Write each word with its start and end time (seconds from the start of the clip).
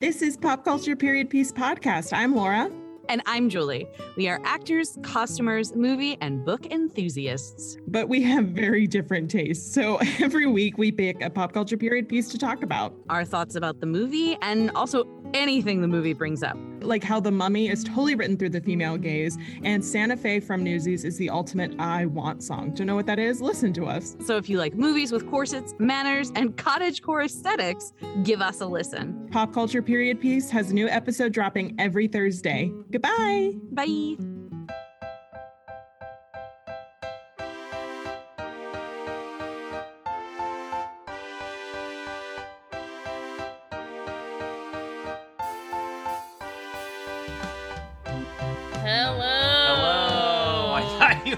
This 0.00 0.22
is 0.22 0.36
Pop 0.36 0.64
Culture 0.64 0.94
Period 0.94 1.28
Piece 1.28 1.50
Podcast. 1.50 2.12
I'm 2.12 2.36
Laura. 2.36 2.70
And 3.08 3.20
I'm 3.26 3.50
Julie. 3.50 3.84
We 4.16 4.28
are 4.28 4.40
actors, 4.44 4.96
costumers, 5.02 5.74
movie, 5.74 6.16
and 6.20 6.44
book 6.44 6.66
enthusiasts. 6.66 7.76
But 7.88 8.08
we 8.08 8.22
have 8.22 8.44
very 8.44 8.86
different 8.86 9.28
tastes. 9.28 9.74
So 9.74 9.96
every 10.20 10.46
week 10.46 10.78
we 10.78 10.92
pick 10.92 11.20
a 11.20 11.28
pop 11.28 11.52
culture 11.52 11.76
period 11.76 12.08
piece 12.08 12.28
to 12.28 12.38
talk 12.38 12.62
about. 12.62 12.94
Our 13.08 13.24
thoughts 13.24 13.56
about 13.56 13.80
the 13.80 13.86
movie 13.86 14.36
and 14.40 14.70
also 14.76 15.04
anything 15.34 15.80
the 15.80 15.88
movie 15.88 16.12
brings 16.12 16.44
up. 16.44 16.56
Like 16.82 17.02
how 17.02 17.20
The 17.20 17.30
Mummy 17.30 17.68
is 17.68 17.84
totally 17.84 18.14
written 18.14 18.36
through 18.36 18.50
the 18.50 18.60
female 18.60 18.96
gaze, 18.96 19.36
and 19.64 19.84
Santa 19.84 20.16
Fe 20.16 20.40
from 20.40 20.62
Newsies 20.62 21.04
is 21.04 21.16
the 21.16 21.30
ultimate 21.30 21.74
I 21.78 22.06
want 22.06 22.42
song. 22.42 22.74
To 22.74 22.84
know 22.84 22.94
what 22.94 23.06
that 23.06 23.18
is, 23.18 23.40
listen 23.40 23.72
to 23.74 23.86
us. 23.86 24.16
So 24.24 24.36
if 24.36 24.48
you 24.48 24.58
like 24.58 24.74
movies 24.74 25.12
with 25.12 25.28
corsets, 25.28 25.74
manners, 25.78 26.32
and 26.34 26.56
cottagecore 26.56 27.24
aesthetics, 27.24 27.92
give 28.22 28.40
us 28.40 28.60
a 28.60 28.66
listen. 28.66 29.28
Pop 29.30 29.52
Culture 29.52 29.82
Period 29.82 30.20
Piece 30.20 30.50
has 30.50 30.70
a 30.70 30.74
new 30.74 30.88
episode 30.88 31.32
dropping 31.32 31.74
every 31.78 32.08
Thursday. 32.08 32.72
Goodbye. 32.90 33.52
Bye. 33.72 34.37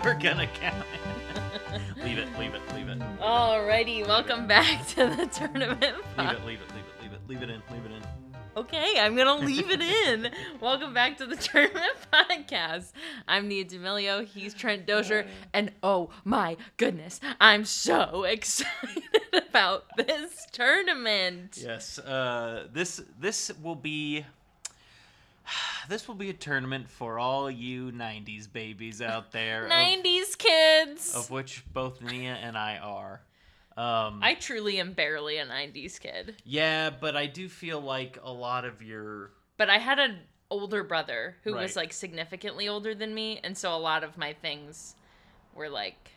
Were 0.05 0.15
gonna 0.15 0.47
count. 0.47 0.87
leave 2.03 2.19
it. 2.19 2.29
Leave 2.39 2.55
it. 2.55 2.63
Leave 2.75 2.89
it. 2.89 2.99
Alrighty, 3.21 4.07
welcome 4.07 4.47
back 4.47 4.87
to 4.89 5.07
the 5.07 5.27
tournament. 5.27 5.95
Leave 6.17 6.31
it. 6.31 6.45
Leave 6.47 6.61
it. 6.61 6.69
Leave 6.75 6.85
it. 6.85 7.03
Leave 7.03 7.13
it. 7.13 7.21
Leave 7.29 7.43
it 7.43 7.51
in. 7.51 7.63
Leave 7.71 7.85
it 7.85 7.93
in. 7.93 8.03
Okay, 8.57 8.95
I'm 8.99 9.15
gonna 9.15 9.37
leave 9.37 9.71
it 9.71 9.81
in. 9.81 10.31
welcome 10.61 10.95
back 10.95 11.19
to 11.19 11.27
the 11.27 11.37
tournament 11.37 11.93
podcast. 12.13 12.93
I'm 13.29 13.47
Nia 13.47 13.65
D'Amelio. 13.65 14.25
He's 14.25 14.55
Trent 14.55 14.87
Dozier, 14.87 15.27
and 15.53 15.71
oh 15.83 16.11
my 16.25 16.57
goodness, 16.79 17.21
I'm 17.41 17.65
so 17.65 18.25
excited 18.25 19.05
about 19.33 19.85
this 19.97 20.47
tournament. 20.51 21.59
Yes. 21.63 21.99
Uh, 21.99 22.69
this 22.73 23.03
this 23.19 23.53
will 23.63 23.77
be. 23.77 24.25
This 25.89 26.07
will 26.07 26.15
be 26.15 26.31
a 26.31 26.35
tournament 26.35 26.89
for 26.89 27.19
all 27.19 27.51
you 27.51 27.91
'90s 27.91 28.51
babies 28.53 29.03
out 29.03 29.33
there, 29.33 29.65
of- 29.65 29.71
90s 29.73 30.37
kids. 30.39 31.15
of, 31.15 31.31
which 31.31 31.65
both 31.73 32.01
Nia 32.01 32.35
and 32.35 32.57
I 32.57 32.77
are. 32.79 33.23
Um, 33.77 34.21
I 34.23 34.35
truly 34.35 34.79
am 34.79 34.93
barely 34.93 35.39
a 35.39 35.47
90s 35.47 35.99
kid, 35.99 36.37
yeah, 36.45 36.91
but 36.91 37.17
I 37.17 37.27
do 37.27 37.49
feel 37.49 37.81
like 37.81 38.19
a 38.23 38.33
lot 38.33 38.65
of 38.65 38.83
your 38.83 39.31
but 39.57 39.71
I 39.71 39.79
had 39.79 39.99
an 39.99 40.19
older 40.51 40.83
brother 40.85 41.37
who 41.45 41.55
was 41.55 41.77
like 41.77 41.93
significantly 41.93 42.69
older 42.69 42.95
than 42.95 43.15
me, 43.15 43.41
and 43.43 43.57
so 43.57 43.75
a 43.75 43.79
lot 43.79 44.05
of 44.05 44.19
my 44.19 44.33
things 44.35 44.97
were 45.55 45.69
like 45.69 46.11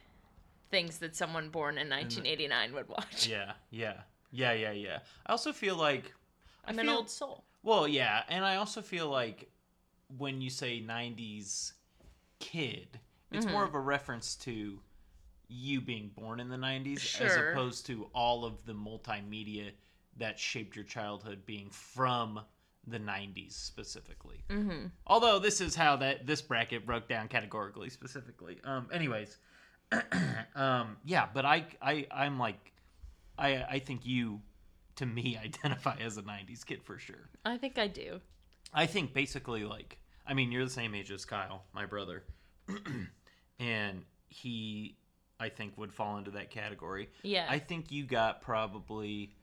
things 0.72 0.98
that 1.00 1.16
someone 1.16 1.50
born 1.50 1.78
in 1.78 1.90
1989 1.90 2.74
would 2.74 2.90
watch. 2.90 3.28
yeah, 3.28 3.54
yeah, 3.70 4.02
yeah, 4.32 4.54
yeah, 4.54 4.72
yeah. 4.72 5.00
I 5.26 5.32
also 5.32 5.54
feel 5.54 5.76
like 5.78 6.12
I 6.66 6.72
I'm 6.72 6.80
an 6.80 6.90
old 6.90 7.10
soul. 7.10 7.44
Well, 7.64 7.88
yeah, 7.88 8.24
and 8.30 8.44
I 8.46 8.58
also 8.58 8.82
feel 8.82 9.10
like 9.10 9.50
when 10.18 10.42
you 10.42 10.50
say 10.50 10.82
'90s 10.82 11.74
kid, 12.40 13.00
it's 13.32 13.46
Mm-hmm. 13.46 13.54
more 13.54 13.64
of 13.64 13.74
a 13.74 13.80
reference 13.80 14.36
to 14.36 14.80
you 15.48 15.82
being 15.82 16.12
born 16.16 16.40
in 16.40 16.50
the 16.50 16.58
'90s 16.58 17.20
as 17.22 17.36
opposed 17.52 17.86
to 17.88 18.10
all 18.14 18.46
of 18.46 18.66
the 18.66 18.74
multimedia 18.74 19.72
that 20.18 20.38
shaped 20.38 20.76
your 20.76 20.86
childhood 20.86 21.46
being 21.46 21.70
from 21.70 22.40
the 22.86 23.00
'90s 23.00 23.54
specifically. 23.54 24.44
Mm-hmm. 24.50 24.88
Although 25.08 25.40
this 25.40 25.62
is 25.62 25.74
how 25.76 25.96
that 25.98 26.28
this 26.28 26.42
bracket 26.42 26.86
broke 26.86 27.08
down 27.08 27.28
categorically 27.30 27.90
specifically. 27.90 28.60
Um, 28.66 28.88
anyways, 28.92 29.38
um, 30.56 30.98
yeah, 31.06 31.28
but 31.34 31.46
I, 31.46 31.66
I, 31.82 32.08
I'm 32.12 32.38
like, 32.40 32.74
I, 33.38 33.64
I 33.64 33.80
think 33.80 34.06
you, 34.06 34.42
to 34.98 35.06
me, 35.06 35.38
identify 35.44 35.98
as 36.00 36.18
a 36.18 36.22
'90s 36.22 36.66
kid 36.66 36.84
for 36.84 36.98
sure. 36.98 37.30
I 37.46 37.58
think 37.58 37.78
I 37.78 37.88
do. 37.88 38.22
I 38.74 38.86
think 38.86 39.14
basically 39.14 39.64
like 39.64 40.00
I 40.26 40.34
mean 40.34 40.52
you're 40.52 40.66
the 40.66 40.70
same 40.72 40.96
age 40.96 41.12
as 41.12 41.26
Kyle, 41.26 41.64
my 41.74 41.86
brother, 41.86 42.24
and 43.60 44.04
he 44.28 44.98
I 45.40 45.50
think 45.50 45.78
would 45.78 45.94
fall 45.94 46.18
into 46.18 46.32
that 46.32 46.52
category. 46.52 47.10
Yeah. 47.22 47.46
I 47.50 47.60
think 47.60 47.92
you 47.92 48.06
got 48.06 48.42
probably 48.42 49.36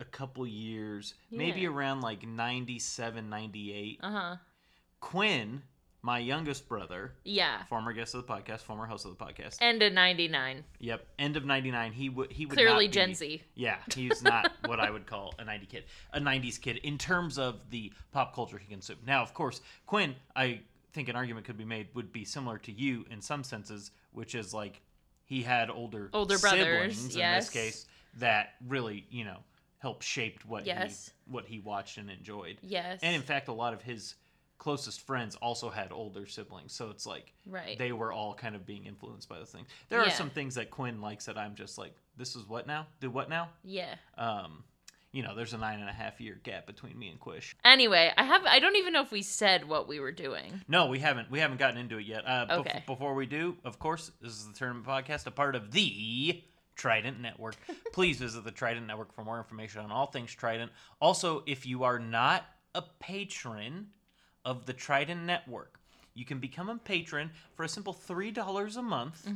a 0.00 0.04
couple 0.04 0.46
years, 0.46 1.14
maybe 1.30 1.66
around 1.66 2.02
like 2.02 2.26
97, 2.26 3.28
98. 3.28 4.00
Uh 4.02 4.10
huh. 4.10 4.36
Quinn, 5.00 5.62
my 6.04 6.18
youngest 6.18 6.68
brother, 6.68 7.14
Yeah. 7.24 7.64
former 7.66 7.92
guest 7.92 8.14
of 8.14 8.26
the 8.26 8.32
podcast, 8.32 8.60
former 8.60 8.86
host 8.86 9.04
of 9.06 9.16
the 9.16 9.24
podcast. 9.24 9.58
And 9.60 9.80
a 9.82 9.88
99. 9.90 10.64
Yep, 10.80 11.06
end 11.18 11.36
of 11.36 11.44
99, 11.44 11.92
he 11.92 12.08
would 12.08 12.32
he 12.32 12.44
would 12.46 12.54
Clearly 12.56 12.86
not 12.86 12.92
Gen 12.94 13.08
be- 13.10 13.14
Z. 13.14 13.42
yeah, 13.54 13.78
he's 13.94 14.20
not 14.22 14.50
what 14.66 14.80
I 14.80 14.90
would 14.90 15.06
call 15.06 15.32
a 15.38 15.44
90 15.44 15.66
kid, 15.66 15.84
a 16.12 16.20
90s 16.20 16.60
kid 16.60 16.78
in 16.78 16.98
terms 16.98 17.38
of 17.38 17.60
the 17.70 17.92
pop 18.10 18.34
culture 18.34 18.58
he 18.58 18.66
consumed. 18.66 19.06
Now, 19.06 19.22
of 19.22 19.32
course, 19.32 19.60
Quinn, 19.86 20.16
I 20.34 20.60
think 20.92 21.08
an 21.08 21.14
argument 21.16 21.46
could 21.46 21.56
be 21.56 21.64
made 21.64 21.88
would 21.94 22.12
be 22.12 22.24
similar 22.24 22.58
to 22.58 22.72
you 22.72 23.04
in 23.10 23.20
some 23.22 23.44
senses, 23.44 23.92
which 24.10 24.34
is 24.34 24.52
like 24.52 24.80
he 25.24 25.42
had 25.42 25.70
older 25.70 26.10
Older 26.12 26.36
brothers, 26.38 26.98
siblings 26.98 27.16
yes. 27.16 27.32
in 27.32 27.38
this 27.40 27.50
case 27.50 27.86
that 28.18 28.54
really, 28.66 29.06
you 29.08 29.24
know, 29.24 29.38
helped 29.78 30.02
shaped 30.02 30.44
what 30.44 30.66
Yes. 30.66 31.12
he 31.26 31.32
what 31.32 31.46
he 31.46 31.60
watched 31.60 31.96
and 31.96 32.10
enjoyed. 32.10 32.58
Yes. 32.60 32.98
And 33.04 33.14
in 33.14 33.22
fact, 33.22 33.46
a 33.46 33.52
lot 33.52 33.72
of 33.72 33.82
his 33.82 34.16
closest 34.62 35.00
friends 35.00 35.34
also 35.36 35.68
had 35.70 35.90
older 35.90 36.24
siblings, 36.24 36.72
so 36.72 36.88
it's 36.90 37.04
like 37.04 37.32
Right. 37.46 37.76
they 37.76 37.90
were 37.90 38.12
all 38.12 38.32
kind 38.32 38.54
of 38.54 38.64
being 38.64 38.86
influenced 38.86 39.28
by 39.28 39.40
the 39.40 39.44
thing 39.46 39.66
There 39.88 40.00
are 40.00 40.10
some 40.10 40.30
things 40.30 40.54
that 40.54 40.70
Quinn 40.70 41.00
likes 41.00 41.24
that 41.26 41.36
I'm 41.36 41.56
just 41.56 41.78
like, 41.78 41.94
this 42.16 42.36
is 42.36 42.46
what 42.46 42.68
now? 42.68 42.86
Do 43.00 43.10
what 43.10 43.28
now? 43.28 43.48
yeah. 43.64 43.96
Um, 44.16 44.62
you 45.10 45.22
know, 45.24 45.34
there's 45.34 45.52
a 45.52 45.58
nine 45.58 45.80
and 45.80 45.88
a 45.90 45.92
half 45.92 46.20
year 46.20 46.40
gap 46.44 46.64
between 46.66 46.96
me 46.98 47.08
and 47.08 47.18
Quish. 47.20 47.54
Anyway, 47.64 48.12
I 48.16 48.22
have 48.22 48.44
I 48.46 48.60
don't 48.60 48.76
even 48.76 48.92
know 48.94 49.02
if 49.02 49.10
we 49.10 49.20
said 49.22 49.68
what 49.68 49.86
we 49.88 49.98
were 50.00 50.12
doing. 50.12 50.62
No, 50.68 50.86
we 50.86 51.00
haven't. 51.00 51.30
We 51.30 51.38
haven't 51.40 51.58
gotten 51.58 51.76
into 51.76 51.98
it 51.98 52.06
yet. 52.06 52.22
Uh, 52.26 52.46
bef- 52.46 52.58
Okay. 52.60 52.82
before 52.86 53.14
we 53.14 53.26
do, 53.26 53.56
of 53.64 53.78
course, 53.78 54.10
this 54.22 54.32
is 54.32 54.46
the 54.46 54.54
Tournament 54.54 54.86
Podcast, 54.86 55.26
a 55.26 55.30
part 55.30 55.54
of 55.54 55.70
the 55.72 56.42
Trident 56.76 57.20
Network. 57.20 57.56
Please 57.92 58.16
visit 58.20 58.42
the 58.44 58.50
Trident 58.52 58.86
Network 58.86 59.12
for 59.14 59.22
more 59.22 59.36
information 59.38 59.80
on 59.82 59.90
all 59.90 60.06
things 60.06 60.32
Trident. 60.34 60.70
Also, 60.98 61.42
if 61.46 61.66
you 61.66 61.82
are 61.84 61.98
not 61.98 62.46
a 62.74 62.82
patron 63.00 63.88
of 64.44 64.66
the 64.66 64.72
Trident 64.72 65.22
Network, 65.22 65.78
you 66.14 66.24
can 66.24 66.38
become 66.38 66.68
a 66.68 66.76
patron 66.76 67.30
for 67.54 67.64
a 67.64 67.68
simple 67.68 67.94
$3 67.94 68.76
a 68.76 68.82
month. 68.82 69.26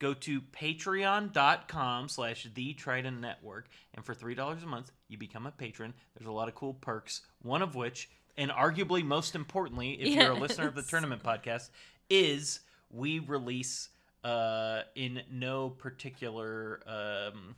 Go 0.00 0.12
to 0.14 0.40
patreon.com 0.40 2.08
slash 2.08 2.46
the 2.54 2.74
Trident 2.74 3.20
Network. 3.20 3.68
And 3.94 4.04
for 4.04 4.14
$3 4.14 4.62
a 4.62 4.66
month, 4.66 4.90
you 5.08 5.16
become 5.16 5.46
a 5.46 5.50
patron. 5.52 5.94
There's 6.16 6.28
a 6.28 6.32
lot 6.32 6.48
of 6.48 6.54
cool 6.54 6.74
perks, 6.74 7.22
one 7.42 7.62
of 7.62 7.74
which, 7.74 8.10
and 8.36 8.50
arguably 8.50 9.04
most 9.04 9.34
importantly, 9.34 9.92
if 9.92 10.08
you're 10.08 10.32
a 10.32 10.34
listener 10.38 10.66
of 10.66 10.74
the 10.74 10.82
tournament 10.82 11.22
podcast, 11.22 11.70
is 12.10 12.60
we 12.90 13.20
release 13.20 13.88
uh, 14.24 14.82
in 14.94 15.22
no 15.30 15.70
particular 15.70 16.80
um, 16.86 17.54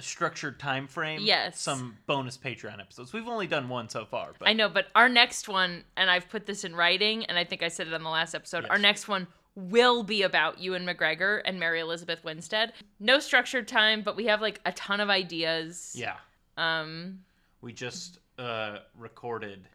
structured 0.00 0.58
time 0.58 0.86
frame 0.86 1.20
Yes. 1.22 1.60
some 1.60 1.96
bonus 2.06 2.38
Patreon 2.38 2.80
episodes. 2.80 3.12
We've 3.12 3.28
only 3.28 3.46
done 3.46 3.68
one 3.68 3.88
so 3.88 4.04
far, 4.04 4.32
but 4.38 4.48
I 4.48 4.52
know, 4.52 4.68
but 4.68 4.86
our 4.94 5.08
next 5.08 5.48
one, 5.48 5.84
and 5.96 6.10
I've 6.10 6.28
put 6.28 6.46
this 6.46 6.64
in 6.64 6.74
writing, 6.74 7.24
and 7.26 7.36
I 7.38 7.44
think 7.44 7.62
I 7.62 7.68
said 7.68 7.86
it 7.88 7.94
on 7.94 8.02
the 8.02 8.08
last 8.10 8.34
episode. 8.34 8.66
Our 8.70 8.78
next 8.78 9.08
one 9.08 9.26
will 9.54 10.02
be 10.02 10.22
about 10.22 10.58
Ewan 10.60 10.86
McGregor 10.86 11.42
and 11.44 11.60
Mary 11.60 11.80
Elizabeth 11.80 12.24
Winstead. 12.24 12.72
No 13.00 13.18
structured 13.18 13.68
time, 13.68 14.02
but 14.02 14.16
we 14.16 14.26
have 14.26 14.40
like 14.40 14.60
a 14.64 14.72
ton 14.72 15.00
of 15.00 15.10
ideas. 15.10 15.94
yeah. 15.96 16.16
Um. 16.56 17.20
We 17.60 17.72
just 17.72 18.18
uh, 18.38 18.78
recorded 18.98 19.68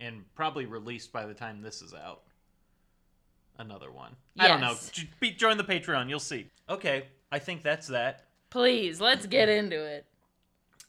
and 0.00 0.24
probably 0.34 0.66
released 0.66 1.12
by 1.12 1.26
the 1.26 1.34
time 1.34 1.62
this 1.62 1.80
is 1.82 1.94
out. 1.94 2.22
Another 3.58 3.90
one. 3.92 4.16
I 4.38 4.48
don't 4.48 4.60
know. 4.60 4.74
Be- 5.20 5.32
Join 5.32 5.58
the 5.58 5.64
Patreon. 5.64 6.08
You'll 6.08 6.18
see. 6.18 6.46
Okay, 6.68 7.04
I 7.30 7.38
think 7.38 7.62
that's 7.62 7.88
that. 7.88 8.24
Please, 8.50 9.00
let's 9.00 9.26
get 9.26 9.48
into 9.48 9.76
it. 9.84 10.06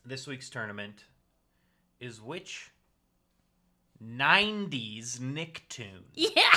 This 0.05 0.25
week's 0.27 0.49
tournament 0.49 1.05
is 1.99 2.19
which 2.21 2.71
90s 4.03 5.19
Nicktoon 5.19 6.01
Yeah. 6.15 6.55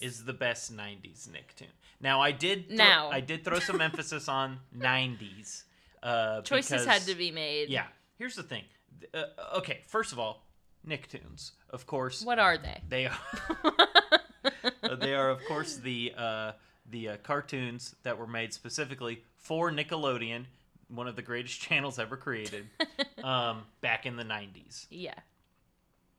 is 0.00 0.24
the 0.24 0.32
best 0.32 0.74
90s 0.74 1.28
Nicktoon. 1.28 1.68
Now, 2.00 2.20
I 2.22 2.32
did 2.32 2.68
thro- 2.68 2.76
Now. 2.76 3.10
I 3.10 3.20
did 3.20 3.44
throw 3.44 3.58
some 3.58 3.80
emphasis 3.82 4.28
on 4.28 4.60
90s. 4.76 5.64
Uh, 6.02 6.40
Choices 6.40 6.70
because- 6.70 6.86
had 6.86 7.02
to 7.02 7.14
be 7.14 7.30
made. 7.30 7.68
Yeah. 7.68 7.86
Here's 8.16 8.34
the 8.34 8.42
thing. 8.42 8.64
Uh, 9.12 9.24
okay, 9.56 9.82
first 9.86 10.12
of 10.12 10.18
all, 10.18 10.46
Nicktoons, 10.86 11.52
of 11.68 11.86
course. 11.86 12.22
What 12.24 12.38
are 12.38 12.56
they? 12.56 12.80
They 12.88 13.06
are. 13.06 13.18
They 14.98 15.14
are, 15.14 15.28
of 15.30 15.44
course, 15.44 15.76
the 15.76 16.12
uh, 16.16 16.52
the 16.90 17.08
uh, 17.10 17.16
cartoons 17.22 17.94
that 18.02 18.18
were 18.18 18.26
made 18.26 18.52
specifically 18.52 19.22
for 19.36 19.70
Nickelodeon. 19.70 20.44
one 20.88 21.06
of 21.08 21.16
the 21.16 21.22
greatest 21.22 21.60
channels 21.66 21.98
ever 21.98 22.16
created 22.16 22.66
um, 23.24 23.62
back 23.80 24.06
in 24.06 24.16
the 24.16 24.24
90s. 24.24 24.86
Yeah. 24.90 25.14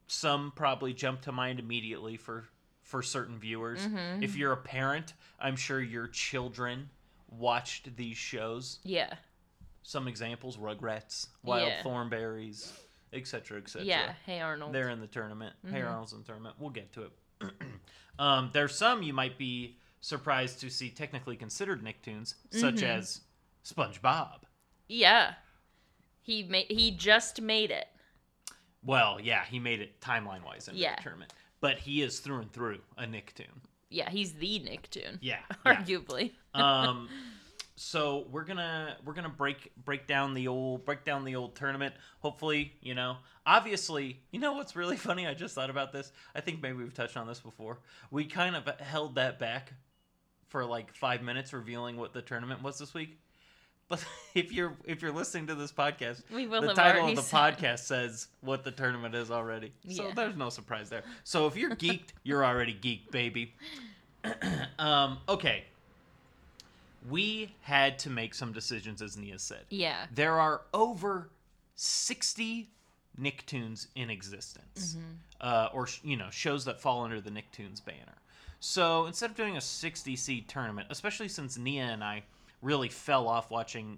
Some 0.08 0.52
probably 0.56 0.94
jump 0.94 1.22
to 1.22 1.32
mind 1.32 1.60
immediately 1.60 2.18
for 2.18 2.46
for 2.84 3.02
certain 3.02 3.40
viewers. 3.40 3.80
Mm-hmm. 3.80 4.24
If 4.24 4.36
you're 4.36 4.52
a 4.52 4.58
parent, 4.58 5.14
I'm 5.40 5.56
sure 5.56 5.80
your 5.80 6.08
children 6.08 6.90
watched 7.30 7.96
these 7.96 8.18
shows. 8.18 8.80
Yeah. 8.84 9.14
Some 9.84 10.08
examples: 10.10 10.58
Rugrats, 10.58 11.28
Wild 11.44 11.70
Yeah. 11.70 11.82
Thornberrys, 11.84 12.72
etc., 13.14 13.60
etc. 13.60 13.86
Yeah. 13.86 14.14
Hey 14.26 14.42
Arnold. 14.42 14.74
They're 14.74 14.90
in 14.90 15.00
the 15.00 15.08
tournament. 15.08 15.56
Hey 15.66 15.80
Mhm. 15.80 15.88
Arnold's 15.88 16.12
in 16.12 16.20
the 16.20 16.26
tournament. 16.26 16.56
We'll 16.60 16.72
get 16.72 16.92
to 16.94 17.04
it. 17.04 17.12
um, 18.20 18.50
there's 18.52 18.76
some 18.76 19.04
you 19.04 19.14
might 19.14 19.38
be 19.38 19.78
surprised 20.02 20.60
to 20.60 20.70
see 20.70 20.90
technically 20.90 21.36
considered 21.38 21.82
Nicktoons, 21.84 22.36
such 22.52 22.76
Mhm. 22.76 22.84
as 22.84 23.22
SpongeBob. 23.64 24.42
Yeah. 24.88 25.36
He 26.24 26.44
made 26.44 26.68
he 26.70 26.92
just 26.92 27.42
made 27.42 27.72
it. 27.72 27.88
Well, 28.84 29.20
yeah, 29.22 29.46
he 29.46 29.60
made 29.60 29.80
it 29.80 30.00
timeline 30.02 30.44
wise 30.44 30.68
in 30.68 30.76
Yeah. 30.76 30.96
the 30.96 31.04
tournament, 31.04 31.34
but 31.60 31.80
he 31.80 32.02
is 32.02 32.20
through 32.20 32.42
and 32.42 32.52
through 32.52 32.82
a 32.98 33.04
Nicktoon. 33.06 33.62
Yeah, 33.90 34.10
he's 34.10 34.34
the 34.34 34.60
Nicktoon. 34.60 35.18
Yeah, 35.22 35.40
yeah. 35.66 35.76
Arguably. 35.76 36.34
um, 36.54 37.08
so 37.76 38.28
we're 38.30 38.44
gonna 38.44 38.98
we're 39.04 39.14
gonna 39.14 39.30
break 39.30 39.72
break 39.78 40.08
down 40.08 40.34
the 40.34 40.48
old 40.48 40.86
break 40.86 41.04
down 41.04 41.26
the 41.26 41.36
old 41.36 41.56
tournament. 41.56 41.94
Hopefully, 42.20 42.78
you 42.82 42.94
know, 42.96 43.18
obviously, 43.46 44.22
you 44.32 44.40
know 44.40 44.54
what's 44.54 44.76
really 44.76 44.98
funny? 45.10 45.28
I 45.28 45.34
just 45.34 45.54
thought 45.56 45.70
about 45.70 45.92
this. 45.92 46.12
I 46.36 46.42
think 46.42 46.62
maybe 46.62 46.78
we've 46.78 46.94
touched 46.94 47.18
on 47.18 47.28
this 47.28 47.40
before. 47.40 47.80
We 48.12 48.26
kind 48.26 48.56
of 48.56 48.80
held 48.80 49.16
that 49.16 49.40
back 49.40 49.74
for 50.52 50.66
like 50.66 50.94
five 50.94 51.24
minutes, 51.24 51.54
revealing 51.54 51.96
what 51.98 52.14
the 52.14 52.22
tournament 52.22 52.62
was 52.62 52.78
this 52.78 52.94
week. 52.94 53.18
But 53.88 54.04
if 54.36 54.52
you're 54.52 54.74
if 54.86 55.02
you're 55.02 55.12
listening 55.14 55.48
to 55.48 55.56
this 55.56 55.72
podcast, 55.72 56.22
We 56.34 56.46
will 56.46 56.62
the 56.62 56.74
title 56.74 57.08
of 57.08 57.16
the 57.16 57.22
said- 57.22 57.58
podcast 57.58 57.80
says 57.80 58.28
what 58.42 58.64
the 58.64 58.72
tournament 58.72 59.16
is 59.16 59.32
already. 59.32 59.72
So 59.90 60.08
Yeah. 60.10 60.14
there's 60.14 60.36
no 60.36 60.50
surprise 60.50 60.90
there. 60.90 61.04
So 61.24 61.48
if 61.48 61.56
you're 61.56 61.72
geeked, 61.76 62.10
you're 62.24 62.46
already 62.46 62.74
geeked, 62.76 63.12
baby. 63.12 63.56
um, 64.80 65.18
okay. 65.28 65.64
We 67.10 67.56
had 67.62 67.98
to 68.00 68.10
make 68.12 68.36
some 68.36 68.52
decisions, 68.54 69.02
as 69.02 69.18
Nia 69.18 69.40
said. 69.40 69.62
Yeah. 69.70 70.06
There 70.14 70.40
are 70.40 70.62
over 70.74 71.32
60 71.76 72.70
Nicktoons 73.20 73.88
in 73.96 74.10
existence, 74.12 74.96
uh, 75.42 75.70
or 75.74 75.88
sh- 75.88 76.00
you 76.04 76.16
know, 76.16 76.30
shows 76.30 76.66
that 76.66 76.80
fall 76.80 77.04
under 77.04 77.20
the 77.20 77.32
Nicktoons 77.32 77.84
banner. 77.84 78.14
So 78.62 79.08
instead 79.08 79.32
of 79.32 79.36
doing 79.36 79.58
a 79.58 79.62
60 79.62 80.16
seed 80.16 80.48
tournament, 80.48 80.88
especially 80.92 81.28
since 81.28 81.58
Nia 81.58 81.84
and 81.86 82.04
I 82.04 82.24
really 82.62 82.90
fell 82.90 83.28
off 83.28 83.50
watching 83.50 83.98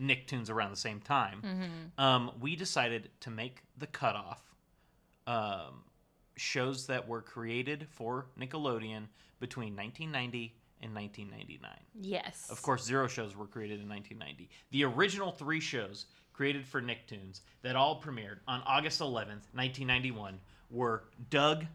Nicktoons 0.00 0.48
around 0.48 0.70
the 0.70 0.76
same 0.76 1.00
time, 1.00 1.42
um, 1.98 2.30
we 2.40 2.54
decided 2.54 3.10
to 3.20 3.30
make 3.30 3.62
the 3.76 3.88
cutoff 3.88 4.40
um, 5.26 5.82
shows 6.36 6.86
that 6.86 7.08
were 7.08 7.20
created 7.20 7.88
for 7.90 8.26
Nickelodeon 8.40 9.08
between 9.40 9.74
1990 9.74 10.54
and 10.80 10.94
1999. 10.94 11.70
Yes. 12.00 12.46
Of 12.50 12.62
course, 12.62 12.84
zero 12.84 13.08
shows 13.08 13.36
were 13.36 13.46
created 13.46 13.80
in 13.80 13.88
1990. 13.88 14.48
The 14.70 14.84
original 14.84 15.32
three 15.32 15.60
shows 15.60 16.06
created 16.32 16.64
for 16.64 16.80
Nicktoons 16.80 17.40
that 17.62 17.74
all 17.74 18.00
premiered 18.00 18.38
on 18.46 18.62
August 18.64 19.00
11th, 19.00 19.50
1991 19.54 20.38
were 20.70 21.02
Doug, 21.30 21.66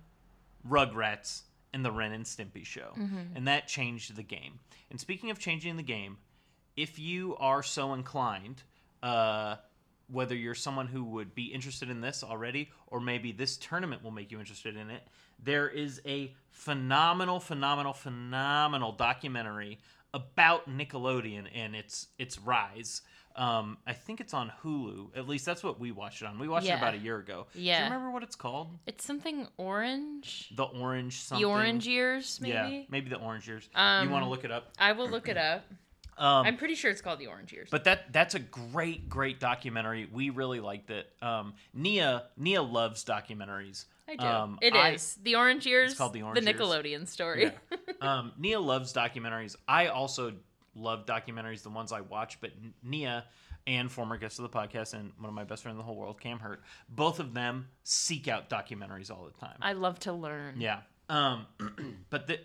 Rugrats, 0.66 1.42
and 1.74 1.84
the 1.84 1.92
Ren 1.92 2.12
and 2.12 2.26
Stimpy 2.26 2.66
Show. 2.66 2.94
And 3.36 3.48
that 3.48 3.68
changed 3.68 4.16
the 4.16 4.24
game. 4.24 4.60
And 4.90 5.00
speaking 5.00 5.32
of 5.32 5.40
changing 5.40 5.78
the 5.78 5.84
game, 5.84 6.18
if 6.76 7.00
you 7.00 7.36
are 7.38 7.64
so 7.64 7.94
inclined, 7.94 8.64
uh, 9.02 9.56
whether 10.12 10.36
you're 10.36 10.56
someone 10.56 10.88
who 10.88 11.04
would 11.04 11.34
be 11.34 11.46
interested 11.46 11.90
in 11.90 12.02
this 12.02 12.24
already, 12.24 12.70
or 12.88 13.00
maybe 13.00 13.32
this 13.32 13.58
tournament 13.58 14.04
will 14.04 14.12
make 14.12 14.32
you 14.32 14.40
interested 14.40 14.76
in 14.76 14.90
it, 14.90 15.04
there 15.44 15.68
is 15.68 16.02
a 16.06 16.34
phenomenal, 16.52 17.40
phenomenal, 17.40 17.94
phenomenal 17.94 18.92
documentary 18.92 19.80
about 20.14 20.70
Nickelodeon 20.70 21.48
and 21.54 21.76
its 21.76 22.08
its 22.20 22.40
rise. 22.40 23.02
Um, 23.36 23.78
I 23.88 23.94
think 23.94 24.22
it's 24.22 24.34
on 24.34 24.52
Hulu. 24.64 25.18
At 25.18 25.28
least 25.28 25.46
that's 25.46 25.64
what 25.64 25.80
we 25.80 25.92
watched 25.92 26.22
it 26.22 26.26
on. 26.26 26.38
We 26.38 26.48
watched 26.48 26.68
it 26.68 26.72
about 26.78 26.94
a 26.94 26.98
year 26.98 27.18
ago. 27.18 27.48
Yeah. 27.54 27.60
Do 27.60 27.62
Yeah. 27.62 27.78
you 27.80 27.84
remember 27.86 28.12
what 28.12 28.24
it's 28.24 28.36
called? 28.36 28.78
It's 28.86 29.04
something 29.04 29.48
orange. 29.58 30.52
The 30.56 30.64
Orange 30.66 31.22
something. 31.22 31.42
The 31.44 31.50
orange 31.50 31.88
years, 31.88 32.40
maybe. 32.42 32.54
Yeah, 32.54 32.84
maybe 32.90 33.10
the 33.10 33.18
Orange 33.18 33.48
Years. 33.48 33.68
Um, 33.74 34.06
you 34.08 34.12
want 34.14 34.24
to 34.24 34.30
look 34.30 34.44
it 34.44 34.52
up? 34.52 34.72
I 34.78 34.92
will 34.92 35.10
look 35.10 35.28
it 35.28 35.38
up. 35.38 35.66
Um, 36.16 36.46
I'm 36.46 36.58
pretty 36.58 36.76
sure 36.76 36.92
it's 36.92 37.02
called 37.02 37.18
the 37.18 37.26
orange 37.26 37.52
years. 37.52 37.70
But 37.72 37.86
that 37.86 38.14
that's 38.14 38.36
a 38.36 38.40
great 38.40 39.10
great 39.10 39.40
documentary. 39.40 40.08
We 40.14 40.30
really 40.30 40.60
liked 40.60 40.92
it. 40.92 41.08
Um, 41.24 41.56
Nia 41.74 42.26
Nia 42.38 42.62
loves 42.62 43.04
documentaries. 43.04 43.86
I 44.08 44.18
do. 44.18 44.24
Um, 44.24 44.60
It 44.62 44.76
is 44.76 45.18
I- 45.20 45.24
the 45.24 45.36
orange 45.38 45.66
years. 45.66 45.90
It's 45.94 45.98
called 45.98 46.14
The 46.14 46.22
Orange 46.22 46.40
the 46.40 46.52
Years. 46.52 46.62
Nickelodeon 46.62 47.08
story. 47.08 47.52
Yeah. 47.72 47.78
um, 48.00 48.32
Nia 48.38 48.60
loves 48.60 48.94
documentaries. 48.94 49.56
I 49.68 49.88
also 49.88 50.34
love 50.76 51.06
documentaries, 51.06 51.64
the 51.64 51.70
ones 51.70 51.92
I 51.92 52.02
watch. 52.02 52.40
But 52.42 52.52
Nia 52.84 53.26
and 53.66 53.92
former 53.92 54.18
guest 54.18 54.40
of 54.40 54.44
the 54.44 54.58
podcast 54.58 54.94
and 54.94 55.12
one 55.18 55.30
of 55.30 55.34
my 55.34 55.44
best 55.44 55.64
friends 55.64 55.76
in 55.76 55.78
the 55.78 55.84
whole 55.84 55.96
world, 55.96 56.20
Cam 56.20 56.40
Hurt, 56.40 56.62
both 56.90 57.20
of 57.20 57.34
them 57.34 57.68
seek 57.84 58.28
out 58.28 58.50
documentaries 58.50 59.10
all 59.10 59.26
the 59.26 59.40
time. 59.46 59.58
I 59.62 59.74
love 59.74 60.00
to 60.02 60.14
learn. 60.14 60.60
Yeah. 60.60 60.80
Um, 61.10 61.46
but 62.10 62.28
the, 62.28 62.40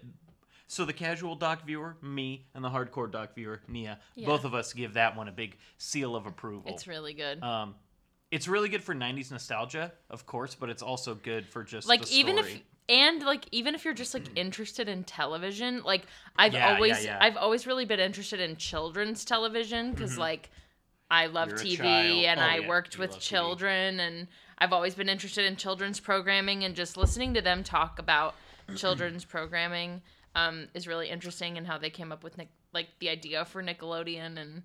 so 0.67 0.85
the 0.85 0.93
casual 0.93 1.35
doc 1.35 1.65
viewer, 1.67 1.97
me, 2.03 2.47
and 2.55 2.63
the 2.63 2.69
hardcore 2.71 3.11
doc 3.11 3.35
viewer, 3.35 3.61
Nia, 3.69 3.99
Yeah. 4.15 4.27
both 4.27 4.45
of 4.45 4.55
us 4.55 4.73
give 4.73 4.95
that 4.95 5.17
one 5.17 5.27
a 5.29 5.33
big 5.33 5.57
seal 5.79 6.15
of 6.15 6.27
approval. 6.27 6.71
It's 6.73 6.87
really 6.87 7.15
good. 7.15 7.43
Um, 7.43 7.75
it's 8.31 8.47
really 8.47 8.69
good 8.69 8.85
for 8.85 8.95
'90s 8.95 9.31
nostalgia, 9.31 9.91
of 10.11 10.27
course, 10.27 10.55
but 10.55 10.69
it's 10.69 10.83
also 10.83 11.15
good 11.15 11.47
for 11.49 11.65
just 11.65 11.89
like 11.89 12.05
the 12.05 12.15
even 12.15 12.37
if. 12.37 12.61
And 12.89 13.23
like 13.23 13.47
even 13.53 13.75
if 13.75 13.85
you're 13.85 13.95
just 13.95 14.15
like 14.15 14.29
interested 14.37 14.89
in 14.89 15.05
television 15.05 15.83
like 15.85 16.07
i've 16.37 16.55
Yeah, 16.55 16.69
yeah, 16.71 16.75
always 16.75 17.05
yeah. 17.05 17.19
i've 17.21 17.37
always 17.37 17.67
really 17.67 17.85
been 17.85 18.01
interested 18.01 18.41
in 18.41 18.57
children's 18.57 19.25
television 19.25 19.91
because 19.93 20.15
Mhm. 20.15 20.19
like 20.19 20.51
i 21.11 21.27
love 21.27 21.49
You're 21.49 21.57
tv 21.59 22.25
and 22.25 22.41
Oh, 22.41 22.45
i 22.45 22.59
yeah, 22.61 22.69
worked 22.69 22.95
you 22.95 23.01
with 23.01 23.11
love 23.11 23.19
TV. 23.21 23.25
children 23.25 24.01
and 24.01 24.29
i've 24.59 24.73
always 24.73 24.95
been 24.95 25.09
interested 25.09 25.45
in 25.45 25.57
children's 25.57 26.01
programming 26.01 26.65
and 26.65 26.75
just 26.75 26.97
listening 26.97 27.35
to 27.35 27.43
them 27.43 27.63
talk 27.63 27.99
about 27.99 28.35
children's 28.77 29.25
programming 29.25 30.03
um, 30.35 30.69
is 30.75 30.87
really 30.87 31.09
interesting 31.09 31.59
and 31.59 31.67
how 31.67 31.79
they 31.79 31.91
came 31.91 32.13
up 32.13 32.23
with 32.23 32.39
like 32.73 32.89
the 33.01 33.09
idea 33.09 33.45
for 33.45 33.63
nickelodeon 33.63 34.39
and 34.39 34.63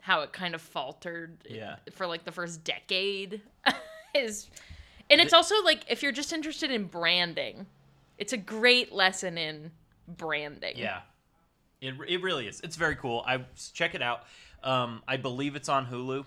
how 0.00 0.20
it 0.20 0.32
kind 0.32 0.54
of 0.54 0.60
faltered 0.60 1.38
Yeah. 1.48 1.76
for 1.92 2.06
like 2.06 2.24
the 2.24 2.32
first 2.32 2.62
decade 2.62 3.40
is 4.14 4.50
and 5.10 5.20
it's 5.20 5.32
also 5.32 5.54
like 5.64 5.84
if 5.88 6.02
you're 6.02 6.12
just 6.12 6.32
interested 6.32 6.70
in 6.70 6.84
branding 6.84 7.66
it's 8.18 8.32
a 8.32 8.36
great 8.36 8.92
lesson 8.92 9.36
in 9.38 9.70
branding 10.06 10.74
Yeah, 10.76 11.00
it, 11.80 11.94
it 12.08 12.22
really 12.22 12.46
is. 12.46 12.60
It's 12.60 12.76
very 12.76 12.96
cool. 12.96 13.24
I 13.26 13.44
check 13.72 13.94
it 13.94 14.02
out. 14.02 14.24
Um, 14.62 15.02
I 15.06 15.16
believe 15.16 15.56
it's 15.56 15.68
on 15.68 15.86
Hulu. 15.86 16.24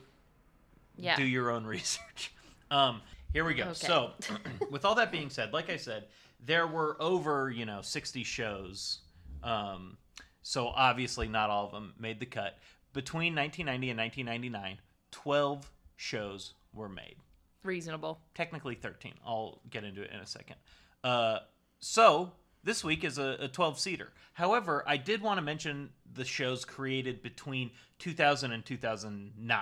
yeah 0.97 1.15
Do 1.15 1.23
your 1.23 1.49
own 1.49 1.65
research. 1.75 2.33
Um, 2.69 3.01
here 3.33 3.45
we 3.45 3.53
go. 3.53 3.63
Okay. 3.65 3.73
So, 3.73 4.11
with 4.71 4.85
all 4.85 4.95
that 4.95 5.11
being 5.11 5.29
said, 5.29 5.53
like 5.53 5.69
I 5.69 5.77
said, 5.77 6.05
there 6.45 6.67
were 6.67 6.97
over 6.99 7.49
you 7.49 7.65
know 7.65 7.81
60 7.81 8.23
shows. 8.23 8.99
Um, 9.43 9.97
so 10.41 10.67
obviously 10.67 11.27
not 11.27 11.49
all 11.49 11.65
of 11.65 11.71
them 11.71 11.93
made 11.99 12.19
the 12.19 12.25
cut. 12.25 12.57
Between 12.93 13.35
1990 13.35 13.89
and 13.89 13.99
1999, 13.99 14.79
12 15.11 15.71
shows 15.97 16.53
were 16.73 16.89
made. 16.89 17.17
Reasonable. 17.63 18.19
Technically 18.35 18.75
13 18.75 19.13
i'll 19.25 19.61
get 19.69 19.83
into 19.83 20.01
it 20.01 20.11
in 20.13 20.19
a 20.19 20.25
second. 20.25 20.55
Uh, 21.03 21.39
so 21.79 22.31
this 22.63 22.83
week 22.83 23.03
is 23.03 23.17
a, 23.17 23.37
a 23.41 23.47
12 23.47 23.79
seater. 23.79 24.11
However 24.33 24.83
i 24.87 24.97
did 24.97 25.21
want 25.21 25.37
to 25.37 25.41
mention 25.41 25.89
the 26.13 26.25
shows 26.25 26.65
created 26.65 27.21
between 27.21 27.71
2000 27.99 28.51
and 28.51 28.65
2009 28.65 29.59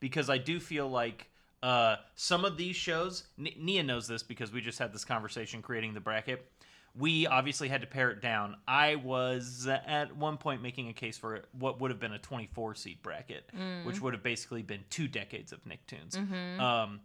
because 0.00 0.28
i 0.30 0.38
do 0.38 0.58
feel 0.60 0.88
like 0.88 1.30
uh, 1.62 1.96
some 2.14 2.44
of 2.44 2.58
these 2.58 2.76
shows 2.76 3.24
N- 3.38 3.48
nia 3.58 3.82
knows 3.82 4.06
this 4.06 4.22
because 4.22 4.52
we 4.52 4.60
just 4.60 4.78
had 4.78 4.92
this 4.92 5.02
conversation 5.04 5.62
creating 5.62 5.94
the 5.94 6.00
bracket. 6.00 6.50
We 6.94 7.26
obviously 7.26 7.68
had 7.68 7.80
to 7.80 7.86
pare 7.86 8.10
it 8.10 8.20
down. 8.20 8.56
I 8.68 8.96
was 8.96 9.66
at 9.66 10.14
one 10.14 10.36
point 10.36 10.60
making 10.62 10.88
a 10.90 10.92
case 10.92 11.16
for 11.16 11.40
what 11.58 11.80
would 11.80 11.90
have 11.90 11.98
been 11.98 12.12
a 12.12 12.18
24 12.18 12.74
seat 12.74 13.02
bracket 13.02 13.50
which 13.86 13.98
would 14.02 14.12
have 14.12 14.22
basically 14.22 14.62
been 14.62 14.84
two 14.90 15.08
decades 15.08 15.52
of 15.52 15.60
nicktoons. 15.64 16.14
Um, 16.60 17.00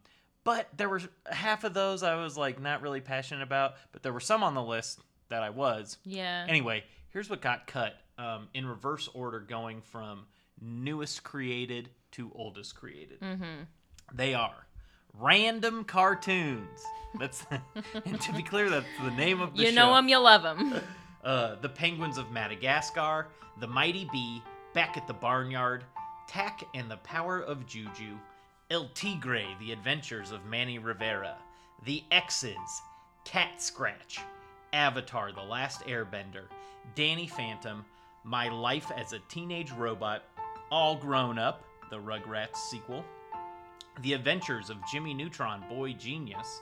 but 0.50 0.68
there 0.76 0.90
were 0.90 1.00
half 1.30 1.64
of 1.64 1.76
those 1.76 2.02
I 2.02 2.16
was 2.16 2.36
like 2.36 2.60
not 2.60 2.82
really 2.82 3.02
passionate 3.02 3.44
about, 3.44 3.76
but 3.92 4.02
there 4.02 4.12
were 4.12 4.20
some 4.20 4.42
on 4.42 4.56
the 4.56 4.64
list 4.64 5.00
that 5.30 5.44
I 5.44 5.52
was. 5.52 5.98
yeah 6.04 6.44
Anyway, 6.50 6.84
here's 7.10 7.30
what 7.30 7.40
got 7.40 7.68
cut 7.68 7.94
um, 8.18 8.48
in 8.56 8.66
reverse 8.66 9.08
order, 9.14 9.42
going 9.42 9.82
from 9.82 10.26
newest 10.60 11.24
created 11.24 11.90
to 12.14 12.32
oldest 12.34 12.74
created. 12.74 13.22
mm-hmm. 13.22 13.64
They 14.12 14.34
are 14.34 14.66
random 15.14 15.84
cartoons. 15.84 16.84
That's 17.20 17.46
and 18.06 18.20
to 18.20 18.34
be 18.34 18.42
clear, 18.42 18.72
that's 18.72 18.88
the 19.04 19.12
name 19.12 19.42
of 19.42 19.56
the 19.56 19.62
you 19.62 19.70
show. 19.70 19.76
know 19.76 19.94
them 19.94 20.10
you 20.10 20.18
love 20.18 20.42
them 20.42 20.82
Uh, 21.24 21.58
the 21.62 21.70
Penguins 21.70 22.18
of 22.18 22.32
Madagascar, 22.32 23.28
The 23.60 23.68
Mighty 23.68 24.08
B, 24.12 24.42
Back 24.74 24.96
at 24.96 25.06
the 25.06 25.14
Barnyard, 25.14 25.84
Tak 26.28 26.64
and 26.74 26.90
the 26.90 26.98
Power 26.98 27.42
of 27.42 27.68
Juju, 27.68 28.18
El 28.72 28.88
Tigre, 28.94 29.58
The 29.60 29.72
Adventures 29.72 30.32
of 30.32 30.46
Manny 30.46 30.78
Rivera, 30.78 31.38
The 31.86 32.04
X's, 32.12 32.84
Cat 33.26 33.60
Scratch, 33.60 34.20
Avatar, 34.74 35.32
The 35.32 35.42
Last 35.42 35.82
Airbender, 35.88 36.44
Danny 36.94 37.26
Phantom, 37.26 37.84
My 38.24 38.48
Life 38.50 38.92
as 38.96 39.12
a 39.12 39.20
Teenage 39.28 39.72
Robot, 39.72 40.24
All 40.70 40.96
Grown 40.96 41.40
Up, 41.40 41.64
the 41.90 41.98
Rugrats 41.98 42.58
sequel, 42.70 43.04
The 44.04 44.14
Adventures 44.14 44.70
of 44.70 44.78
Jimmy 44.92 45.16
Neutron, 45.16 45.64
Boy 45.68 45.94
Genius, 45.94 46.62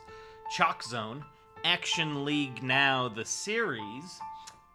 Chalk 0.55 0.83
Zone, 0.83 1.25
Action 1.65 2.23
League 2.23 2.63
Now, 2.63 3.09
the 3.09 3.25
series, 3.25 4.21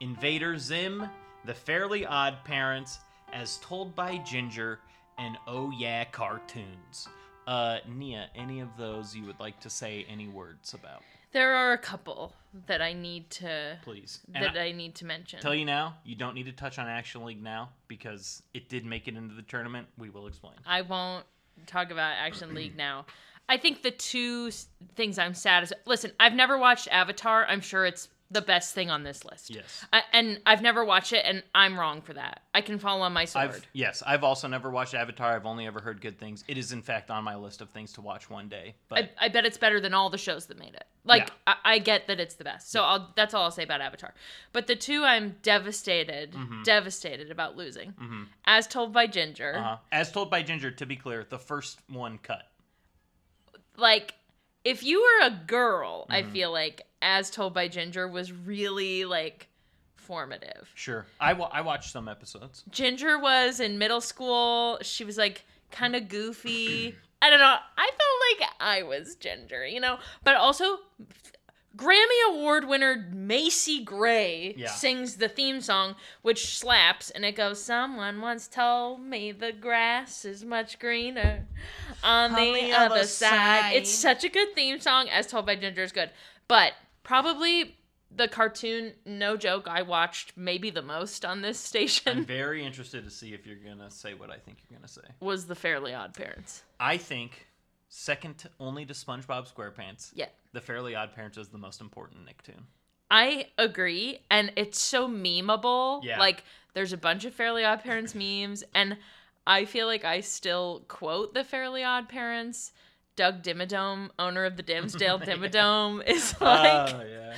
Invader 0.00 0.58
Zim, 0.58 1.08
The 1.46 1.54
Fairly 1.54 2.04
Odd 2.04 2.44
Parents, 2.44 2.98
As 3.32 3.56
Told 3.62 3.96
by 3.96 4.18
Ginger, 4.18 4.80
and 5.16 5.38
Oh 5.46 5.70
Yeah 5.70 6.04
Cartoons. 6.04 7.08
Uh, 7.46 7.78
Nia, 7.88 8.28
any 8.34 8.60
of 8.60 8.68
those 8.76 9.14
you 9.16 9.24
would 9.24 9.40
like 9.40 9.58
to 9.60 9.70
say 9.70 10.06
any 10.08 10.28
words 10.28 10.74
about? 10.74 11.02
There 11.32 11.54
are 11.54 11.72
a 11.72 11.78
couple 11.78 12.34
that 12.66 12.82
I 12.82 12.92
need 12.92 13.30
to 13.30 13.78
Please. 13.82 14.20
And 14.34 14.44
that 14.44 14.56
I- 14.56 14.66
I 14.66 14.72
need 14.72 14.94
to 14.96 15.06
mention. 15.06 15.40
tell 15.40 15.54
you 15.54 15.64
now, 15.64 15.96
you 16.04 16.14
don't 16.14 16.34
need 16.34 16.44
to 16.46 16.52
touch 16.52 16.78
on 16.78 16.86
Action 16.86 17.24
League 17.24 17.42
now 17.42 17.70
because 17.88 18.42
it 18.52 18.68
did 18.68 18.84
make 18.84 19.08
it 19.08 19.16
into 19.16 19.34
the 19.34 19.42
tournament. 19.42 19.88
We 19.96 20.10
will 20.10 20.26
explain. 20.26 20.54
I 20.66 20.82
won't 20.82 21.24
talk 21.66 21.90
about 21.90 22.16
Action 22.18 22.54
League 22.54 22.76
now. 22.76 23.06
I 23.48 23.56
think 23.56 23.82
the 23.82 23.90
two 23.90 24.50
things 24.94 25.18
I'm 25.18 25.34
sad 25.34 25.62
is 25.62 25.72
listen, 25.86 26.12
I've 26.20 26.34
never 26.34 26.58
watched 26.58 26.86
Avatar. 26.88 27.46
I'm 27.46 27.60
sure 27.60 27.86
it's 27.86 28.08
the 28.32 28.40
best 28.42 28.74
thing 28.74 28.90
on 28.90 29.02
this 29.02 29.24
list. 29.24 29.50
Yes. 29.50 29.84
I, 29.92 30.02
and 30.12 30.40
I've 30.46 30.62
never 30.62 30.84
watched 30.84 31.12
it, 31.12 31.24
and 31.24 31.42
I'm 31.54 31.78
wrong 31.78 32.00
for 32.00 32.12
that. 32.14 32.42
I 32.54 32.60
can 32.60 32.78
fall 32.78 33.02
on 33.02 33.12
my 33.12 33.24
sword. 33.24 33.50
I've 33.50 33.66
yes, 33.72 34.02
I've 34.06 34.24
also 34.24 34.48
never 34.48 34.70
watched 34.70 34.94
Avatar. 34.94 35.34
I've 35.36 35.46
only 35.46 35.66
ever 35.66 35.80
heard 35.80 36.00
good 36.00 36.18
things. 36.18 36.44
It 36.48 36.58
is 36.58 36.72
in 36.72 36.82
fact 36.82 37.10
on 37.10 37.24
my 37.24 37.36
list 37.36 37.60
of 37.60 37.70
things 37.70 37.92
to 37.94 38.00
watch 38.00 38.28
one 38.30 38.48
day. 38.48 38.74
But 38.88 38.98
I, 39.20 39.26
I 39.26 39.28
bet 39.28 39.44
it's 39.44 39.58
better 39.58 39.80
than 39.80 39.94
all 39.94 40.10
the 40.10 40.18
shows 40.18 40.46
that 40.46 40.58
made 40.58 40.74
it. 40.74 40.84
Like 41.04 41.28
Yeah. 41.46 41.54
I, 41.64 41.74
I 41.74 41.78
get 41.78 42.06
that 42.06 42.20
it's 42.20 42.34
the 42.36 42.44
best, 42.44 42.70
so 42.70 42.82
I'll 42.82 43.12
that's 43.16 43.34
all 43.34 43.44
I'll 43.44 43.50
say 43.50 43.64
about 43.64 43.80
Avatar. 43.80 44.14
But 44.52 44.66
the 44.66 44.76
two 44.76 45.02
I'm 45.04 45.36
devastated, 45.42 46.32
Mm-hmm. 46.32 46.62
devastated 46.62 47.30
about 47.30 47.56
losing, 47.56 47.94
as 48.46 48.66
told 48.66 48.92
by 48.92 49.06
Ginger. 49.08 49.56
uh 49.56 49.76
as 49.90 50.12
told 50.12 50.30
by 50.30 50.42
Ginger, 50.42 50.70
to 50.70 50.86
be 50.86 50.96
clear, 50.96 51.24
the 51.28 51.38
first 51.38 51.80
one 51.88 52.18
cut. 52.18 52.42
Like 53.76 54.14
if 54.64 54.82
you 54.84 55.00
were 55.02 55.26
a 55.26 55.30
girl, 55.46 56.06
I 56.08 56.22
Mm-hmm. 56.22 56.32
feel 56.32 56.52
like 56.52 56.82
as 57.02 57.28
told 57.30 57.52
by 57.52 57.68
Ginger 57.68 58.08
was 58.08 58.32
really 58.32 59.04
like 59.04 59.48
formative. 59.96 60.70
Sure, 60.74 61.06
I 61.20 61.32
wa- 61.34 61.50
I 61.52 61.60
watched 61.60 61.90
some 61.92 62.08
episodes. 62.08 62.64
Ginger 62.70 63.18
was 63.18 63.60
in 63.60 63.78
middle 63.78 64.00
school. 64.00 64.78
She 64.82 65.04
was 65.04 65.18
like 65.18 65.44
kind 65.70 65.94
of 65.96 66.08
goofy. 66.08 66.94
I 67.20 67.30
don't 67.30 67.38
know. 67.38 67.56
I 67.76 67.90
felt 67.90 68.40
like 68.40 68.50
I 68.60 68.82
was 68.82 69.14
Ginger, 69.16 69.64
you 69.66 69.78
know? 69.80 69.98
But 70.24 70.34
also, 70.36 70.78
Grammy 71.76 72.28
Award 72.30 72.66
winner 72.68 73.08
Macy 73.12 73.82
Gray 73.82 74.54
Yeah. 74.56 74.68
sings 74.68 75.16
the 75.16 75.28
theme 75.28 75.60
song, 75.60 75.94
which 76.22 76.58
slaps, 76.58 77.10
and 77.10 77.24
it 77.24 77.36
goes, 77.36 77.62
Someone 77.62 78.20
once 78.20 78.46
told 78.48 79.00
me 79.00 79.32
the 79.32 79.52
grass 79.52 80.24
is 80.24 80.44
much 80.44 80.78
greener 80.78 81.46
on, 82.02 82.34
the, 82.34 82.72
other, 82.72 83.04
side. 83.04 83.72
It's 83.74 83.90
such 83.90 84.24
a 84.24 84.28
good 84.28 84.54
theme 84.54 84.80
song, 84.80 85.08
as 85.08 85.26
told 85.28 85.46
by 85.46 85.54
Ginger 85.56 85.82
is 85.84 85.92
good. 85.92 86.10
But 86.48 86.72
probably 87.02 87.76
the 88.14 88.28
cartoon, 88.28 88.92
no 89.06 89.36
joke, 89.36 89.66
I 89.68 89.82
watched 89.82 90.32
maybe 90.36 90.70
the 90.70 90.82
most 90.82 91.24
on 91.24 91.40
this 91.42 91.58
station 91.70 92.18
I'm 92.18 92.24
very 92.24 92.64
interested 92.64 93.04
to 93.04 93.10
see 93.10 93.32
if 93.34 93.46
you're 93.46 93.56
gonna 93.56 93.90
say 93.90 94.14
what 94.14 94.30
I 94.30 94.36
think 94.36 94.58
you're 94.68 94.78
gonna 94.78 94.88
say. 94.88 95.02
was 95.20 95.46
the 95.46 95.54
Fairly 95.54 95.94
Odd 95.94 96.14
Parents. 96.14 96.62
I 96.78 96.96
think 96.98 97.46
second 97.88 98.38
to- 98.38 98.50
only 98.60 98.84
to 98.86 98.92
SpongeBob 98.94 99.52
SquarePants. 99.52 100.10
Yeah. 100.14 100.26
The 100.52 100.60
Fairly 100.60 100.94
Odd 100.94 101.14
Parents 101.14 101.38
is 101.38 101.48
the 101.48 101.58
most 101.58 101.80
important 101.80 102.26
Nicktoon. 102.26 102.62
I 103.10 103.46
agree, 103.58 104.20
and 104.30 104.52
it's 104.56 104.80
so 104.80 105.06
memeable. 105.08 106.02
Yeah. 106.02 106.18
Like, 106.18 106.44
there's 106.74 106.94
a 106.94 106.96
bunch 106.98 107.24
of 107.26 107.34
Fairly 107.34 107.64
Odd 107.64 107.82
Parents 107.82 108.14
memes, 108.14 108.64
and 108.74 108.96
I 109.46 109.64
feel 109.66 109.86
like 109.86 110.04
I 110.04 110.20
still 110.20 110.84
quote 110.88 111.34
the 111.34 111.44
Fairly 111.44 111.82
Odd 111.84 112.08
Parents. 112.08 112.72
Doug 113.16 113.42
Dimmadome, 113.42 114.10
owner 114.18 114.44
of 114.44 114.56
the 114.56 114.62
Dimmsdale 114.62 115.22
Dimmadome, 115.26 116.02
is 116.06 116.34
like 116.40 116.94
oh 116.94 117.04
yeah. 117.04 117.34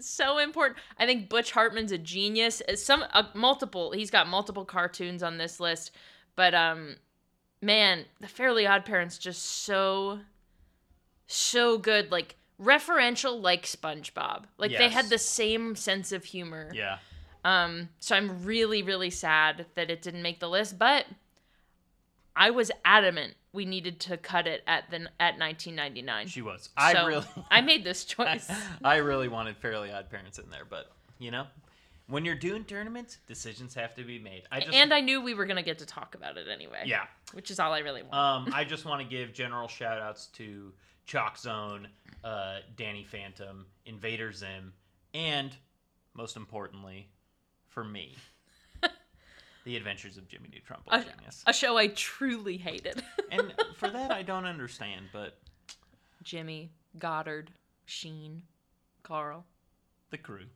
so 0.00 0.38
important. 0.38 0.78
I 0.98 1.06
think 1.06 1.28
Butch 1.28 1.52
Hartman's 1.52 1.92
a 1.92 1.98
genius. 1.98 2.62
Uh, 2.68 2.76
Some 2.76 3.04
uh, 3.12 3.24
multiple, 3.34 3.92
he's 3.92 4.10
got 4.10 4.28
multiple 4.28 4.64
cartoons 4.64 5.22
on 5.22 5.38
this 5.38 5.60
list, 5.60 5.90
but 6.36 6.54
um, 6.54 6.96
man, 7.60 8.04
the 8.20 8.28
Fairly 8.28 8.66
Odd 8.66 8.84
Parents 8.84 9.18
just 9.18 9.42
so, 9.42 10.20
so 11.26 11.78
good. 11.78 12.10
Like 12.10 12.36
referential, 12.60 13.40
like 13.40 13.64
SpongeBob. 13.64 14.44
Like 14.58 14.76
they 14.76 14.88
had 14.88 15.08
the 15.08 15.18
same 15.18 15.76
sense 15.76 16.12
of 16.12 16.24
humor. 16.24 16.70
Yeah. 16.74 16.98
Um, 17.44 17.90
so 17.98 18.16
I'm 18.16 18.44
really, 18.44 18.82
really 18.82 19.10
sad 19.10 19.66
that 19.74 19.90
it 19.90 20.00
didn't 20.00 20.22
make 20.22 20.40
the 20.40 20.48
list, 20.48 20.78
but 20.78 21.04
I 22.36 22.50
was 22.50 22.70
adamant 22.84 23.34
we 23.54 23.64
needed 23.64 24.00
to 24.00 24.16
cut 24.16 24.46
it 24.46 24.62
at 24.66 24.90
the 24.90 24.96
at 25.20 25.38
1999. 25.38 26.26
She 26.26 26.42
was. 26.42 26.68
I 26.76 26.92
So, 26.92 27.06
really 27.06 27.26
I 27.50 27.60
made 27.60 27.84
this 27.84 28.04
choice. 28.04 28.50
I 28.84 28.96
really 28.96 29.28
wanted 29.28 29.56
Fairly 29.56 29.92
Odd 29.92 30.10
Parents 30.10 30.38
in 30.38 30.50
there, 30.50 30.66
but 30.68 30.90
you 31.18 31.30
know, 31.30 31.46
when 32.08 32.24
you're 32.24 32.34
doing 32.34 32.64
tournaments, 32.64 33.18
decisions 33.28 33.74
have 33.74 33.94
to 33.94 34.02
be 34.02 34.18
made. 34.18 34.42
I 34.50 34.60
just 34.60 34.74
and 34.74 34.92
I 34.92 35.00
knew 35.00 35.22
we 35.22 35.34
were 35.34 35.46
gonna 35.46 35.62
get 35.62 35.78
to 35.78 35.86
talk 35.86 36.16
about 36.16 36.36
it 36.36 36.48
anyway. 36.52 36.82
yeah. 36.84 37.04
which 37.32 37.50
is 37.50 37.60
all 37.60 37.72
I 37.72 37.78
really 37.78 38.02
want. 38.02 38.14
Um, 38.14 38.52
I 38.54 38.64
just 38.68 38.84
want 38.84 39.00
to 39.00 39.06
give 39.06 39.32
general 39.32 39.68
shout 39.68 40.00
outs 40.00 40.26
to 40.34 40.72
Chalk 41.06 41.38
Zone, 41.38 41.86
uh, 42.24 42.58
Danny 42.76 43.04
Phantom, 43.04 43.66
Invader 43.86 44.32
Zim, 44.32 44.72
and 45.14 45.56
most 46.12 46.36
importantly, 46.36 47.08
for 47.68 47.84
me, 47.84 48.16
The 49.64 49.76
Adventures 49.76 50.16
of 50.18 50.28
Jimmy 50.28 50.50
Neutron 50.52 50.80
a, 50.88 51.00
Genius. 51.00 51.42
a 51.46 51.52
show 51.52 51.76
I 51.78 51.88
truly 51.88 52.58
hated. 52.58 53.02
and 53.30 53.54
for 53.76 53.88
that, 53.88 54.10
I 54.10 54.22
don't 54.22 54.44
understand, 54.44 55.06
but 55.12 55.38
Jimmy, 56.22 56.70
Goddard, 56.98 57.50
Sheen, 57.86 58.42
Carl. 59.02 59.44
the 60.10 60.18
crew. 60.18 60.46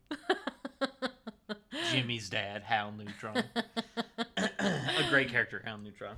Jimmy's 1.90 2.28
dad, 2.28 2.62
Hal 2.62 2.92
Neutron. 2.92 3.42
a 4.36 5.10
great 5.10 5.30
character, 5.30 5.62
Hal 5.64 5.78
Neutron. 5.78 6.16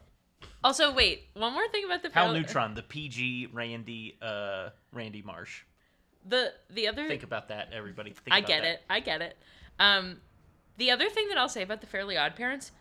Also, 0.62 0.92
wait, 0.92 1.23
one 1.35 1.52
more 1.52 1.68
thing 1.68 1.85
about 1.85 2.02
the 2.02 2.11
Hal 2.11 2.32
Neutron, 2.32 2.75
the 2.75 2.82
PG 2.82 3.49
Randy, 3.52 4.18
uh, 4.20 4.70
Randy 4.92 5.23
Marsh. 5.23 5.62
The 6.28 6.52
the 6.68 6.87
other 6.87 7.09
Think 7.09 7.23
about 7.23 7.49
that, 7.49 7.68
everybody. 7.73 8.11
Think 8.11 8.35
I 8.35 8.40
get 8.40 8.62
that. 8.62 8.68
it. 8.68 8.82
I 8.90 9.00
get 9.00 9.23
it. 9.23 9.38
Um, 9.78 10.18
the 10.76 10.90
other 10.90 11.09
thing 11.09 11.28
that 11.28 11.38
I'll 11.38 11.49
say 11.49 11.62
about 11.62 11.80
the 11.80 11.87
Fairly 11.87 12.18
Odd 12.18 12.37
Parents, 12.37 12.73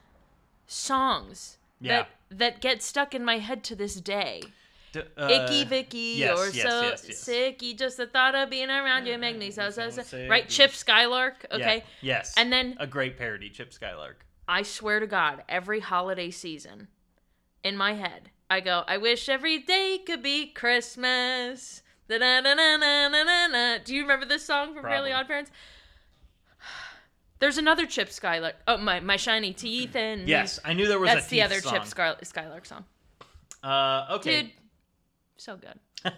songs 0.70 1.58
Yeah. 1.82 1.98
that 1.98 2.10
that 2.32 2.62
get 2.62 2.84
stuck 2.84 3.16
in 3.16 3.26
my 3.26 3.40
head 3.40 3.64
to 3.66 3.76
this 3.76 3.96
day. 3.96 4.44
D- 4.92 5.02
uh, 5.18 5.28
Icky 5.30 5.64
Vicky 5.66 6.16
yes, 6.18 6.38
or 6.40 6.50
yes, 6.50 6.64
so 6.64 6.82
yes, 6.82 7.06
yes. 7.08 7.28
sicky, 7.30 7.78
just 7.78 7.98
the 7.98 8.06
thought 8.08 8.36
of 8.36 8.50
being 8.50 8.70
around 8.70 9.06
you 9.08 9.18
make 9.18 9.38
me 9.38 9.50
so 9.52 9.70
so 9.72 9.90
so. 9.90 10.28
Right. 10.28 10.48
Chip 10.48 10.72
Skylark. 10.72 11.46
yeah, 11.50 11.56
Okay, 11.58 11.84
Yes. 12.02 12.34
and 12.38 12.52
then 12.54 12.76
a 12.80 12.88
great 12.88 13.18
parody, 13.18 13.50
Chip 13.50 13.74
Skylark. 13.74 14.26
I 14.48 14.62
swear 14.64 15.00
to 15.00 15.08
God, 15.08 15.44
every 15.50 15.80
holiday 15.80 16.32
season, 16.32 16.88
in 17.64 17.76
my 17.78 17.94
head, 17.94 18.30
I 18.50 18.62
go, 18.62 18.84
I 18.88 18.98
wish 18.98 19.30
every 19.30 19.60
day 19.60 20.00
could 20.06 20.24
be 20.24 20.48
Christmas. 20.48 21.84
Da-da-da-da-da-da-da. 22.08 23.84
Do 23.84 23.94
you 23.96 24.02
remember 24.02 24.26
this 24.26 24.44
song 24.46 24.74
from 24.74 24.84
Fairly 24.84 25.12
Odd 25.12 25.28
Parents? 25.28 25.52
There's 27.40 27.58
another 27.58 27.86
Chip 27.86 28.12
Skylark. 28.12 28.56
Oh, 28.68 28.78
my 28.78 29.00
my 29.00 29.16
shiny 29.16 29.54
teeth 29.54 29.96
and 29.96 30.28
Yes, 30.28 30.60
I 30.64 30.74
knew 30.74 30.88
there 30.88 31.00
was 31.00 31.10
that's 31.10 31.28
a 31.28 31.30
the 31.30 31.36
Teeth 31.38 31.46
other 31.46 31.62
song. 31.62 31.74
Chip 31.74 31.86
Sky- 31.86 32.16
Skylark 32.24 32.66
song. 32.66 32.86
Uh, 33.64 34.08
okay. 34.12 34.44
Dude, 34.44 34.52
so 35.38 35.58
good. 35.58 35.80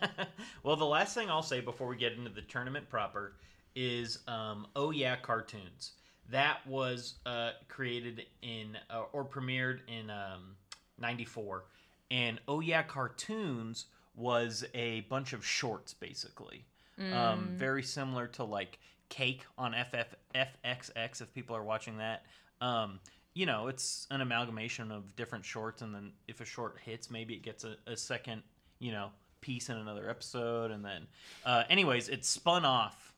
well, 0.63 0.75
the 0.75 0.85
last 0.85 1.15
thing 1.15 1.29
I'll 1.29 1.41
say 1.41 1.59
before 1.59 1.87
we 1.87 1.95
get 1.95 2.13
into 2.13 2.29
the 2.29 2.41
tournament 2.41 2.89
proper 2.89 3.33
is, 3.75 4.19
um, 4.27 4.67
oh 4.75 4.91
yeah, 4.91 5.15
cartoons. 5.15 5.93
That 6.29 6.65
was 6.67 7.15
uh, 7.25 7.51
created 7.67 8.25
in 8.41 8.77
uh, 8.89 9.03
or 9.11 9.25
premiered 9.25 9.79
in 9.87 10.09
um, 10.09 10.55
'94, 10.99 11.65
and 12.09 12.39
oh 12.47 12.59
yeah, 12.61 12.83
cartoons 12.83 13.85
was 14.15 14.63
a 14.73 15.01
bunch 15.01 15.33
of 15.33 15.45
shorts 15.45 15.93
basically, 15.93 16.65
um, 17.13 17.49
very 17.55 17.81
similar 17.83 18.27
to 18.27 18.43
like 18.43 18.79
Cake 19.11 19.45
on 19.57 19.73
FF, 19.73 20.15
FXX. 20.33 21.21
If 21.21 21.33
people 21.33 21.55
are 21.55 21.63
watching 21.63 21.97
that, 21.97 22.25
um, 22.61 22.99
you 23.33 23.45
know, 23.45 23.67
it's 23.67 24.07
an 24.09 24.21
amalgamation 24.21 24.89
of 24.91 25.15
different 25.15 25.45
shorts, 25.45 25.81
and 25.81 25.93
then 25.93 26.13
if 26.27 26.41
a 26.41 26.45
short 26.45 26.77
hits, 26.83 27.11
maybe 27.11 27.33
it 27.35 27.43
gets 27.43 27.63
a, 27.65 27.75
a 27.85 27.95
second, 27.95 28.41
you 28.79 28.91
know, 28.91 29.09
piece 29.41 29.69
in 29.69 29.77
another 29.77 30.09
episode, 30.09 30.71
and 30.71 30.83
then, 30.83 31.07
uh, 31.45 31.63
anyways, 31.69 32.07
it 32.09 32.23
spun 32.25 32.63
off 32.65 33.13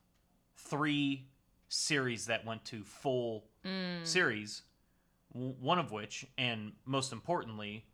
three 0.58 1.28
series 1.70 2.26
that 2.26 2.44
went 2.46 2.66
to 2.66 2.84
full 2.84 3.46
series 4.04 4.64
w- 5.34 5.56
one 5.62 5.80
of 5.80 5.92
which, 5.92 6.26
and 6.38 6.74
most 6.86 7.14
importantly, 7.14 7.86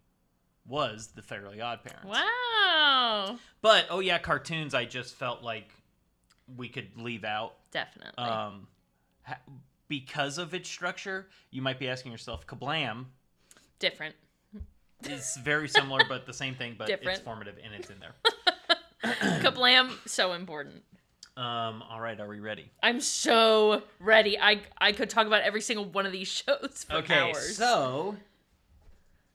was 0.65 1.09
the 1.15 1.21
Fairly 1.21 1.61
Odd 1.61 1.83
Parents. 1.83 2.07
Wow. 2.07 3.37
But 3.61 3.87
oh 3.89 3.99
yeah, 3.99 4.19
cartoons. 4.19 4.73
I 4.73 4.85
just 4.85 5.15
felt 5.15 5.43
like 5.43 5.69
we 6.57 6.69
could 6.69 6.89
leave 6.97 7.23
out 7.23 7.55
Definitely. 7.71 8.23
um, 8.23 8.67
ha- 9.23 9.39
because 9.87 10.37
of 10.37 10.53
its 10.53 10.69
structure. 10.69 11.27
You 11.51 11.61
might 11.61 11.79
be 11.79 11.89
asking 11.89 12.11
yourself, 12.11 12.45
Kablam 12.47 13.05
Different. 13.79 14.15
It's 15.03 15.37
very 15.37 15.69
similar, 15.69 16.01
but 16.09 16.25
the 16.25 16.33
same 16.33 16.55
thing, 16.55 16.75
but 16.77 16.89
it's 16.89 16.99
Different. 16.99 17.23
formative 17.23 17.55
and 17.63 17.73
it's 17.73 17.89
in 17.89 17.99
there. 17.99 18.13
Kablam, 19.41 19.91
so 20.05 20.33
important. 20.33 20.83
Um, 21.37 21.81
all 21.89 22.01
right, 22.01 22.19
are 22.19 22.27
we 22.27 22.41
ready? 22.41 22.69
I'm 22.83 22.99
so 22.99 23.83
ready. 24.01 24.37
I 24.37 24.61
I 24.77 24.91
could 24.91 25.09
talk 25.09 25.25
about 25.25 25.41
every 25.43 25.61
single 25.61 25.85
one 25.85 26.05
of 26.05 26.11
these 26.11 26.27
shows 26.45 26.85
for 26.89 26.97
okay, 26.97 27.29
hours. 27.29 27.55
so 27.55 28.17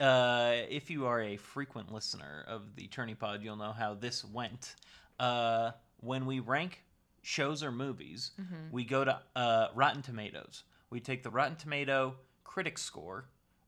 uh, 0.01 0.53
if 0.69 0.91
you 0.91 1.07
are 1.07 1.23
a 1.23 1.39
frequent 1.39 1.91
listener 1.91 2.45
of 2.47 2.77
the 2.77 2.87
Tourney 2.89 3.15
Pod, 3.15 3.43
you'll 3.43 3.57
know 3.57 3.73
how 3.73 3.95
this 3.95 4.23
went. 4.23 4.75
Uh, 5.19 5.71
when 6.01 6.27
we 6.27 6.41
rank 6.41 6.84
shows 7.25 7.63
or 7.63 7.73
movies, 7.73 8.31
Mm-hmm. 8.41 8.55
we 8.73 8.85
go 8.85 9.05
to 9.05 9.19
uh, 9.35 9.69
Rotten 9.75 10.03
Tomatoes. 10.03 10.63
We 10.91 11.01
take 11.01 11.23
the 11.23 11.31
Rotten 11.31 11.57
Tomato 11.57 12.15
critic 12.45 12.79
score 12.79 13.25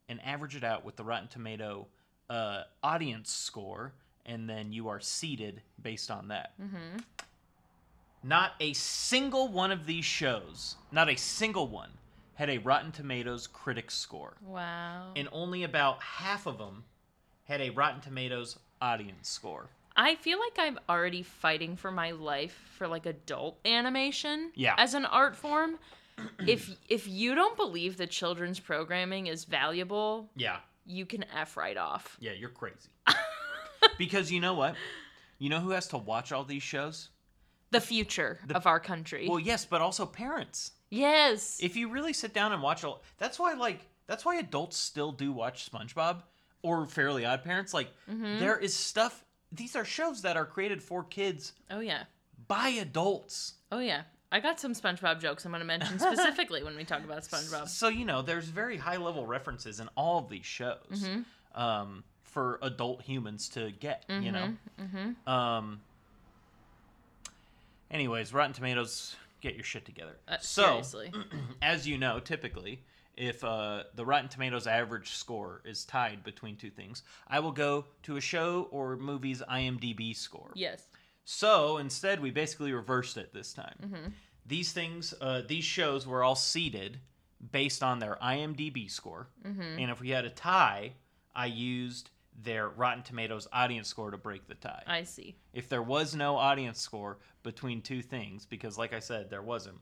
and 0.08 0.20
average 0.24 0.54
it 0.54 0.62
out 0.64 0.84
with 0.84 0.96
the 0.96 1.04
Rotten 1.04 1.28
Tomato 1.28 1.88
uh, 2.30 2.62
audience 2.82 3.30
score, 3.32 3.92
and 4.24 4.48
then 4.48 4.72
you 4.72 4.88
are 4.88 5.00
seated 5.00 5.62
based 5.82 6.10
on 6.10 6.28
that. 6.28 6.52
Mm-hmm. 6.60 6.98
Not 8.22 8.52
a 8.60 8.72
single 8.72 9.48
one 9.48 9.70
of 9.70 9.86
these 9.86 10.04
shows, 10.04 10.76
not 10.90 11.08
a 11.08 11.16
single 11.16 11.68
one, 11.68 11.90
had 12.34 12.50
a 12.50 12.58
Rotten 12.58 12.92
Tomatoes 12.92 13.46
critic 13.46 13.90
score. 13.90 14.34
wow. 14.44 15.12
And 15.16 15.28
only 15.32 15.62
about 15.62 16.02
half 16.02 16.46
of 16.46 16.58
them 16.58 16.84
had 17.44 17.60
a 17.60 17.70
Rotten 17.70 18.00
Tomatoes 18.00 18.58
audience 18.82 19.28
score. 19.28 19.68
I 19.96 20.14
feel 20.16 20.38
like 20.38 20.58
I'm 20.58 20.78
already 20.88 21.22
fighting 21.22 21.76
for 21.76 21.90
my 21.90 22.10
life 22.10 22.58
for 22.76 22.86
like 22.86 23.06
adult 23.06 23.58
animation 23.64 24.52
Yeah. 24.54 24.74
as 24.78 24.94
an 24.94 25.06
art 25.06 25.36
form. 25.36 25.78
if 26.46 26.70
if 26.88 27.08
you 27.08 27.34
don't 27.34 27.56
believe 27.56 27.96
that 27.98 28.10
children's 28.10 28.58
programming 28.60 29.26
is 29.26 29.44
valuable, 29.44 30.30
Yeah. 30.36 30.58
you 30.84 31.06
can 31.06 31.24
f 31.34 31.56
right 31.56 31.76
off. 31.76 32.16
Yeah, 32.20 32.32
you're 32.32 32.50
crazy. 32.50 32.88
because 33.98 34.30
you 34.30 34.40
know 34.40 34.54
what? 34.54 34.74
You 35.38 35.50
know 35.50 35.60
who 35.60 35.70
has 35.70 35.88
to 35.88 35.98
watch 35.98 36.32
all 36.32 36.44
these 36.44 36.62
shows? 36.62 37.10
The 37.70 37.80
future 37.80 38.38
of 38.54 38.66
our 38.66 38.80
country. 38.80 39.28
Well, 39.28 39.40
yes, 39.40 39.64
but 39.66 39.80
also 39.80 40.06
parents. 40.06 40.72
yes. 40.88 41.58
If 41.60 41.76
you 41.76 41.88
really 41.88 42.12
sit 42.12 42.32
down 42.32 42.52
and 42.52 42.62
watch 42.62 42.84
all 42.84 43.02
that's 43.18 43.38
why 43.38 43.54
like 43.54 43.80
that's 44.06 44.24
why 44.24 44.36
adults 44.36 44.76
still 44.76 45.12
do 45.12 45.32
watch 45.32 45.70
SpongeBob 45.70 46.22
or 46.62 46.86
Fairly 46.86 47.24
Odd 47.26 47.44
Parents. 47.44 47.74
Like 47.74 47.88
mm-hmm. 48.10 48.38
there 48.38 48.56
is 48.58 48.74
stuff 48.74 49.24
these 49.56 49.76
are 49.76 49.84
shows 49.84 50.22
that 50.22 50.36
are 50.36 50.44
created 50.46 50.82
for 50.82 51.04
kids 51.04 51.52
oh 51.70 51.80
yeah. 51.80 52.04
by 52.48 52.68
adults. 52.68 53.54
Oh 53.72 53.80
yeah. 53.80 54.02
I 54.32 54.40
got 54.40 54.58
some 54.58 54.74
SpongeBob 54.74 55.20
jokes 55.20 55.44
I'm 55.44 55.52
going 55.52 55.60
to 55.60 55.66
mention 55.66 55.98
specifically 55.98 56.62
when 56.62 56.76
we 56.76 56.84
talk 56.84 57.04
about 57.04 57.22
SpongeBob. 57.22 57.68
So 57.68 57.88
you 57.88 58.04
know, 58.04 58.22
there's 58.22 58.46
very 58.46 58.76
high 58.76 58.96
level 58.96 59.26
references 59.26 59.80
in 59.80 59.88
all 59.96 60.18
of 60.18 60.28
these 60.28 60.44
shows 60.44 61.08
um, 61.54 62.04
for 62.22 62.58
adult 62.62 63.02
humans 63.02 63.48
to 63.50 63.70
get. 63.70 64.04
You 64.08 64.32
know. 64.32 64.54
Um. 65.26 65.80
Anyways, 67.88 68.32
Rotten 68.34 68.52
Tomatoes, 68.52 69.14
get 69.40 69.54
your 69.54 69.62
shit 69.62 69.84
together. 69.84 70.16
Uh, 70.26 70.38
so, 70.40 70.64
seriously. 70.64 71.12
as 71.62 71.86
you 71.86 71.98
know, 71.98 72.18
typically, 72.18 72.80
if 73.16 73.42
uh, 73.44 73.84
the 73.94 74.04
Rotten 74.04 74.28
Tomatoes 74.28 74.66
average 74.66 75.10
score 75.10 75.62
is 75.64 75.84
tied 75.84 76.22
between 76.22 76.56
two 76.56 76.70
things, 76.70 77.02
I 77.28 77.40
will 77.40 77.52
go 77.52 77.86
to 78.04 78.16
a 78.16 78.20
show 78.20 78.68
or 78.70 78.96
movie's 78.96 79.42
IMDb 79.50 80.14
score. 80.14 80.52
yes. 80.54 80.86
So 81.28 81.78
instead, 81.78 82.20
we 82.20 82.30
basically 82.30 82.72
reversed 82.72 83.16
it 83.16 83.34
this 83.34 83.52
time. 83.52 84.14
These 84.46 84.70
things, 84.72 85.12
uh, 85.20 85.42
these 85.48 85.64
shows 85.64 86.06
were 86.06 86.22
all 86.22 86.36
seeded 86.36 87.00
based 87.50 87.82
on 87.82 87.98
their 87.98 88.16
IMDb 88.22 88.88
score, 88.88 89.26
and 89.44 89.90
if 89.90 90.00
we 90.00 90.10
had 90.10 90.24
a 90.24 90.30
tie, 90.30 90.92
I 91.34 91.46
used 91.46 92.10
their 92.44 92.68
Rotten 92.68 93.02
Tomatoes 93.02 93.48
audience 93.52 93.88
score 93.88 94.10
to 94.12 94.16
break 94.18 94.46
the 94.46 94.54
tie. 94.54 94.82
I 94.86 95.02
see. 95.02 95.36
if 95.52 95.68
there 95.68 95.82
was 95.82 96.14
no 96.14 96.36
audience 96.36 96.78
score 96.80 97.18
between 97.42 97.82
two 97.82 98.02
things, 98.02 98.46
because 98.46 98.78
like 98.78 98.92
I 98.92 99.00
said, 99.00 99.28
there 99.30 99.42
wasn't. 99.42 99.78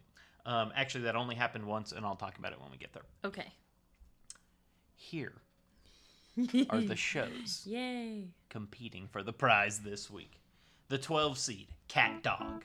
Um, 0.47 0.73
actually, 0.77 1.05
that 1.05 1.17
only 1.17 1.35
happened 1.35 1.65
once, 1.67 1.93
and 1.93 2.05
I'll 2.05 2.17
talk 2.17 2.39
about 2.39 2.53
it 2.53 2.61
when 2.61 2.71
we 2.71 2.77
get 2.77 2.93
there. 2.93 3.03
Okay. 3.25 3.53
Here 4.97 5.33
are 6.71 6.81
the 6.81 6.97
shows 6.97 7.63
Yay. 7.67 8.29
competing 8.49 9.07
for 9.11 9.23
the 9.23 9.33
prize 9.33 9.81
this 9.81 10.11
week. 10.11 10.41
The 10.89 10.99
12 10.99 11.39
seed, 11.39 11.69
Cat 11.89 12.23
Dog. 12.23 12.65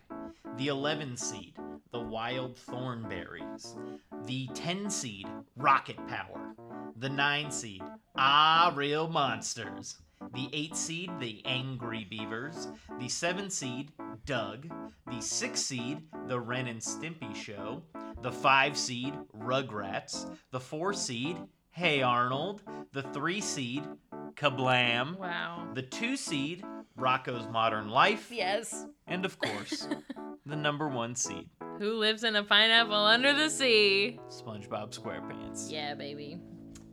The 0.58 0.68
11 0.68 1.16
seed, 1.18 1.54
The 1.92 2.00
Wild 2.00 2.56
Thornberrys. 2.58 3.78
The 4.26 4.48
10 4.54 4.90
seed, 4.90 5.28
Rocket 5.56 5.98
Power. 6.08 6.54
The 6.98 7.10
9 7.10 7.52
seed, 7.52 7.82
Ah 8.18 8.74
Real 8.76 9.08
Monsters. 9.08 9.98
The 10.34 10.50
8 10.54 10.76
seed, 10.76 11.12
The 11.20 11.42
Angry 11.46 12.06
Beavers. 12.10 12.68
The 13.00 13.10
7 13.10 13.50
seed, 13.50 13.92
Doug. 14.26 14.68
The 15.10 15.22
6 15.22 15.60
seed, 15.60 16.02
The 16.28 16.40
Ren 16.40 16.68
and 16.68 16.80
Stimpy 16.82 17.36
Show. 17.36 17.82
The 18.22 18.32
5 18.32 18.78
seed, 18.78 19.14
Rugrats. 19.38 20.30
The 20.52 20.60
4 20.60 20.94
seed, 20.94 21.38
Hey 21.72 22.02
Arnold. 22.02 22.62
The 22.94 23.04
3 23.04 23.42
seed, 23.42 23.88
Kablam. 24.36 25.18
Wow. 25.18 25.68
The 25.74 25.82
two 25.82 26.16
seed, 26.16 26.64
Rocko's 26.98 27.48
Modern 27.52 27.90
Life, 27.90 28.30
Yes. 28.32 28.86
and 29.08 29.26
of 29.26 29.38
course, 29.40 29.88
the 30.46 30.56
number 30.56 30.88
one 30.88 31.16
seed, 31.16 31.50
Who 31.80 31.94
lives 31.94 32.24
in 32.24 32.36
a 32.36 32.44
pineapple 32.44 32.94
under 32.96 33.34
the 33.34 33.50
sea? 33.50 34.20
SpongeBob 34.30 34.98
SquarePants. 34.98 35.72
Yeah, 35.72 35.94
baby. 35.96 36.40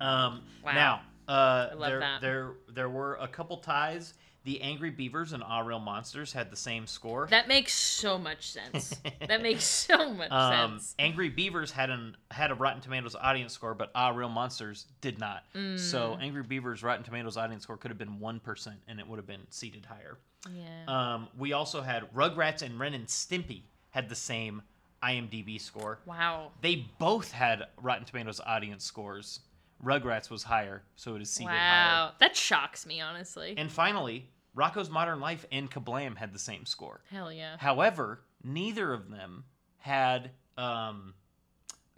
Um, 0.01 0.43
Wow. 0.65 0.73
Now, 0.75 1.01
uh, 1.29 1.69
love 1.77 1.91
there, 1.91 2.01
that. 2.01 2.21
there, 2.21 2.53
there 2.73 2.89
were 2.89 3.15
a 3.17 3.29
couple 3.29 3.57
ties. 3.59 4.15
The 4.45 4.63
Angry 4.63 4.91
Beavers 4.91 5.33
and 5.33 5.43
Ah 5.45 5.59
Real 5.59 5.81
Monsters 5.81 6.33
had 6.33 6.53
the 6.53 6.57
same 6.57 6.87
score. 6.87 7.27
That 7.31 7.49
makes 7.49 7.75
so 7.75 8.17
much 8.17 8.49
sense. 8.49 8.95
that 9.27 9.43
makes 9.43 9.65
so 9.65 10.13
much 10.15 10.31
um, 10.31 10.79
sense. 10.79 10.95
Angry 11.01 11.29
Beavers 11.29 11.73
had 11.73 11.91
an 11.91 12.17
had 12.31 12.53
a 12.53 12.55
Rotten 12.55 12.81
Tomatoes 12.81 13.17
audience 13.17 13.53
score, 13.53 13.75
but 13.75 13.91
Ah 13.97 14.11
Real 14.11 14.29
Monsters 14.29 14.87
did 15.01 15.19
not. 15.19 15.43
Mm. 15.53 15.77
So 15.77 16.17
Angry 16.21 16.45
Beavers 16.45 16.85
Rotten 16.85 17.03
Tomatoes 17.03 17.37
audience 17.37 17.65
score 17.65 17.77
could 17.77 17.91
have 17.91 17.99
been 17.99 18.21
one 18.21 18.39
percent, 18.39 18.77
and 18.87 19.01
it 19.01 19.09
would 19.09 19.17
have 19.17 19.27
been 19.27 19.47
seated 19.51 19.85
higher. 19.85 20.17
Yeah. 20.55 20.85
Um, 21.15 21.29
we 21.37 21.53
also 21.53 21.83
had 21.83 22.05
Rugrats 22.15 22.63
and 22.63 22.79
Ren 22.79 22.95
and 22.95 23.09
Stimpy 23.09 23.63
had 23.91 24.09
the 24.09 24.15
same 24.15 24.63
IMDb 25.03 25.61
score. 25.61 25.99
wow. 26.07 26.51
They 26.63 26.87
both 26.99 27.31
had 27.33 27.65
Rotten 27.81 28.05
Tomatoes 28.05 28.41
audience 28.45 28.85
scores. 28.85 29.41
Rugrats 29.85 30.31
was 30.31 30.43
higher, 30.43 30.83
so 30.97 31.15
it 31.17 31.23
is 31.23 31.31
seated 31.31 31.51
higher. 31.51 31.59
Wow. 31.59 32.13
That 32.19 32.35
shocks 32.37 32.87
me, 32.87 33.01
honestly. 33.01 33.55
And 33.57 33.71
finally, 33.71 34.29
Rocko's 34.57 34.89
Modern 34.91 35.21
Life 35.21 35.45
and 35.53 35.71
Kablam 35.71 36.17
had 36.17 36.33
the 36.33 36.39
same 36.39 36.65
score. 36.67 37.01
Hell 37.11 37.33
yeah. 37.33 37.57
However, 37.59 38.21
neither 38.43 38.93
of 38.93 39.11
them 39.11 39.45
had 39.79 40.31
um, 40.57 41.15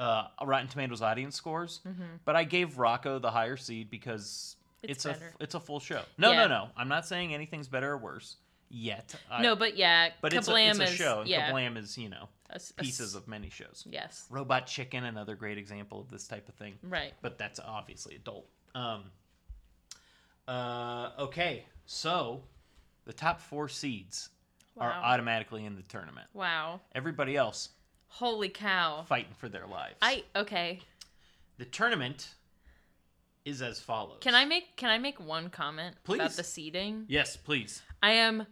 uh, 0.01 0.25
Rotten 0.45 0.69
Tomatoes 0.69 1.03
audience 1.03 1.37
scores. 1.37 1.81
But 2.25 2.35
I 2.37 2.45
gave 2.45 2.75
Rocko 2.77 3.21
the 3.21 3.31
higher 3.31 3.57
seed 3.57 3.91
because 3.91 4.55
Mm-hmm. 4.81 4.93
It's 4.93 5.07
it's, 5.07 5.21
a 5.21 5.23
it's 5.41 5.55
a 5.57 5.61
full 5.61 5.81
show. 5.81 6.03
No, 6.19 6.31
Yeah. 6.31 6.43
no, 6.47 6.49
no. 6.49 6.69
I'm 6.77 6.87
not 6.87 7.05
saying 7.05 7.35
anything's 7.35 7.67
better 7.67 7.91
or 7.91 7.99
worse 7.99 8.37
yet. 8.69 9.15
I- 9.31 9.43
no, 9.43 9.57
but 9.57 9.77
yeah, 9.77 10.11
but 10.21 10.33
it's 10.33 10.49
a, 10.49 10.57
it's 10.57 10.79
a 10.79 10.87
show. 10.87 11.21
And 11.21 11.29
yeah, 11.29 11.51
Kablam 11.51 11.77
is 11.77 11.97
you 11.99 12.09
know 12.09 12.29
a 12.51 12.57
a 12.79 12.83
pieces 12.83 13.15
of 13.15 13.29
many 13.29 13.51
shows. 13.51 13.87
yes, 13.89 14.27
Robot 14.31 14.67
Chicken, 14.67 15.05
another 15.05 15.35
great 15.35 15.59
example 15.59 16.01
of 16.01 16.11
this 16.11 16.27
type 16.27 16.49
of 16.49 16.55
thing. 16.55 16.75
right. 16.83 17.13
But 17.23 17.39
that's 17.39 17.61
obviously 17.61 18.17
adult. 18.17 18.49
Um, 18.75 19.05
uh, 20.47 21.11
okay, 21.19 21.65
so 21.87 22.43
the 23.05 23.13
top 23.13 23.41
four 23.41 23.69
seeds 23.69 24.31
are 24.77 24.93
automatically 24.93 25.65
in 25.65 25.75
the 25.75 25.83
tournament. 25.83 26.29
Wow. 26.33 26.81
Everybody 26.95 27.37
else 27.37 27.71
Holy 28.07 28.49
cow. 28.49 29.05
fighting 29.09 29.35
for 29.37 29.49
their 29.49 29.67
lives. 29.67 29.97
I 30.01 30.25
okay. 30.37 30.81
The 31.59 31.65
tournament 31.65 32.29
is 33.45 33.61
as 33.61 33.81
follows. 33.81 34.19
Can 34.21 34.35
I 34.35 34.45
make 34.45 34.77
can 34.77 34.89
I 34.91 34.99
make 34.99 35.19
one 35.21 35.51
comment 35.51 35.97
about 36.05 36.19
Please. 36.19 36.37
the 36.37 36.45
seeding? 36.45 37.05
Yes, 37.09 37.37
please. 37.37 37.83
I 38.03 38.13
am 38.13 38.47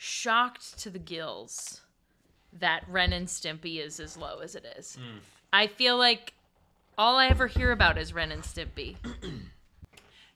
shocked 0.00 0.78
to 0.78 0.88
the 0.90 0.98
gills 0.98 1.80
that 2.52 2.84
Ren 2.88 3.12
and 3.12 3.26
Stimpy 3.26 3.84
is 3.84 4.00
as 4.00 4.16
low 4.16 4.38
as 4.38 4.54
it 4.54 4.64
is. 4.78 4.96
Mm. 4.98 5.18
I 5.52 5.66
feel 5.66 5.98
like 5.98 6.32
all 6.96 7.16
I 7.16 7.26
ever 7.26 7.46
hear 7.48 7.72
about 7.72 7.98
is 7.98 8.14
Ren 8.14 8.32
and 8.32 8.42
Stimpy. 8.42 8.96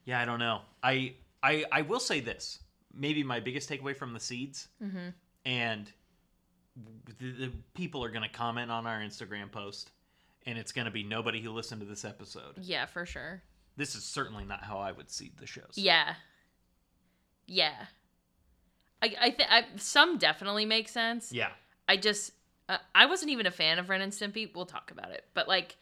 Yeah, 0.04 0.20
I 0.20 0.24
don't 0.24 0.40
know. 0.40 0.62
I 0.82 1.14
I 1.44 1.64
I 1.70 1.82
will 1.82 2.00
say 2.00 2.18
this. 2.18 2.58
Maybe 2.92 3.22
my 3.22 3.38
biggest 3.38 3.70
takeaway 3.70 3.96
from 3.96 4.12
the 4.14 4.18
seeds, 4.18 4.66
Mm-hmm. 4.82 5.10
and 5.46 5.92
the, 7.20 7.30
the 7.30 7.52
people 7.74 8.02
are 8.02 8.10
going 8.10 8.28
to 8.28 8.28
comment 8.28 8.68
on 8.72 8.84
our 8.84 8.98
Instagram 8.98 9.48
post, 9.52 9.90
and 10.44 10.58
it's 10.58 10.72
going 10.72 10.86
to 10.86 10.90
be 10.90 11.04
nobody 11.04 11.40
who 11.40 11.50
listened 11.52 11.82
to 11.82 11.86
this 11.86 12.04
episode. 12.04 12.54
Yeah, 12.60 12.86
for 12.86 13.06
sure. 13.06 13.42
This 13.76 13.94
is 13.94 14.02
certainly 14.02 14.44
not 14.44 14.64
how 14.64 14.78
I 14.78 14.90
would 14.90 15.08
seed 15.08 15.34
the 15.38 15.46
shows. 15.46 15.74
Yeah. 15.76 16.14
Yeah. 17.46 17.74
I 19.02 19.14
I 19.20 19.30
think 19.30 19.50
I 19.50 19.64
some 19.76 20.16
definitely 20.18 20.64
make 20.64 20.88
sense. 20.88 21.32
Yeah. 21.32 21.50
I 21.88 21.96
just 21.96 22.32
uh, 22.68 22.78
I 22.94 23.06
wasn't 23.06 23.30
even 23.32 23.46
a 23.46 23.50
fan 23.50 23.78
of 23.78 23.88
Ren 23.90 24.00
and 24.00 24.12
Stimpy. 24.12 24.54
We'll 24.54 24.66
talk 24.66 24.90
about 24.90 25.10
it, 25.10 25.24
but 25.34 25.48
like, 25.48 25.76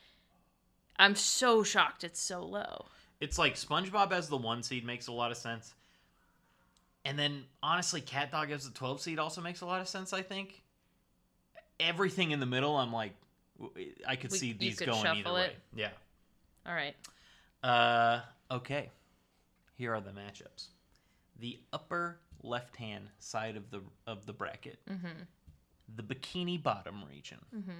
I'm 0.98 1.14
so 1.14 1.62
shocked 1.62 2.02
it's 2.04 2.20
so 2.20 2.42
low. 2.42 2.86
It's 3.20 3.38
like 3.38 3.54
SpongeBob 3.54 4.12
as 4.12 4.28
the 4.28 4.36
one 4.38 4.62
seed 4.62 4.84
makes 4.84 5.06
a 5.08 5.12
lot 5.12 5.30
of 5.30 5.36
sense. 5.36 5.74
And 7.04 7.18
then 7.18 7.44
honestly, 7.62 8.00
Cat 8.00 8.30
Dog 8.32 8.50
as 8.50 8.64
the 8.66 8.72
12 8.74 9.00
seed 9.02 9.18
also 9.18 9.40
makes 9.42 9.60
a 9.60 9.66
lot 9.66 9.80
of 9.82 9.88
sense, 9.88 10.12
I 10.14 10.22
think. 10.22 10.62
Everything 11.78 12.30
in 12.30 12.40
the 12.40 12.46
middle, 12.46 12.76
I'm 12.76 12.92
like, 12.92 13.12
I 14.06 14.16
could 14.16 14.30
We- 14.32 14.38
see 14.38 14.52
these 14.52 14.78
could 14.78 14.88
going 14.88 15.06
either 15.06 15.32
way. 15.32 15.44
it. 15.46 15.56
Yeah. 15.74 15.90
All 16.66 16.74
right. 16.74 16.94
Uh, 17.62 18.20
okay. 18.50 18.90
Here 19.76 19.94
are 19.94 20.00
the 20.00 20.10
matchups. 20.12 20.68
The 21.38 21.58
upper 21.72 22.18
left-hand 22.50 23.08
side 23.18 23.56
of 23.56 23.70
the 23.70 23.80
of 24.06 24.26
the 24.26 24.32
bracket, 24.32 24.78
Mm-hmm. 24.90 25.22
the 25.96 26.02
Bikini 26.02 26.62
Bottom 26.62 27.02
region. 27.08 27.38
Mm-hmm. 27.56 27.70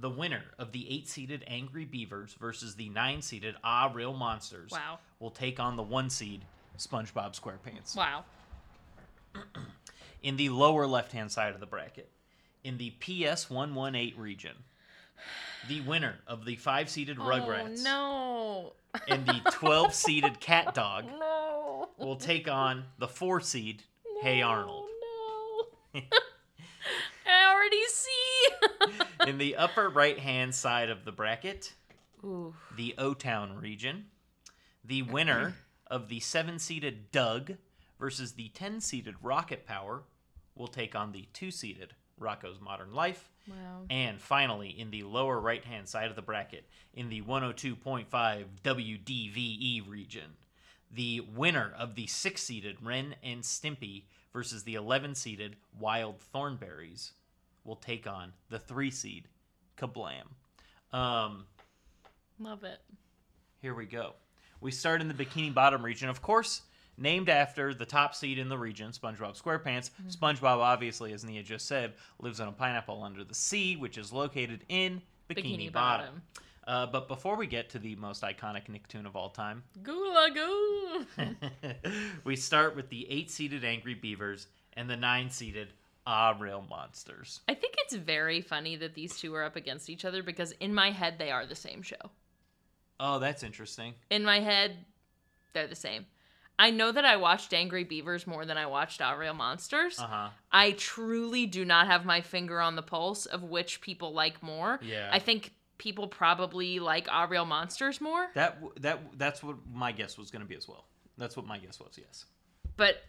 The 0.00 0.10
winner 0.10 0.44
of 0.58 0.70
the 0.72 0.88
eight-seeded 0.94 1.44
Angry 1.48 1.84
Beavers 1.84 2.34
versus 2.38 2.76
the 2.76 2.88
nine-seeded 2.90 3.56
Ah 3.64 3.90
Real 3.92 4.12
Monsters 4.14 4.70
Wow. 4.70 4.98
will 5.18 5.30
take 5.30 5.58
on 5.58 5.76
the 5.76 5.82
one-seed 5.82 6.42
SpongeBob 6.78 7.38
SquarePants. 7.40 7.96
Wow. 7.96 8.24
In 10.22 10.36
the 10.36 10.48
lower 10.50 10.86
left-hand 10.86 11.30
side 11.30 11.54
of 11.54 11.60
the 11.60 11.66
bracket, 11.66 12.10
in 12.64 12.76
the 12.78 12.90
PS 13.00 13.48
118 13.50 14.20
region, 14.20 14.54
the 15.68 15.80
winner 15.80 16.16
of 16.26 16.44
the 16.44 16.56
five-seeded 16.56 17.18
Rugrats 17.18 17.84
Oh 17.86 18.72
and 19.08 19.26
the 19.26 19.40
12-seeded 19.50 20.38
Cat 20.40 20.74
Dog 20.74 21.06
no. 21.06 21.88
No. 21.98 22.04
will 22.04 22.16
take 22.16 22.48
on 22.48 22.84
the 22.98 23.08
four 23.08 23.40
seed 23.40 23.82
Hey 24.20 24.42
Arnold. 24.42 24.84
Oh, 25.04 25.66
no. 25.94 26.00
I 27.26 27.54
already 27.54 27.84
see. 27.86 29.26
In 29.30 29.38
the 29.38 29.54
upper 29.54 29.88
right 29.88 30.18
hand 30.18 30.56
side 30.56 30.90
of 30.90 31.04
the 31.04 31.12
bracket, 31.12 31.72
Ooh. 32.24 32.52
the 32.76 32.96
O 32.98 33.14
Town 33.14 33.56
region, 33.56 34.06
the 34.84 35.02
winner 35.02 35.54
of 35.86 36.08
the 36.08 36.18
seven 36.18 36.58
seeded 36.58 37.12
Doug 37.12 37.52
versus 38.00 38.32
the 38.32 38.48
10 38.48 38.80
seeded 38.80 39.14
Rocket 39.22 39.64
Power 39.64 40.02
will 40.56 40.66
take 40.66 40.96
on 40.96 41.12
the 41.12 41.28
two 41.32 41.52
seeded 41.52 41.94
Rocko's 42.18 42.60
Modern 42.60 42.92
Life. 42.92 43.30
Wow. 43.48 43.84
And 43.88 44.20
finally, 44.20 44.68
in 44.68 44.90
the 44.90 45.04
lower 45.04 45.38
right 45.38 45.64
hand 45.64 45.88
side 45.88 46.10
of 46.10 46.16
the 46.16 46.22
bracket, 46.22 46.68
in 46.92 47.08
the 47.08 47.22
102.5 47.22 48.06
WDVE 48.64 49.88
region, 49.88 50.32
the 50.90 51.20
winner 51.34 51.72
of 51.78 51.94
the 51.94 52.06
six 52.06 52.42
seeded 52.42 52.76
Ren 52.82 53.14
and 53.22 53.42
Stimpy 53.42 54.04
versus 54.32 54.64
the 54.64 54.74
11 54.74 55.14
seeded 55.14 55.56
Wild 55.78 56.16
Thornberrys 56.34 57.10
will 57.64 57.76
take 57.76 58.06
on 58.06 58.32
the 58.50 58.58
three 58.58 58.90
seed 58.90 59.24
Kablam. 59.76 60.24
Um, 60.92 61.44
Love 62.38 62.64
it. 62.64 62.80
here 63.60 63.74
we 63.74 63.84
go. 63.86 64.14
We 64.60 64.70
start 64.70 65.00
in 65.00 65.08
the 65.08 65.14
Bikini 65.14 65.52
Bottom 65.52 65.84
region, 65.84 66.08
of 66.08 66.20
course, 66.22 66.62
named 66.96 67.28
after 67.28 67.72
the 67.74 67.86
top 67.86 68.14
seed 68.14 68.38
in 68.38 68.48
the 68.48 68.58
region, 68.58 68.90
SpongeBob 68.90 69.40
SquarePants. 69.40 69.90
SpongeBob, 70.10 70.58
obviously, 70.58 71.12
as 71.12 71.24
Nia 71.24 71.42
just 71.42 71.66
said, 71.66 71.92
lives 72.20 72.40
on 72.40 72.48
a 72.48 72.52
pineapple 72.52 73.02
under 73.02 73.22
the 73.22 73.34
sea, 73.34 73.76
which 73.76 73.98
is 73.98 74.12
located 74.12 74.64
in 74.68 75.00
Bikini, 75.30 75.68
Bikini 75.68 75.72
Bottom. 75.72 76.06
Bottom. 76.06 76.22
Uh, 76.68 76.84
but 76.84 77.08
before 77.08 77.34
we 77.34 77.46
get 77.46 77.70
to 77.70 77.78
the 77.78 77.96
most 77.96 78.22
iconic 78.22 78.66
Nicktoon 78.68 79.06
of 79.06 79.16
all 79.16 79.30
time, 79.30 79.62
Gula 79.82 80.28
goo. 80.34 81.06
we 82.24 82.36
start 82.36 82.76
with 82.76 82.90
the 82.90 83.10
eight 83.10 83.30
seated 83.30 83.64
Angry 83.64 83.94
Beavers 83.94 84.48
and 84.74 84.88
the 84.88 84.96
nine 84.96 85.30
seated 85.30 85.72
Ah 86.06 86.36
Real 86.38 86.62
Monsters. 86.68 87.40
I 87.48 87.54
think 87.54 87.74
it's 87.78 87.94
very 87.94 88.42
funny 88.42 88.76
that 88.76 88.94
these 88.94 89.18
two 89.18 89.34
are 89.34 89.44
up 89.44 89.56
against 89.56 89.88
each 89.88 90.04
other 90.04 90.22
because 90.22 90.52
in 90.60 90.74
my 90.74 90.90
head 90.90 91.14
they 91.18 91.30
are 91.30 91.46
the 91.46 91.54
same 91.54 91.80
show. 91.80 92.10
Oh, 93.00 93.18
that's 93.18 93.42
interesting. 93.42 93.94
In 94.10 94.24
my 94.24 94.40
head, 94.40 94.76
they're 95.54 95.68
the 95.68 95.74
same. 95.74 96.04
I 96.58 96.70
know 96.70 96.90
that 96.90 97.04
I 97.04 97.16
watched 97.16 97.54
Angry 97.54 97.84
Beavers 97.84 98.26
more 98.26 98.44
than 98.44 98.58
I 98.58 98.66
watched 98.66 99.00
Our 99.00 99.18
Real 99.18 99.32
Monsters. 99.32 99.98
Uh 99.98 100.06
huh. 100.06 100.28
I 100.50 100.72
truly 100.72 101.46
do 101.46 101.64
not 101.64 101.86
have 101.86 102.04
my 102.04 102.20
finger 102.20 102.60
on 102.60 102.76
the 102.76 102.82
pulse 102.82 103.26
of 103.26 103.44
which 103.44 103.80
people 103.80 104.12
like 104.12 104.42
more. 104.42 104.80
Yeah. 104.82 105.08
I 105.12 105.20
think 105.20 105.52
people 105.78 106.08
probably 106.08 106.78
like 106.80 107.08
Real 107.28 107.44
Monsters 107.44 108.00
more, 108.00 108.28
That 108.34 108.60
that 108.80 109.00
that's 109.16 109.42
what 109.42 109.56
my 109.72 109.92
guess 109.92 110.18
was 110.18 110.30
going 110.30 110.42
to 110.42 110.48
be 110.48 110.56
as 110.56 110.68
well. 110.68 110.84
That's 111.16 111.36
what 111.36 111.46
my 111.46 111.58
guess 111.58 111.80
was. 111.80 111.96
Yes. 111.98 112.26
but 112.76 113.02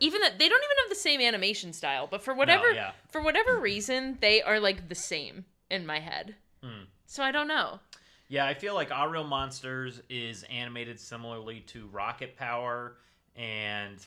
even 0.00 0.20
that 0.22 0.38
they 0.38 0.48
don't 0.48 0.62
even 0.64 0.76
have 0.82 0.88
the 0.90 0.96
same 0.96 1.20
animation 1.20 1.72
style, 1.72 2.08
but 2.10 2.22
for 2.22 2.34
whatever 2.34 2.72
yeah. 2.72 2.92
for 3.10 3.22
whatever 3.22 3.58
reason, 3.58 4.18
they 4.20 4.42
are 4.42 4.58
like 4.58 4.88
the 4.88 4.94
same 4.94 5.44
in 5.70 5.86
my 5.86 6.00
head. 6.00 6.34
Hmm. 6.62 6.84
So 7.06 7.22
I 7.22 7.30
don't 7.30 7.48
know. 7.48 7.78
Yeah, 8.28 8.46
I 8.46 8.54
feel 8.54 8.74
like 8.74 8.90
Our 8.90 9.08
Real 9.10 9.24
Monsters 9.24 10.00
is 10.08 10.44
animated 10.44 10.98
similarly 10.98 11.60
to 11.68 11.86
Rocket 11.88 12.36
Power 12.36 12.96
and 13.36 13.98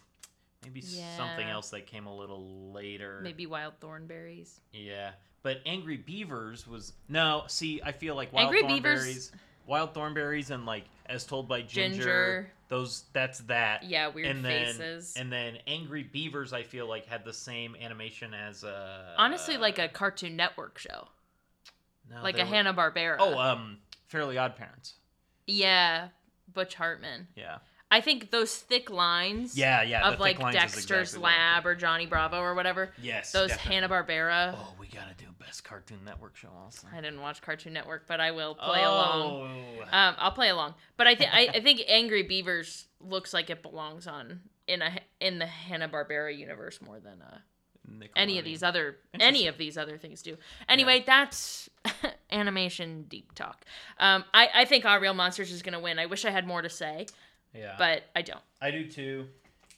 maybe 0.63 0.81
something 0.81 1.47
else 1.47 1.69
that 1.71 1.85
came 1.87 2.05
a 2.05 2.15
little 2.15 2.71
later. 2.73 3.19
Maybe 3.23 3.45
Wild 3.45 3.79
Thornberrys. 3.79 4.59
Yeah. 4.73 5.11
But 5.43 5.61
Angry 5.65 5.97
Beavers 5.97 6.67
was 6.67 6.93
no. 7.07 7.43
See, 7.47 7.81
I 7.83 7.91
feel 7.91 8.15
like 8.15 8.33
Wild 8.33 8.53
Angry 8.53 8.63
Thornberrys, 8.63 9.05
Beavers- 9.05 9.31
Wild 9.65 9.93
Thornberrys, 9.93 10.49
and 10.51 10.65
like 10.65 10.85
as 11.05 11.25
told 11.25 11.47
by 11.47 11.61
Ginger, 11.61 11.97
Ginger. 11.97 12.51
those 12.67 13.05
that's 13.13 13.39
that. 13.41 13.83
Yeah, 13.83 14.07
weird 14.09 14.27
and 14.27 14.43
then, 14.43 14.65
faces. 14.75 15.13
And 15.15 15.31
then 15.31 15.57
Angry 15.67 16.03
Beavers, 16.03 16.51
I 16.53 16.63
feel 16.63 16.87
like 16.87 17.05
had 17.05 17.23
the 17.23 17.33
same 17.33 17.75
animation 17.79 18.33
as 18.33 18.63
uh 18.63 19.13
Honestly, 19.17 19.57
like 19.57 19.79
a 19.79 19.87
Cartoon 19.87 20.35
Network 20.35 20.77
show, 20.79 21.07
no, 22.09 22.21
like 22.23 22.39
a 22.39 22.45
Hanna 22.45 22.73
Barbera. 22.73 23.17
Oh, 23.19 23.37
um, 23.37 23.77
Fairly 24.07 24.37
Odd 24.37 24.55
Parents. 24.57 24.95
yeah, 25.45 26.09
Butch 26.53 26.75
Hartman. 26.75 27.27
Yeah. 27.35 27.59
I 27.89 28.01
think 28.01 28.31
those 28.31 28.55
thick 28.55 28.89
lines. 28.89 29.57
Yeah, 29.57 29.81
yeah. 29.81 30.09
of 30.09 30.19
like 30.19 30.39
Dexter's 30.39 31.13
exactly 31.13 31.23
Lab 31.23 31.65
or 31.65 31.75
Johnny 31.75 32.05
Bravo 32.05 32.39
or 32.39 32.53
whatever. 32.53 32.91
Yes. 33.01 33.31
Those. 33.31 33.51
Hanna 33.51 33.87
Barbera. 33.87 34.55
Oh, 34.57 34.73
we 34.79 34.87
gotta 34.87 35.13
do 35.17 35.25
best 35.39 35.63
Cartoon 35.63 35.99
Network 36.05 36.35
show 36.35 36.49
also. 36.63 36.87
I 36.93 37.01
didn't 37.01 37.21
watch 37.21 37.41
Cartoon 37.41 37.73
Network, 37.73 38.07
but 38.07 38.19
I 38.19 38.31
will 38.31 38.55
play 38.55 38.83
along. 38.83 39.49
Oh. 39.81 39.81
Um, 39.83 40.15
I'll 40.17 40.31
play 40.31 40.49
along. 40.49 40.75
But 40.97 41.07
I 41.07 41.15
think 41.15 41.33
I 41.33 41.59
think 41.61 41.81
Angry 41.87 42.23
Beavers 42.23 42.87
looks 42.99 43.33
like 43.33 43.49
it 43.49 43.61
belongs 43.61 44.07
on 44.07 44.41
in 44.67 44.81
a 44.81 44.99
in 45.19 45.39
the 45.39 45.45
Hanna 45.45 45.87
Barbera 45.87 46.37
universe 46.37 46.79
more 46.81 46.99
than 46.99 47.21
uh, 47.21 47.37
any 48.15 48.37
of 48.37 48.45
these 48.45 48.63
other 48.63 48.97
any 49.19 49.47
of 49.47 49.57
these 49.57 49.77
other 49.77 49.97
things 49.97 50.21
do. 50.21 50.37
Anyway, 50.67 51.03
that's 51.05 51.69
animation 52.31 53.05
deep 53.07 53.33
talk. 53.33 53.63
Um, 53.99 54.25
I 54.33 54.49
I 54.53 54.65
think 54.65 54.85
Our 54.85 54.99
Real 54.99 55.13
Monsters 55.13 55.51
is 55.51 55.61
gonna 55.61 55.79
win. 55.79 55.99
I 55.99 56.05
wish 56.05 56.25
I 56.25 56.31
had 56.31 56.45
more 56.45 56.61
to 56.61 56.69
say, 56.69 57.07
Yeah. 57.53 57.75
but 57.77 58.03
I 58.15 58.21
don't. 58.21 58.41
I 58.61 58.71
do 58.71 58.89
too, 58.89 59.27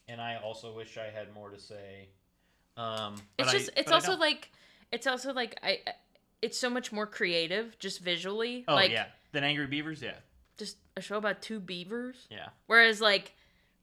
and 0.07 0.19
I 0.21 0.37
also 0.37 0.73
wish 0.75 0.97
I 0.97 1.09
had 1.09 1.33
more 1.33 1.49
to 1.49 1.59
say. 1.59 2.09
Um, 2.77 3.15
It's 3.37 3.49
I- 3.49 3.51
just 3.51 3.69
it's 3.75 3.91
also 3.91 4.15
like 4.17 4.49
it's 4.91 5.07
also 5.07 5.33
like 5.33 5.57
I. 5.63 5.79
I- 5.87 5.93
It's 6.41 6.57
so 6.57 6.69
much 6.69 6.91
more 6.93 7.05
creative, 7.05 7.77
just 7.79 7.99
visually. 7.99 8.63
oh 8.67 8.75
like 8.75 8.91
yeah, 8.91 9.07
then 9.33 9.43
Angry 9.43 9.67
Beavers, 9.67 10.01
yeah, 10.01 10.15
just 10.57 10.77
a 10.95 11.01
show 11.01 11.17
about 11.17 11.41
two 11.41 11.59
beavers. 11.59 12.27
yeah, 12.29 12.47
Whereas 12.67 13.01
like 13.01 13.33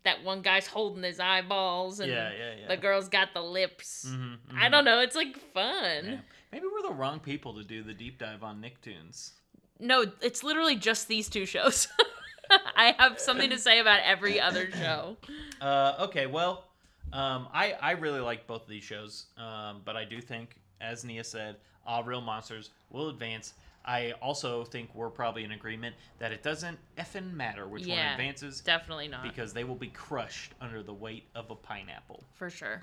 that 0.05 0.25
one 0.25 0.41
guy's 0.41 0.67
holding 0.67 1.03
his 1.03 1.21
eyeballs 1.21 2.01
and 2.01 2.11
yeah, 2.11 2.31
yeah, 2.33 2.55
yeah. 2.61 2.69
the 2.69 2.77
girl's 2.79 3.09
got 3.11 3.35
the 3.35 3.43
lips. 3.43 4.07
Mhm, 4.09 4.39
I 4.55 4.69
mhm. 4.69 4.71
don't 4.71 4.85
know. 4.87 5.01
It's 5.01 5.17
like 5.17 5.37
fun. 5.53 6.23
Maybe 6.53 6.65
we're 6.73 6.89
the 6.89 6.95
wrong 6.95 7.21
people 7.21 7.55
to 7.57 7.65
do 7.65 7.83
the 7.83 7.93
deep 7.93 8.19
dive 8.19 8.43
on 8.43 8.63
Nicktoons. 8.63 9.33
No, 9.79 10.07
it's 10.23 10.43
literally 10.43 10.77
just 10.77 11.09
these 11.09 11.29
two 11.29 11.45
shows. 11.45 11.89
I 12.77 12.95
have 12.99 13.19
something 13.21 13.51
to 13.51 13.59
say 13.59 13.79
about 13.81 14.01
every 14.05 14.41
other 14.41 14.71
show. 14.71 15.17
Uh, 15.61 15.95
okay, 16.01 16.27
well, 16.27 16.65
um, 17.13 17.49
I 17.53 17.75
I 17.81 17.93
really 17.93 18.21
like 18.21 18.47
both 18.47 18.63
of 18.63 18.69
these 18.69 18.85
shows, 18.85 19.27
um, 19.39 19.83
but 19.85 19.97
I 19.97 20.05
do 20.05 20.21
think, 20.21 20.57
as 20.81 21.05
Nia 21.05 21.25
said, 21.25 21.57
All 21.87 22.05
Real 22.05 22.21
Monsters 22.21 22.71
will 22.91 23.09
advance. 23.09 23.55
I 23.85 24.13
also 24.21 24.65
think 24.65 24.91
we're 24.97 25.11
probably 25.11 25.45
in 25.45 25.53
agreement 25.53 25.95
that 26.19 26.33
it 26.33 26.43
doesn't 26.43 26.77
effing 26.99 27.33
matter 27.33 27.69
which 27.69 27.83
one 27.87 27.97
Yeah. 27.97 28.13
advances 28.15 28.61
Definitely 28.61 29.07
not. 29.07 29.23
because 29.23 29.53
they 29.53 29.63
will 29.63 29.77
be 29.77 29.89
crushed 29.91 30.55
under 30.61 30.83
the 30.83 30.93
weight 30.93 31.23
of 31.37 31.51
a 31.53 31.55
pineapple. 31.55 32.25
for 32.35 32.51
sure. 32.51 32.83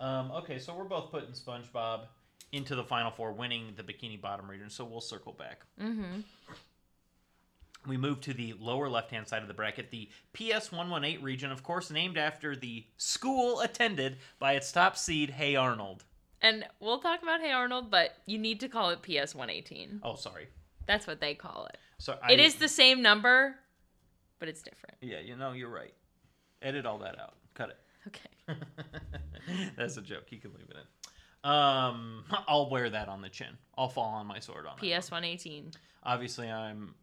Um, 0.00 0.32
okay, 0.32 0.58
so 0.58 0.74
we're 0.74 0.82
both 0.82 1.12
putting 1.12 1.30
SpongeBob 1.30 2.06
into 2.50 2.74
the 2.74 2.82
final 2.82 3.12
four, 3.12 3.32
winning 3.32 3.72
the 3.76 3.84
Bikini 3.84 4.20
Bottom 4.20 4.50
region. 4.50 4.68
So 4.68 4.84
we'll 4.84 5.00
circle 5.00 5.32
back. 5.32 5.60
Mm-hmm. 5.80 6.22
We 7.86 7.96
move 7.96 8.20
to 8.22 8.32
the 8.34 8.54
lower 8.60 8.88
left-hand 8.88 9.26
side 9.26 9.42
of 9.42 9.48
the 9.48 9.54
bracket, 9.54 9.90
the 9.90 10.08
PS 10.34 10.70
118 10.70 11.22
region, 11.22 11.50
of 11.50 11.62
course, 11.62 11.90
named 11.90 12.16
after 12.16 12.54
the 12.54 12.84
school 12.96 13.60
attended 13.60 14.18
by 14.38 14.52
its 14.52 14.70
top 14.70 14.96
seed, 14.96 15.30
Hey 15.30 15.56
Arnold. 15.56 16.04
And 16.40 16.64
we'll 16.80 16.98
talk 17.00 17.22
about 17.22 17.40
Hey 17.40 17.50
Arnold, 17.52 17.90
but 17.90 18.14
you 18.26 18.38
need 18.38 18.60
to 18.60 18.68
call 18.68 18.90
it 18.90 19.02
PS 19.02 19.34
118. 19.34 20.00
Oh, 20.02 20.14
sorry. 20.14 20.48
That's 20.86 21.06
what 21.06 21.20
they 21.20 21.34
call 21.34 21.66
it. 21.66 21.78
So 21.98 22.18
I, 22.22 22.32
It 22.32 22.40
is 22.40 22.56
the 22.56 22.68
same 22.68 23.02
number, 23.02 23.56
but 24.38 24.48
it's 24.48 24.62
different. 24.62 24.96
Yeah, 25.00 25.20
you 25.20 25.36
know, 25.36 25.52
you're 25.52 25.68
right. 25.68 25.94
Edit 26.60 26.86
all 26.86 26.98
that 26.98 27.18
out. 27.20 27.34
Cut 27.54 27.70
it. 27.70 27.78
Okay. 28.08 28.58
That's 29.76 29.96
a 29.96 30.02
joke. 30.02 30.24
You 30.30 30.38
can 30.38 30.52
leave 30.52 30.68
it 30.68 30.76
in. 30.76 31.50
Um, 31.50 32.24
I'll 32.48 32.70
wear 32.70 32.90
that 32.90 33.08
on 33.08 33.22
the 33.22 33.28
chin. 33.28 33.58
I'll 33.76 33.88
fall 33.88 34.14
on 34.14 34.26
my 34.26 34.38
sword 34.38 34.66
on 34.66 34.78
it. 34.80 35.00
PS 35.00 35.10
118. 35.10 35.72
Obviously, 36.04 36.50
I'm. 36.50 36.94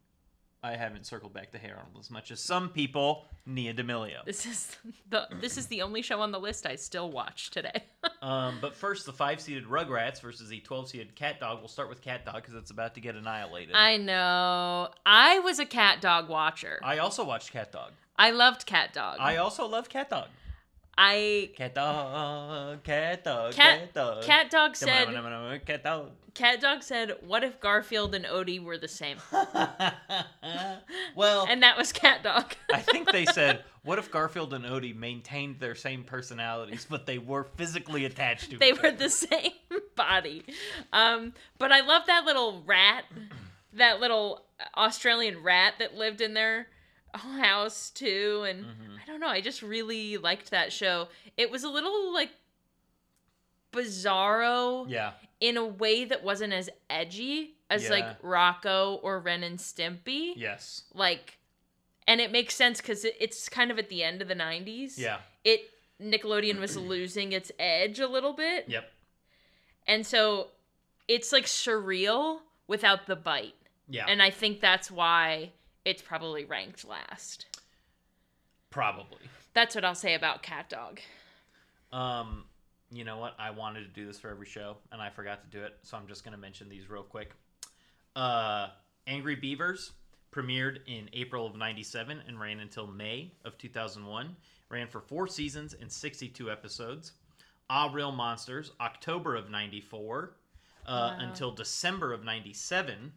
I 0.62 0.76
haven't 0.76 1.06
circled 1.06 1.32
back 1.32 1.50
to 1.52 1.58
Hey 1.58 1.70
Arnold 1.70 1.96
as 1.98 2.10
much 2.10 2.30
as 2.30 2.40
some 2.40 2.68
people. 2.68 3.24
Nia 3.46 3.72
D'Amelio. 3.72 4.24
This 4.26 4.44
is 4.44 4.76
the 5.08 5.26
this 5.40 5.56
is 5.56 5.66
the 5.68 5.82
only 5.82 6.02
show 6.02 6.20
on 6.20 6.30
the 6.30 6.38
list 6.38 6.66
I 6.66 6.76
still 6.76 7.10
watch 7.10 7.50
today. 7.50 7.84
Um, 8.22 8.58
but 8.60 8.76
first, 8.76 9.06
the 9.06 9.14
five-seated 9.14 9.64
Rugrats 9.64 10.20
versus 10.20 10.50
the 10.50 10.60
twelve-seated 10.60 11.14
Cat 11.16 11.40
Dog. 11.40 11.60
We'll 11.60 11.68
start 11.68 11.88
with 11.88 12.02
Cat 12.02 12.26
Dog 12.26 12.34
because 12.36 12.52
it's 12.54 12.70
about 12.70 12.94
to 12.96 13.00
get 13.00 13.14
annihilated. 13.14 13.74
I 13.74 13.96
know. 13.96 14.90
I 15.06 15.38
was 15.38 15.58
a 15.58 15.64
cat 15.64 16.02
dog 16.02 16.28
watcher. 16.28 16.80
I 16.82 16.98
also 16.98 17.24
watched 17.24 17.50
Cat 17.50 17.72
Dog. 17.72 17.92
I 18.18 18.32
loved 18.32 18.66
cat 18.66 18.92
dog. 18.92 19.16
I 19.18 19.36
also 19.36 19.66
love 19.66 19.88
Cat 19.88 20.10
Dog. 20.10 20.28
I 21.02 21.48
Cat 21.56 21.74
Dog, 21.74 22.82
Cat 22.84 23.24
Dog, 23.24 23.54
cat 23.54 23.78
Cat 23.80 23.94
Dog. 23.94 24.22
cat 24.22 24.50
dog 24.50 24.76
said 24.76 25.08
Cat 25.64 25.82
Dog. 25.82 26.10
cat 26.34 26.60
dog 26.60 26.82
said 26.82 27.14
what 27.22 27.42
if 27.42 27.58
Garfield 27.58 28.14
and 28.14 28.26
Odie 28.26 28.62
were 28.62 28.76
the 28.76 28.86
same? 28.86 29.16
well, 31.16 31.46
And 31.48 31.62
that 31.62 31.78
was 31.78 31.90
cat 31.90 32.22
dog. 32.22 32.54
I 32.70 32.80
think 32.80 33.10
they 33.12 33.24
said, 33.32 33.64
"What 33.82 33.98
if 33.98 34.10
Garfield 34.10 34.52
and 34.52 34.66
Odie 34.66 34.94
maintained 34.94 35.58
their 35.58 35.74
same 35.74 36.04
personalities, 36.04 36.86
but 36.88 37.06
they 37.06 37.16
were 37.16 37.44
physically 37.56 38.04
attached 38.04 38.50
to 38.50 38.58
they 38.58 38.72
were 38.74 38.88
other?" 38.88 38.96
the 38.96 39.08
same 39.08 39.52
body. 39.96 40.44
Um, 40.92 41.32
but 41.58 41.72
I 41.72 41.80
love 41.80 42.02
that 42.08 42.26
little 42.26 42.62
rat, 42.66 43.04
that 43.72 44.00
little 44.00 44.44
Australian 44.76 45.42
rat 45.42 45.74
that 45.78 45.94
lived 45.94 46.20
in 46.20 46.34
their 46.34 46.68
house 47.18 47.90
too. 47.90 48.44
And 48.48 48.64
Mhm. 48.64 48.98
I 49.02 49.06
don't 49.06 49.20
know, 49.20 49.28
I 49.28 49.40
just 49.40 49.62
really 49.62 50.16
liked 50.16 50.50
that 50.50 50.72
show. 50.72 51.08
It 51.36 51.50
was 51.50 51.64
a 51.64 51.68
little 51.68 52.12
like 52.12 52.30
bizarro 53.72 54.86
Yeah, 54.88 55.12
in 55.40 55.56
a 55.56 55.64
way 55.64 56.04
that 56.04 56.22
wasn't 56.24 56.52
as 56.52 56.68
edgy 56.88 57.54
as 57.68 57.84
Yeah. 57.84 57.90
like 57.90 58.22
Rocko 58.22 58.98
or 59.02 59.20
Ren 59.20 59.42
and 59.44 59.58
Stimpy. 59.58 60.32
yes, 60.36 60.84
Like, 60.92 61.38
and 62.06 62.20
it 62.20 62.32
makes 62.32 62.54
sense 62.56 62.80
because 62.80 63.04
it, 63.04 63.16
it's 63.20 63.48
kind 63.48 63.70
of 63.70 63.78
at 63.78 63.88
the 63.88 64.02
end 64.02 64.20
of 64.22 64.28
the 64.28 64.34
90s. 64.34 64.98
yeah, 64.98 65.20
It 65.44 65.70
Nickelodeon 66.00 66.58
was 66.58 66.76
losing 66.76 67.32
its 67.32 67.52
edge 67.58 68.00
a 68.00 68.08
little 68.08 68.32
bit. 68.32 68.68
yep, 68.68 68.90
And 69.86 70.04
so 70.06 70.50
it's 71.06 71.30
like 71.32 71.44
surreal 71.44 72.40
without 72.66 73.06
the 73.06 73.16
bite. 73.16 73.54
yeah. 73.88 74.06
And 74.08 74.20
I 74.22 74.30
think 74.30 74.60
that's 74.60 74.90
why 74.90 75.52
it's 75.84 76.02
probably 76.02 76.44
ranked 76.44 76.84
last. 76.86 77.46
Probably. 78.70 79.18
That's 79.54 79.74
what 79.74 79.84
I'll 79.84 79.94
say 79.94 80.14
about 80.14 80.42
Cat 80.42 80.68
Dog. 80.68 81.00
Um, 81.92 82.44
you 82.92 83.04
know 83.04 83.18
what? 83.18 83.34
I 83.38 83.50
wanted 83.50 83.80
to 83.82 83.88
do 84.00 84.06
this 84.06 84.18
for 84.18 84.28
every 84.30 84.46
show, 84.46 84.76
and 84.92 85.02
I 85.02 85.10
forgot 85.10 85.42
to 85.50 85.58
do 85.58 85.64
it, 85.64 85.76
so 85.82 85.96
I'm 85.96 86.06
just 86.06 86.24
gonna 86.24 86.36
mention 86.36 86.68
these 86.68 86.88
real 86.88 87.02
quick. 87.02 87.32
Uh, 88.14 88.68
Angry 89.06 89.34
Beavers 89.36 89.92
premiered 90.32 90.78
in 90.86 91.08
April 91.12 91.46
of 91.46 91.56
'97 91.56 92.22
and 92.28 92.38
ran 92.40 92.60
until 92.60 92.86
May 92.86 93.32
of 93.44 93.58
2001. 93.58 94.36
Ran 94.68 94.86
for 94.86 95.00
four 95.00 95.26
seasons 95.26 95.74
and 95.74 95.90
62 95.90 96.48
episodes. 96.50 97.12
Ah 97.68 97.90
Real 97.92 98.12
Monsters, 98.12 98.70
October 98.80 99.34
of 99.34 99.50
'94 99.50 100.34
uh, 100.86 100.90
Wow. 100.90 101.16
until 101.26 101.50
December 101.50 102.12
of 102.12 102.22
'97. 102.24 103.12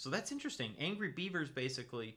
So 0.00 0.08
that's 0.08 0.32
interesting. 0.32 0.72
Angry 0.80 1.08
Beavers 1.08 1.50
basically 1.50 2.16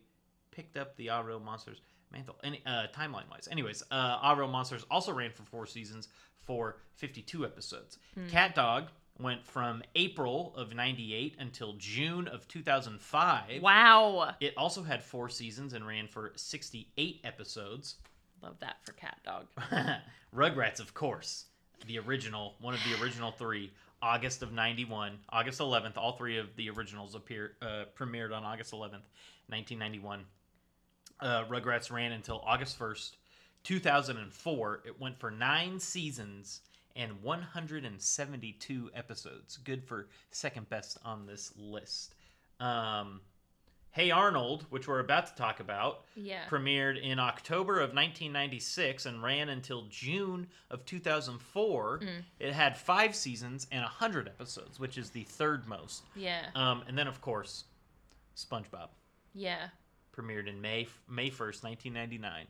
picked 0.52 0.78
up 0.78 0.96
the 0.96 1.10
Ah 1.10 1.22
Monsters 1.22 1.82
mantle. 2.14 2.38
Any 2.42 2.62
uh, 2.66 2.86
timeline 2.96 3.30
wise, 3.30 3.50
anyways, 3.52 3.84
uh, 3.92 4.48
Monsters 4.50 4.86
also 4.90 5.12
ran 5.12 5.32
for 5.32 5.44
four 5.44 5.66
seasons 5.66 6.08
for 6.40 6.78
52 6.96 7.44
episodes. 7.44 7.98
Cat 8.30 8.56
Dog 8.56 8.86
went 9.20 9.46
from 9.46 9.84
April 9.96 10.54
of 10.56 10.74
'98 10.74 11.36
until 11.40 11.74
June 11.74 12.30
of 12.30 12.48
2005. 12.48 13.62
Wow. 13.62 14.34
It 14.40 14.54
also 14.56 14.82
had 14.82 15.04
four 15.04 15.28
seasons 15.28 15.74
and 15.74 15.86
ran 15.86 16.08
for 16.08 16.32
68 16.38 17.20
episodes. 17.26 17.96
Love 18.42 18.58
that 18.62 18.78
for 18.84 18.94
Cat 18.94 19.18
Dog. 19.26 19.48
Rugrats, 20.34 20.80
of 20.80 20.94
course, 20.94 21.48
the 21.86 22.00
original, 22.00 22.56
one 22.62 22.76
of 22.76 22.80
the 22.86 23.04
original 23.04 23.32
three. 23.32 23.74
August 24.04 24.44
of 24.44 24.52
'91, 24.52 25.18
August 25.30 25.62
11th. 25.62 25.96
All 25.96 26.12
three 26.18 26.38
of 26.38 26.54
the 26.58 26.70
originals 26.70 27.16
appeared 27.16 27.56
uh, 27.62 27.86
premiered 27.98 28.36
on 28.36 28.44
August 28.44 28.74
11th, 28.74 29.08
1991. 29.48 30.26
Uh, 31.22 31.46
Rugrats 31.46 31.90
ran 31.90 32.12
until 32.12 32.44
August 32.46 32.78
1st, 32.78 33.12
2004. 33.64 34.82
It 34.86 35.00
went 35.00 35.18
for 35.18 35.32
nine 35.32 35.80
seasons 35.80 36.60
and 36.98 37.24
172 37.24 38.92
episodes. 38.94 39.58
Good 39.58 39.86
for 39.86 40.10
second 40.32 40.70
best 40.70 40.98
on 41.06 41.26
this 41.26 41.54
list. 41.58 42.14
Um, 42.60 43.22
hey 43.94 44.10
Arnold, 44.12 44.66
which 44.72 44.88
we're 44.88 45.00
about 45.00 45.28
to 45.28 45.36
talk 45.36 45.60
about, 45.60 46.06
Yeah. 46.16 46.46
premiered 46.48 47.00
in 47.02 47.20
October 47.20 47.76
of 47.80 47.94
1996 47.94 49.06
and 49.06 49.22
ran 49.22 49.50
until 49.50 49.84
June 49.84 50.48
of 50.72 50.84
2004. 50.86 52.00
Mm. 52.00 52.24
It 52.40 52.54
had 52.54 52.76
five 52.78 53.16
seasons 53.16 53.68
and 53.72 53.84
100 53.84 54.28
episodes, 54.28 54.80
which 54.80 54.98
is 54.98 55.12
the 55.12 55.24
third 55.24 55.68
most. 55.68 56.04
Yeah. 56.16 56.50
Um, 56.56 56.84
and 56.88 56.98
then, 56.98 57.08
of 57.08 57.22
course, 57.22 57.66
SpongeBob 58.36 58.90
Yeah. 59.36 59.70
premiered 60.12 60.48
in 60.48 60.60
May 60.60 60.88
May 61.08 61.30
1st, 61.30 61.64
1999. 61.64 62.48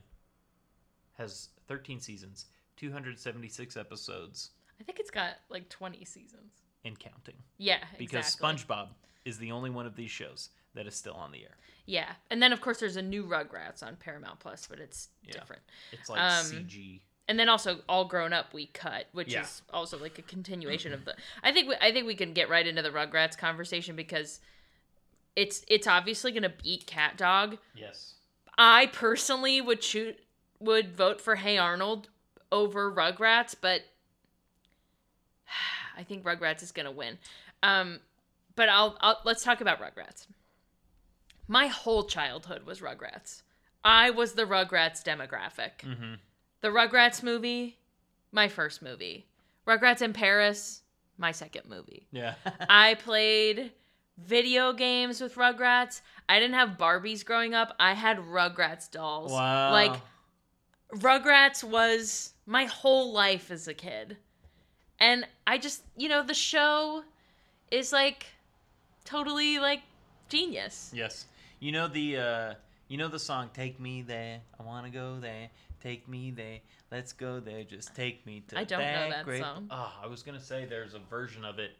Has 1.18 1.50
13 1.68 2.00
seasons, 2.00 2.46
276 2.76 3.76
episodes, 3.76 4.50
I 4.80 4.82
think 4.82 4.98
it's 4.98 5.10
got 5.10 5.36
like 5.48 5.68
20 5.68 6.04
seasons. 6.04 6.62
and 6.86 6.98
counting. 6.98 7.42
Yeah. 7.56 7.82
Because 7.96 8.26
exactly. 8.26 8.48
SpongeBob 8.76 8.88
is 9.24 9.38
the 9.38 9.52
only 9.52 9.70
one 9.70 9.86
of 9.86 9.96
these 9.96 10.10
shows 10.10 10.50
that 10.74 10.86
is 10.86 10.94
still 10.94 11.14
on 11.14 11.32
the 11.32 11.42
air. 11.42 11.56
Yeah. 11.86 12.12
And 12.30 12.42
then, 12.42 12.52
of 12.52 12.60
course, 12.60 12.78
there's 12.80 12.96
a 12.96 13.02
new 13.02 13.24
Rugrats 13.24 13.82
on 13.82 13.96
Paramount 13.96 14.40
Plus, 14.40 14.66
but 14.68 14.80
it's 14.80 15.08
Yeah. 15.22 15.32
different. 15.32 15.62
It's 15.92 16.08
like 16.08 16.20
Um, 16.20 16.46
CG. 16.46 17.00
and 17.28 17.38
then 17.38 17.48
also 17.48 17.80
all 17.88 18.04
grown 18.04 18.32
up 18.34 18.52
we 18.52 18.66
cut 18.66 19.06
which 19.12 19.32
Yeah. 19.32 19.42
is 19.42 19.62
also 19.72 19.98
like 19.98 20.18
a 20.18 20.22
continuation 20.22 20.92
of 20.92 21.06
the 21.06 21.16
i 21.42 21.50
think 21.52 21.66
we, 21.68 21.74
i 21.80 21.90
think 21.90 22.06
we 22.06 22.14
can 22.14 22.34
get 22.34 22.50
right 22.50 22.66
into 22.66 22.82
the 22.82 22.90
rugrats 22.90 23.34
conversation 23.38 23.96
because 23.96 24.40
it's 25.34 25.64
it's 25.68 25.86
obviously 25.86 26.32
going 26.32 26.42
to 26.42 26.50
beat 26.62 26.86
cat 26.86 27.16
dog 27.16 27.56
Yes. 27.74 28.16
i 28.58 28.86
personally 28.92 29.58
would 29.62 29.82
shoot 29.82 30.18
would 30.60 30.94
vote 30.94 31.18
for 31.18 31.36
hey 31.36 31.56
arnold 31.56 32.10
over 32.52 32.92
rugrats 32.92 33.54
but 33.58 33.80
i 35.96 36.02
think 36.02 36.24
rugrats 36.24 36.62
is 36.62 36.72
going 36.72 36.84
to 36.86 36.92
win 36.92 37.16
um 37.62 38.00
but 38.56 38.68
I'll, 38.68 38.96
I'll 39.00 39.18
let's 39.24 39.42
talk 39.42 39.60
about 39.62 39.80
rugrats 39.80 40.26
my 41.48 41.66
whole 41.66 42.04
childhood 42.04 42.64
was 42.64 42.80
rugrats 42.80 43.42
i 43.84 44.10
was 44.10 44.32
the 44.32 44.44
rugrats 44.44 45.02
demographic 45.04 45.72
Mm-hmm. 45.84 46.14
the 46.62 46.68
Rugrats 46.68 47.22
movie, 47.22 47.76
my 48.32 48.48
first 48.48 48.80
movie. 48.82 49.26
Rugrats 49.66 50.00
in 50.02 50.12
Paris, 50.14 50.80
my 51.18 51.30
second 51.32 51.68
movie. 51.68 52.06
Yeah. 52.10 52.34
I 52.70 52.94
played 52.94 53.72
video 54.16 54.72
games 54.72 55.20
with 55.20 55.34
Rugrats. 55.34 56.00
I 56.28 56.38
didn't 56.40 56.54
have 56.54 56.78
Barbies 56.78 57.22
growing 57.24 57.52
up. 57.54 57.74
I 57.78 57.92
had 57.92 58.16
Rugrats 58.18 58.90
dolls. 58.90 59.30
wow. 59.30 59.72
Like 59.72 60.00
Rugrats 60.94 61.62
was 61.64 62.32
my 62.46 62.64
whole 62.66 63.12
life 63.12 63.50
as 63.50 63.68
a 63.68 63.74
kid. 63.74 64.16
And 64.98 65.26
I 65.46 65.58
just, 65.58 65.82
you 65.96 66.08
know, 66.08 66.22
the 66.22 66.34
show 66.34 67.02
is 67.70 67.92
like 67.92 68.26
totally 69.04 69.58
like 69.58 69.82
genius. 70.28 70.90
Yes. 70.94 71.26
You 71.64 71.72
know 71.72 71.88
the 71.88 72.18
uh 72.18 72.54
you 72.88 72.98
know 72.98 73.08
the 73.08 73.18
song 73.18 73.48
Take 73.54 73.80
Me 73.80 74.02
There, 74.02 74.42
I 74.60 74.62
wanna 74.62 74.90
go 74.90 75.18
there, 75.18 75.48
take 75.82 76.06
me 76.06 76.30
there, 76.30 76.58
let's 76.92 77.14
go 77.14 77.40
there, 77.40 77.64
just 77.64 77.96
take 77.96 78.26
me 78.26 78.44
to 78.48 78.58
I 78.58 78.64
don't 78.64 78.80
know 78.80 79.08
that 79.08 79.24
great... 79.24 79.40
song. 79.40 79.68
Oh, 79.70 79.90
I 80.02 80.06
was 80.06 80.22
gonna 80.22 80.42
say 80.42 80.66
there's 80.66 80.92
a 80.92 80.98
version 80.98 81.42
of 81.42 81.58
it 81.58 81.70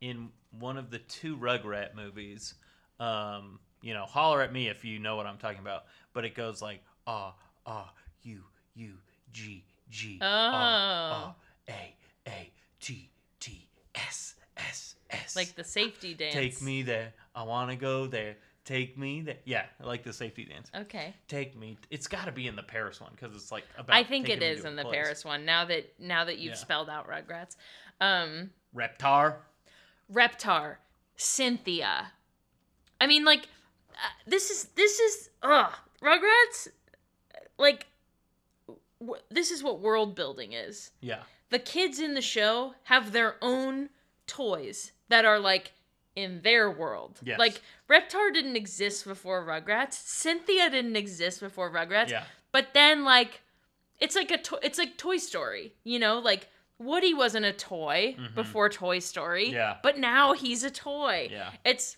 in 0.00 0.30
one 0.58 0.76
of 0.76 0.90
the 0.90 0.98
two 0.98 1.36
Rugrat 1.36 1.94
movies. 1.94 2.54
Um, 2.98 3.60
you 3.80 3.94
know, 3.94 4.06
holler 4.06 4.42
at 4.42 4.52
me 4.52 4.66
if 4.66 4.84
you 4.84 4.98
know 4.98 5.14
what 5.14 5.26
I'm 5.26 5.38
talking 5.38 5.60
about. 5.60 5.84
But 6.14 6.24
it 6.24 6.34
goes 6.34 6.60
like 6.60 6.82
ah 7.06 7.36
ah 7.64 7.92
U 8.24 8.42
U 8.74 8.94
G 9.32 9.64
G 9.88 10.18
Oh. 10.20 10.26
ah 10.26 11.12
ah 11.14 11.34
A 11.68 11.94
A 12.26 12.50
T 12.80 13.08
T 13.38 13.68
S 13.94 14.34
S 14.56 14.96
S 15.10 15.36
Like 15.36 15.54
the 15.54 15.62
safety 15.62 16.12
dance. 16.12 16.34
Take 16.34 16.60
me 16.60 16.82
there. 16.82 17.12
I 17.36 17.44
want 17.44 17.70
to 17.70 17.76
go 17.76 18.08
there. 18.08 18.34
Take 18.64 18.96
me 18.96 19.22
there. 19.22 19.38
Yeah, 19.44 19.64
I 19.80 19.86
like 19.86 20.04
the 20.04 20.12
safety 20.12 20.44
dance. 20.44 20.70
Okay. 20.74 21.14
Take 21.26 21.58
me. 21.58 21.76
It's 21.90 22.06
got 22.06 22.26
to 22.26 22.32
be 22.32 22.46
in 22.46 22.54
the 22.54 22.62
Paris 22.62 23.00
one 23.00 23.10
because 23.12 23.34
it's 23.34 23.50
like 23.50 23.64
about. 23.76 23.96
I 23.96 24.04
think 24.04 24.28
it 24.28 24.40
is 24.42 24.64
in 24.64 24.76
the 24.76 24.82
place. 24.82 24.94
Paris 24.94 25.24
one. 25.24 25.44
Now 25.44 25.64
that 25.64 25.92
now 25.98 26.24
that 26.24 26.38
you've 26.38 26.52
Yeah. 26.52 26.58
spelled 26.58 26.88
out 26.88 27.08
Rugrats, 27.08 27.56
um, 28.00 28.50
Reptar. 28.74 29.36
Reptar, 30.12 30.76
Cynthia, 31.16 32.12
I 33.00 33.06
mean, 33.06 33.24
like, 33.24 33.48
uh, 33.94 34.08
this 34.26 34.50
is 34.50 34.64
this 34.76 34.98
is 35.00 35.30
ugh 35.42 35.72
Rugrats. 36.00 36.68
Like, 37.58 37.86
w- 39.00 39.22
this 39.30 39.50
is 39.50 39.62
what 39.62 39.80
world 39.80 40.14
building 40.14 40.52
is. 40.52 40.90
Yeah. 41.00 41.22
The 41.50 41.58
kids 41.58 41.98
in 41.98 42.14
the 42.14 42.22
show 42.22 42.74
have 42.84 43.12
their 43.12 43.36
own 43.42 43.88
toys 44.26 44.92
that 45.08 45.24
are 45.24 45.38
like 45.38 45.72
in 46.16 46.42
their 46.42 46.70
world. 46.70 47.20
Yes. 47.24 47.38
Like 47.38 47.60
Reptar 47.88 48.32
didn't 48.32 48.56
exist 48.56 49.04
before 49.04 49.44
Rugrats. 49.46 49.94
Cynthia 49.94 50.68
didn't 50.70 50.96
exist 50.96 51.40
before 51.40 51.70
Rugrats. 51.70 52.10
Yeah. 52.10 52.24
But 52.52 52.74
then 52.74 53.04
like 53.04 53.40
it's 54.00 54.16
like 54.16 54.30
a 54.30 54.38
to- 54.38 54.58
it's 54.62 54.78
like 54.78 54.96
Toy 54.96 55.16
Story, 55.18 55.74
you 55.84 55.98
know, 55.98 56.18
like 56.18 56.48
Woody 56.78 57.14
wasn't 57.14 57.44
a 57.46 57.52
toy 57.52 58.16
Mhm. 58.18 58.34
before 58.34 58.68
Toy 58.68 58.98
Story. 58.98 59.50
Yeah. 59.50 59.76
But 59.82 59.98
now 59.98 60.32
he's 60.32 60.64
a 60.64 60.70
toy. 60.70 61.28
Yeah. 61.30 61.50
It's 61.64 61.96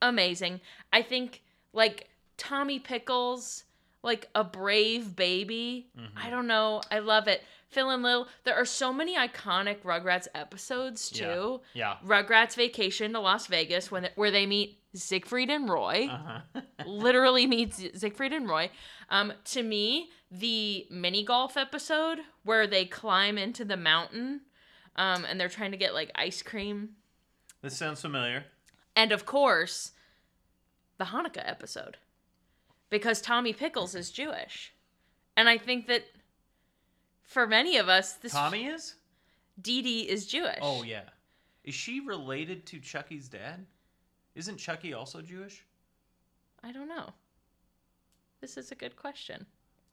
amazing. 0.00 0.60
I 0.92 1.02
think 1.02 1.42
like 1.72 2.08
Tommy 2.36 2.78
Pickles, 2.78 3.64
like 4.02 4.28
a 4.34 4.44
brave 4.44 5.16
baby. 5.16 5.88
Mhm. 5.98 6.08
I 6.16 6.30
don't 6.30 6.46
know. 6.46 6.82
I 6.90 7.00
love 7.00 7.26
it. 7.28 7.42
Phil 7.68 7.90
and 7.90 8.02
Lil. 8.02 8.28
There 8.44 8.54
are 8.54 8.64
so 8.64 8.92
many 8.92 9.16
iconic 9.16 9.82
Rugrats 9.82 10.28
episodes 10.34 11.10
too. 11.10 11.60
Yeah. 11.72 11.96
Rugrats 12.04 12.54
Vacation 12.54 13.12
to 13.12 13.20
Las 13.20 13.46
Vegas 13.46 13.90
when 13.90 14.08
where 14.14 14.30
they 14.30 14.46
meet 14.46 14.78
Siegfried 14.94 15.50
and 15.50 15.68
Roy. 15.68 16.08
Uh-huh. 16.10 16.60
Literally 16.86 17.46
meets 17.46 17.82
Siegfried 17.94 18.32
and 18.32 18.48
Roy. 18.48 18.70
Um, 19.10 19.32
to 19.46 19.62
me, 19.62 20.10
the 20.30 20.86
mini 20.90 21.24
golf 21.24 21.56
episode 21.56 22.20
where 22.44 22.66
they 22.66 22.84
climb 22.84 23.38
into 23.38 23.64
the 23.64 23.76
mountain, 23.76 24.42
um, 24.96 25.24
and 25.24 25.40
they're 25.40 25.48
trying 25.48 25.72
to 25.72 25.76
get 25.76 25.94
like 25.94 26.10
ice 26.14 26.42
cream 26.42 26.90
this 27.62 27.76
sounds 27.76 28.00
familiar. 28.02 28.44
and 28.94 29.10
of 29.10 29.24
course, 29.26 29.92
the 30.98 31.06
Hanukkah 31.06 31.48
episode. 31.48 31.96
Because 32.90 33.20
Tommy 33.20 33.52
Pickles 33.52 33.94
is 33.94 34.10
Jewish. 34.12 34.72
And 35.36 35.48
I 35.48 35.58
think 35.58 35.86
that 35.88 36.04
for 37.34 37.46
many 37.48 37.76
of 37.76 37.88
us, 37.88 38.12
this 38.14 38.32
Tommy 38.32 38.66
is? 38.66 38.94
Didi 39.60 40.08
is 40.08 40.24
Jewish. 40.26 40.60
Oh 40.62 40.84
yeah. 40.84 41.02
Is 41.64 41.74
she 41.74 42.00
related 42.00 42.64
to 42.66 42.78
Chucky's 42.78 43.28
dad? 43.28 43.66
Isn't 44.34 44.56
Chucky 44.56 44.94
also 44.94 45.20
Jewish? 45.20 45.64
I 46.62 46.72
don't 46.72 46.88
know. 46.88 47.10
This 48.40 48.56
is 48.56 48.70
a 48.70 48.74
good 48.74 48.96
question. 48.96 49.46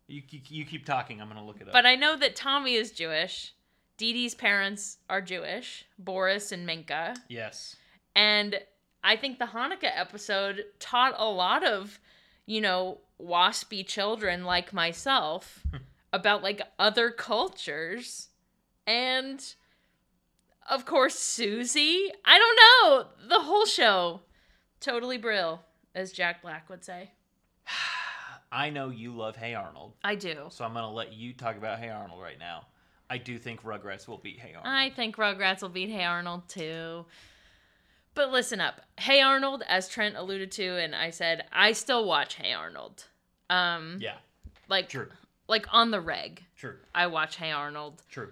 You, 0.07 0.21
you, 0.29 0.39
you 0.49 0.65
keep 0.65 0.85
talking. 0.85 1.19
I'm 1.19 1.27
gonna 1.27 1.45
look 1.45 1.61
it 1.61 1.67
up. 1.67 1.73
But 1.73 1.85
I 1.85 1.95
know 1.95 2.15
that 2.15 2.35
Tommy 2.35 2.75
is 2.75 2.91
Jewish. 2.91 3.53
Didi's 3.97 4.35
parents 4.35 4.97
are 5.09 5.21
Jewish, 5.21 5.85
Boris 5.99 6.51
and 6.51 6.65
Minka. 6.65 7.15
yes. 7.27 7.75
And 8.15 8.59
I 9.03 9.15
think 9.15 9.39
the 9.39 9.45
Hanukkah 9.45 9.91
episode 9.95 10.65
taught 10.79 11.15
a 11.17 11.25
lot 11.25 11.65
of, 11.65 11.99
you 12.45 12.59
know, 12.61 12.99
waspy 13.21 13.85
children 13.87 14.43
like 14.43 14.73
myself 14.73 15.63
about 16.13 16.43
like 16.43 16.61
other 16.79 17.11
cultures. 17.11 18.29
And 18.87 19.43
of 20.69 20.85
course, 20.85 21.15
Susie. 21.17 22.09
I 22.25 22.37
don't 22.37 22.59
know. 23.25 23.27
The 23.29 23.43
whole 23.43 23.65
show. 23.65 24.21
Totally 24.79 25.17
brill, 25.17 25.61
as 25.93 26.11
Jack 26.11 26.41
Black 26.41 26.69
would 26.69 26.83
say. 26.83 27.11
I 28.51 28.69
know 28.69 28.89
you 28.89 29.11
love 29.13 29.35
Hey 29.35 29.53
Arnold, 29.53 29.93
I 30.03 30.15
do. 30.15 30.47
so 30.49 30.65
I'm 30.65 30.73
gonna 30.73 30.91
let 30.91 31.13
you 31.13 31.33
talk 31.33 31.55
about 31.55 31.79
Hey 31.79 31.89
Arnold 31.89 32.21
right 32.21 32.39
now. 32.39 32.65
I 33.09 33.17
do 33.17 33.37
think 33.37 33.63
Rugrats 33.63 34.07
will 34.07 34.17
beat 34.17 34.39
Hey 34.39 34.53
Arnold. 34.55 34.65
I 34.65 34.89
think 34.89 35.15
Rugrats 35.17 35.61
will 35.61 35.69
beat 35.69 35.89
Hey 35.89 36.03
Arnold 36.03 36.49
too. 36.49 37.05
But 38.13 38.31
listen 38.31 38.59
up. 38.59 38.81
Hey 38.99 39.21
Arnold, 39.21 39.63
as 39.67 39.87
Trent 39.87 40.17
alluded 40.17 40.51
to, 40.53 40.77
and 40.83 40.93
I 40.95 41.11
said, 41.11 41.45
I 41.53 41.71
still 41.73 42.05
watch 42.05 42.35
Hey 42.35 42.51
Arnold. 42.53 43.05
Um 43.49 43.99
yeah. 44.01 44.15
like 44.67 44.89
True. 44.89 45.07
Like 45.51 45.67
on 45.71 45.91
the 45.91 46.01
reg. 46.01 46.45
True. 46.57 46.77
I 46.95 47.05
watch 47.07 47.35
Hey 47.35 47.51
Arnold. 47.51 48.01
True. 48.09 48.31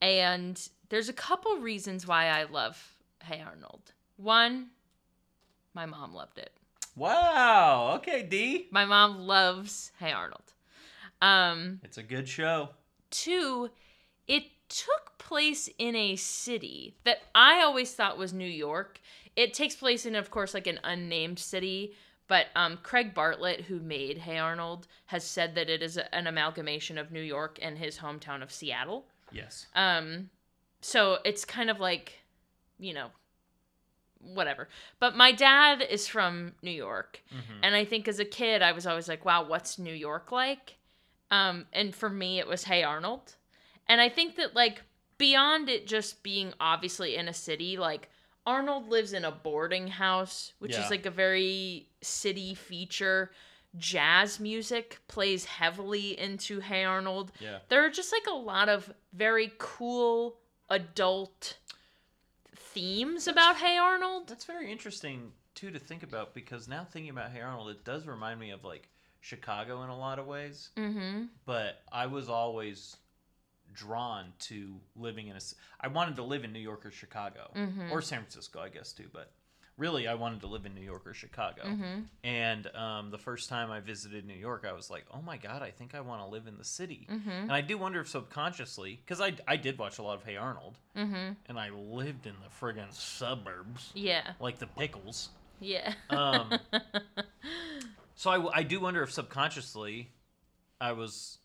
And 0.00 0.56
there's 0.88 1.08
a 1.08 1.12
couple 1.12 1.58
reasons 1.58 2.06
why 2.06 2.26
I 2.28 2.44
love 2.44 2.96
Hey 3.22 3.42
Arnold. 3.44 3.92
One, 4.16 4.68
my 5.74 5.84
mom 5.84 6.14
loved 6.14 6.38
it. 6.38 6.52
Wow. 6.96 7.94
Okay, 7.96 8.22
D. 8.22 8.68
My 8.70 8.84
mom 8.84 9.18
loves 9.18 9.90
Hey 9.98 10.12
Arnold. 10.12 10.54
Um 11.20 11.80
It's 11.82 11.98
a 11.98 12.02
good 12.04 12.28
show. 12.28 12.70
Two, 13.10 13.70
it 14.28 14.44
took 14.68 15.18
place 15.18 15.68
in 15.78 15.96
a 15.96 16.14
city 16.14 16.94
that 17.04 17.18
I 17.34 17.62
always 17.62 17.92
thought 17.92 18.16
was 18.16 18.32
New 18.32 18.46
York. 18.46 19.00
It 19.34 19.54
takes 19.54 19.74
place 19.74 20.06
in, 20.06 20.14
of 20.14 20.30
course, 20.30 20.54
like 20.54 20.66
an 20.66 20.78
unnamed 20.84 21.38
city. 21.38 21.94
But 22.28 22.46
um, 22.54 22.78
Craig 22.82 23.14
Bartlett, 23.14 23.62
who 23.62 23.80
made 23.80 24.18
Hey 24.18 24.38
Arnold, 24.38 24.86
has 25.06 25.24
said 25.24 25.54
that 25.54 25.68
it 25.70 25.82
is 25.82 25.96
a, 25.96 26.14
an 26.14 26.26
amalgamation 26.26 26.98
of 26.98 27.10
New 27.10 27.22
York 27.22 27.58
and 27.60 27.78
his 27.78 27.98
hometown 27.98 28.42
of 28.42 28.52
Seattle. 28.52 29.06
Yes. 29.32 29.66
Um, 29.74 30.30
so 30.80 31.18
it's 31.24 31.44
kind 31.44 31.70
of 31.70 31.80
like, 31.80 32.18
you 32.78 32.92
know, 32.94 33.08
whatever. 34.20 34.68
But 35.00 35.16
my 35.16 35.32
dad 35.32 35.80
is 35.82 36.06
from 36.06 36.52
New 36.62 36.70
York, 36.70 37.22
Mhm. 37.32 37.60
and 37.62 37.74
I 37.74 37.84
think 37.84 38.08
as 38.08 38.18
a 38.18 38.24
kid, 38.24 38.62
I 38.62 38.72
was 38.72 38.86
always 38.86 39.08
like, 39.08 39.24
wow, 39.24 39.42
what's 39.44 39.78
New 39.78 39.94
York 39.94 40.30
like? 40.32 40.76
Um, 41.30 41.66
and 41.72 41.94
for 41.94 42.08
me, 42.10 42.38
it 42.38 42.46
was 42.46 42.64
Hey 42.64 42.82
Arnold. 42.82 43.36
And 43.86 44.00
I 44.00 44.08
think 44.08 44.36
that, 44.36 44.54
like, 44.54 44.82
beyond 45.18 45.68
it 45.68 45.86
just 45.86 46.22
being 46.22 46.52
obviously 46.60 47.16
in 47.16 47.28
a 47.28 47.34
city, 47.34 47.76
like, 47.76 48.10
Arnold 48.46 48.88
lives 48.88 49.12
in 49.12 49.24
a 49.24 49.30
boarding 49.32 49.88
house, 49.88 50.52
which 50.58 50.72
Yeah. 50.72 50.84
is 50.84 50.90
like 50.90 51.06
a 51.06 51.10
very 51.10 51.87
city 52.02 52.54
feature. 52.54 53.30
Jazz 53.76 54.40
music 54.40 54.98
plays 55.08 55.44
heavily 55.44 56.18
into 56.18 56.60
Hey 56.60 56.84
Arnold. 56.84 57.32
Yeah. 57.38 57.58
There 57.68 57.84
are 57.84 57.90
just 57.90 58.12
like 58.12 58.26
a 58.26 58.34
lot 58.34 58.68
of 58.68 58.92
very 59.12 59.52
cool 59.58 60.38
adult 60.70 61.58
themes 62.56 63.28
about 63.28 63.56
Hey 63.56 63.76
Arnold. 63.76 64.28
That's 64.28 64.44
very 64.44 64.70
interesting 64.70 65.32
too 65.54 65.70
to 65.70 65.78
think 65.78 66.02
about 66.02 66.34
because 66.34 66.68
now 66.68 66.84
thinking 66.84 67.10
about 67.10 67.30
Hey 67.32 67.40
Arnold, 67.40 67.70
it 67.70 67.84
does 67.84 68.06
remind 68.06 68.40
me 68.40 68.50
of 68.50 68.64
like 68.64 68.88
Chicago 69.20 69.82
in 69.82 69.90
a 69.90 69.98
lot 69.98 70.18
of 70.18 70.26
ways. 70.26 70.70
Mm-hmm. 70.76 71.24
But 71.44 71.82
I 71.92 72.06
was 72.06 72.28
always 72.28 72.96
drawn 73.74 74.32
to 74.40 74.76
living 74.96 75.28
in 75.28 75.36
a. 75.36 75.40
I 75.80 75.88
wanted 75.88 76.16
to 76.16 76.22
live 76.22 76.44
in 76.44 76.52
New 76.52 76.58
York 76.58 76.86
or 76.86 76.90
Chicago 76.90 77.50
Mhm. 77.54 77.90
or 77.90 78.00
San 78.02 78.20
Francisco, 78.20 78.60
I 78.60 78.68
guess 78.70 78.92
too. 78.92 79.08
But 79.12 79.32
really, 79.78 80.06
I 80.06 80.14
wanted 80.14 80.40
to 80.42 80.46
live 80.48 80.66
in 80.66 80.74
New 80.74 80.82
York 80.82 81.06
or 81.06 81.14
Chicago. 81.14 81.62
Mm-hmm. 81.64 82.00
And 82.24 82.66
um, 82.74 83.10
the 83.10 83.16
first 83.18 83.48
time 83.48 83.70
I 83.70 83.80
visited 83.80 84.26
New 84.26 84.34
York, 84.34 84.66
I 84.68 84.72
was 84.72 84.90
like, 84.90 85.06
"Oh 85.14 85.22
my 85.22 85.36
god, 85.38 85.62
I 85.62 85.70
think 85.70 85.94
I 85.94 86.00
want 86.00 86.20
to 86.22 86.26
live 86.26 86.46
in 86.46 86.58
the 86.58 86.64
city." 86.64 87.06
Mm-hmm. 87.10 87.30
And 87.30 87.52
I 87.52 87.60
do 87.62 87.78
wonder 87.78 88.00
if 88.00 88.08
subconsciously, 88.08 89.00
because 89.04 89.20
I 89.20 89.32
I 89.46 89.56
did 89.56 89.78
watch 89.78 89.98
a 89.98 90.02
lot 90.02 90.16
of 90.16 90.24
Hey 90.24 90.36
Arnold, 90.36 90.76
Mm-hmm. 90.96 91.32
and 91.46 91.58
I 91.58 91.70
lived 91.70 92.26
in 92.26 92.34
the 92.42 92.50
friggin' 92.66 92.92
suburbs, 92.92 93.92
Yeah. 93.94 94.32
like 94.40 94.58
the 94.58 94.66
pickles. 94.66 95.30
Yeah. 95.60 95.94
Um, 96.10 96.58
So 98.14 98.30
I, 98.30 98.58
I 98.58 98.62
do 98.64 98.80
wonder 98.80 99.02
if 99.04 99.12
subconsciously, 99.12 100.10
I 100.80 100.90
was 100.92 101.38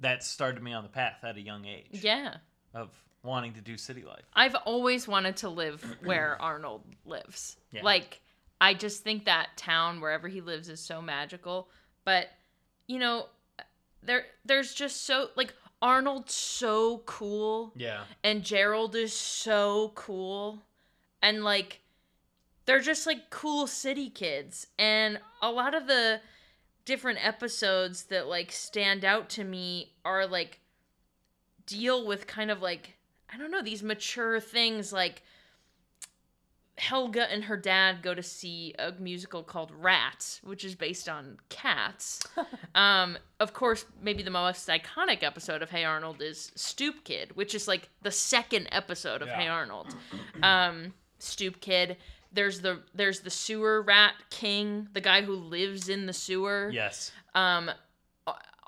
that 0.00 0.24
started 0.24 0.62
me 0.62 0.72
on 0.72 0.82
the 0.82 0.88
path 0.88 1.18
at 1.22 1.36
a 1.36 1.40
young 1.40 1.64
age 1.64 1.86
yeah. 2.02 2.38
of 2.74 2.90
wanting 3.28 3.52
to 3.54 3.60
do 3.60 3.76
city 3.76 4.02
life. 4.02 4.24
I've 4.34 4.54
always 4.56 5.06
wanted 5.06 5.36
to 5.38 5.48
live 5.48 5.82
where 6.02 6.36
Arnold 6.40 6.82
lives. 7.04 7.56
Yeah. 7.70 7.82
Like, 7.84 8.20
I 8.60 8.74
just 8.74 9.04
think 9.04 9.26
that 9.26 9.48
town 9.56 10.00
wherever 10.00 10.26
he 10.26 10.40
lives 10.40 10.68
is 10.68 10.80
so 10.80 11.00
magical. 11.00 11.68
But, 12.04 12.28
you 12.88 12.98
know, 12.98 13.26
there 14.02 14.24
there's 14.44 14.74
just 14.74 15.04
so 15.04 15.28
like 15.36 15.52
Arnold's 15.82 16.34
so 16.34 16.98
cool 17.06 17.72
Yeah. 17.76 18.02
and 18.24 18.42
Gerald 18.42 18.94
is 18.96 19.12
so 19.12 19.92
cool. 19.94 20.62
And 21.22 21.44
like 21.44 21.80
they're 22.64 22.80
just 22.80 23.06
like 23.06 23.30
cool 23.30 23.66
city 23.66 24.08
kids. 24.10 24.66
And 24.78 25.20
a 25.42 25.50
lot 25.50 25.74
of 25.74 25.86
the 25.86 26.20
different 26.84 27.24
episodes 27.26 28.04
that 28.04 28.26
like 28.28 28.50
stand 28.50 29.04
out 29.04 29.28
to 29.30 29.44
me 29.44 29.92
are 30.04 30.26
like 30.26 30.60
deal 31.66 32.06
with 32.06 32.26
kind 32.26 32.50
of 32.50 32.62
like 32.62 32.96
I 33.32 33.36
don't 33.36 33.50
know, 33.50 33.62
these 33.62 33.82
mature 33.82 34.40
things 34.40 34.92
like 34.92 35.22
Helga 36.78 37.30
and 37.30 37.44
her 37.44 37.56
dad 37.56 38.02
go 38.02 38.14
to 38.14 38.22
see 38.22 38.74
a 38.78 38.92
musical 38.92 39.42
called 39.42 39.72
Rats, 39.72 40.40
which 40.44 40.64
is 40.64 40.74
based 40.74 41.08
on 41.08 41.38
cats. 41.48 42.20
um, 42.74 43.18
of 43.40 43.52
course, 43.52 43.84
maybe 44.00 44.22
the 44.22 44.30
most 44.30 44.68
iconic 44.68 45.22
episode 45.22 45.60
of 45.60 45.70
Hey 45.70 45.84
Arnold 45.84 46.22
is 46.22 46.52
Stoop 46.54 47.04
Kid, 47.04 47.34
which 47.34 47.54
is 47.54 47.66
like 47.66 47.88
the 48.02 48.12
second 48.12 48.68
episode 48.70 49.22
of 49.22 49.28
Yeah. 49.28 49.40
Hey 49.40 49.48
Arnold. 49.48 49.94
Um, 50.42 50.94
Stoop 51.18 51.60
Kid. 51.60 51.96
There's 52.32 52.60
the 52.60 52.80
there's 52.94 53.20
the 53.20 53.30
sewer 53.30 53.82
rat 53.82 54.14
king, 54.30 54.88
the 54.92 55.00
guy 55.00 55.22
who 55.22 55.34
lives 55.34 55.88
in 55.88 56.06
the 56.06 56.12
sewer. 56.12 56.70
Yes. 56.72 57.10
Um, 57.34 57.70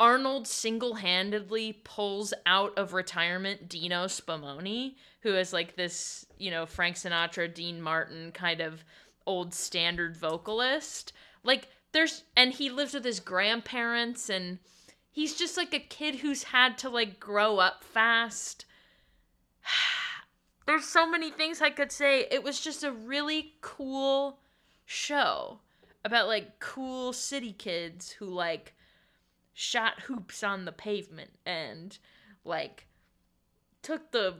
Arnold 0.00 0.48
single-handedly 0.48 1.74
pulls 1.84 2.32
out 2.46 2.76
of 2.78 2.94
retirement 2.94 3.68
Dino 3.68 4.06
Spumoni, 4.06 4.94
who 5.20 5.34
is 5.34 5.52
like 5.52 5.76
this, 5.76 6.24
you 6.38 6.50
know, 6.50 6.64
Frank 6.64 6.96
Sinatra, 6.96 7.52
Dean 7.52 7.82
Martin 7.82 8.32
kind 8.32 8.62
of 8.62 8.82
old 9.26 9.52
standard 9.52 10.16
vocalist. 10.16 11.12
Like 11.44 11.68
there's 11.92 12.24
and 12.34 12.50
he 12.50 12.70
lives 12.70 12.94
with 12.94 13.04
his 13.04 13.20
grandparents 13.20 14.30
and 14.30 14.58
he's 15.10 15.36
just 15.36 15.58
like 15.58 15.74
a 15.74 15.78
kid 15.78 16.16
who's 16.16 16.44
had 16.44 16.78
to 16.78 16.88
like 16.88 17.20
grow 17.20 17.58
up 17.58 17.84
fast. 17.84 18.64
There's 20.66 20.86
so 20.86 21.06
many 21.06 21.30
things 21.30 21.60
I 21.60 21.70
could 21.70 21.92
say. 21.92 22.26
It 22.30 22.42
was 22.42 22.60
just 22.60 22.84
a 22.84 22.92
really 22.92 23.54
cool 23.60 24.38
show 24.86 25.58
about 26.06 26.26
like 26.26 26.58
cool 26.58 27.12
city 27.12 27.52
kids 27.52 28.12
who 28.12 28.24
like 28.26 28.72
shot 29.54 30.00
hoops 30.02 30.42
on 30.42 30.64
the 30.64 30.72
pavement 30.72 31.30
and 31.44 31.98
like 32.44 32.86
took 33.82 34.10
the 34.12 34.34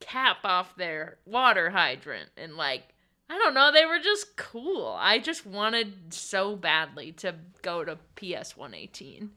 cap 0.00 0.38
off 0.44 0.76
their 0.76 1.18
water 1.26 1.70
hydrant 1.70 2.30
and 2.36 2.56
like 2.56 2.94
I 3.30 3.36
don't 3.36 3.52
know, 3.52 3.70
they 3.70 3.84
were 3.84 3.98
just 3.98 4.36
cool. 4.36 4.96
I 4.98 5.18
just 5.18 5.44
wanted 5.44 6.14
so 6.14 6.56
badly 6.56 7.12
to 7.12 7.34
go 7.60 7.84
to 7.84 7.98
PS 8.16 8.56
118. 8.56 9.30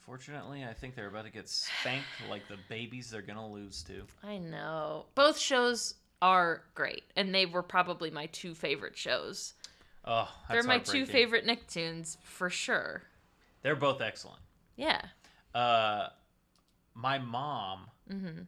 Fortunately, 0.00 0.62
I 0.62 0.74
think 0.74 0.94
they're 0.94 1.08
about 1.08 1.24
to 1.24 1.30
get 1.30 1.48
spanked 1.48 2.06
like 2.28 2.46
the 2.48 2.58
babies 2.68 3.10
they're 3.10 3.22
gonna 3.22 3.50
lose 3.50 3.82
to. 3.84 4.02
I 4.22 4.36
know. 4.36 5.06
Both 5.14 5.38
shows 5.38 5.94
are 6.20 6.64
great, 6.74 7.04
and 7.16 7.34
they 7.34 7.46
were 7.46 7.62
probably 7.62 8.10
my 8.10 8.26
two 8.26 8.54
favorite 8.54 8.96
shows. 8.96 9.54
Oh, 10.04 10.28
They're 10.50 10.64
my 10.64 10.80
two 10.80 11.06
favorite 11.06 11.46
Nicktoons 11.46 12.18
for 12.24 12.50
sure. 12.50 13.04
They're 13.62 13.76
both 13.76 14.00
excellent. 14.00 14.40
Yeah. 14.76 15.00
Uh, 15.54 16.08
my 16.94 17.18
mom 17.18 17.86
Mm-hmm. 18.10 18.42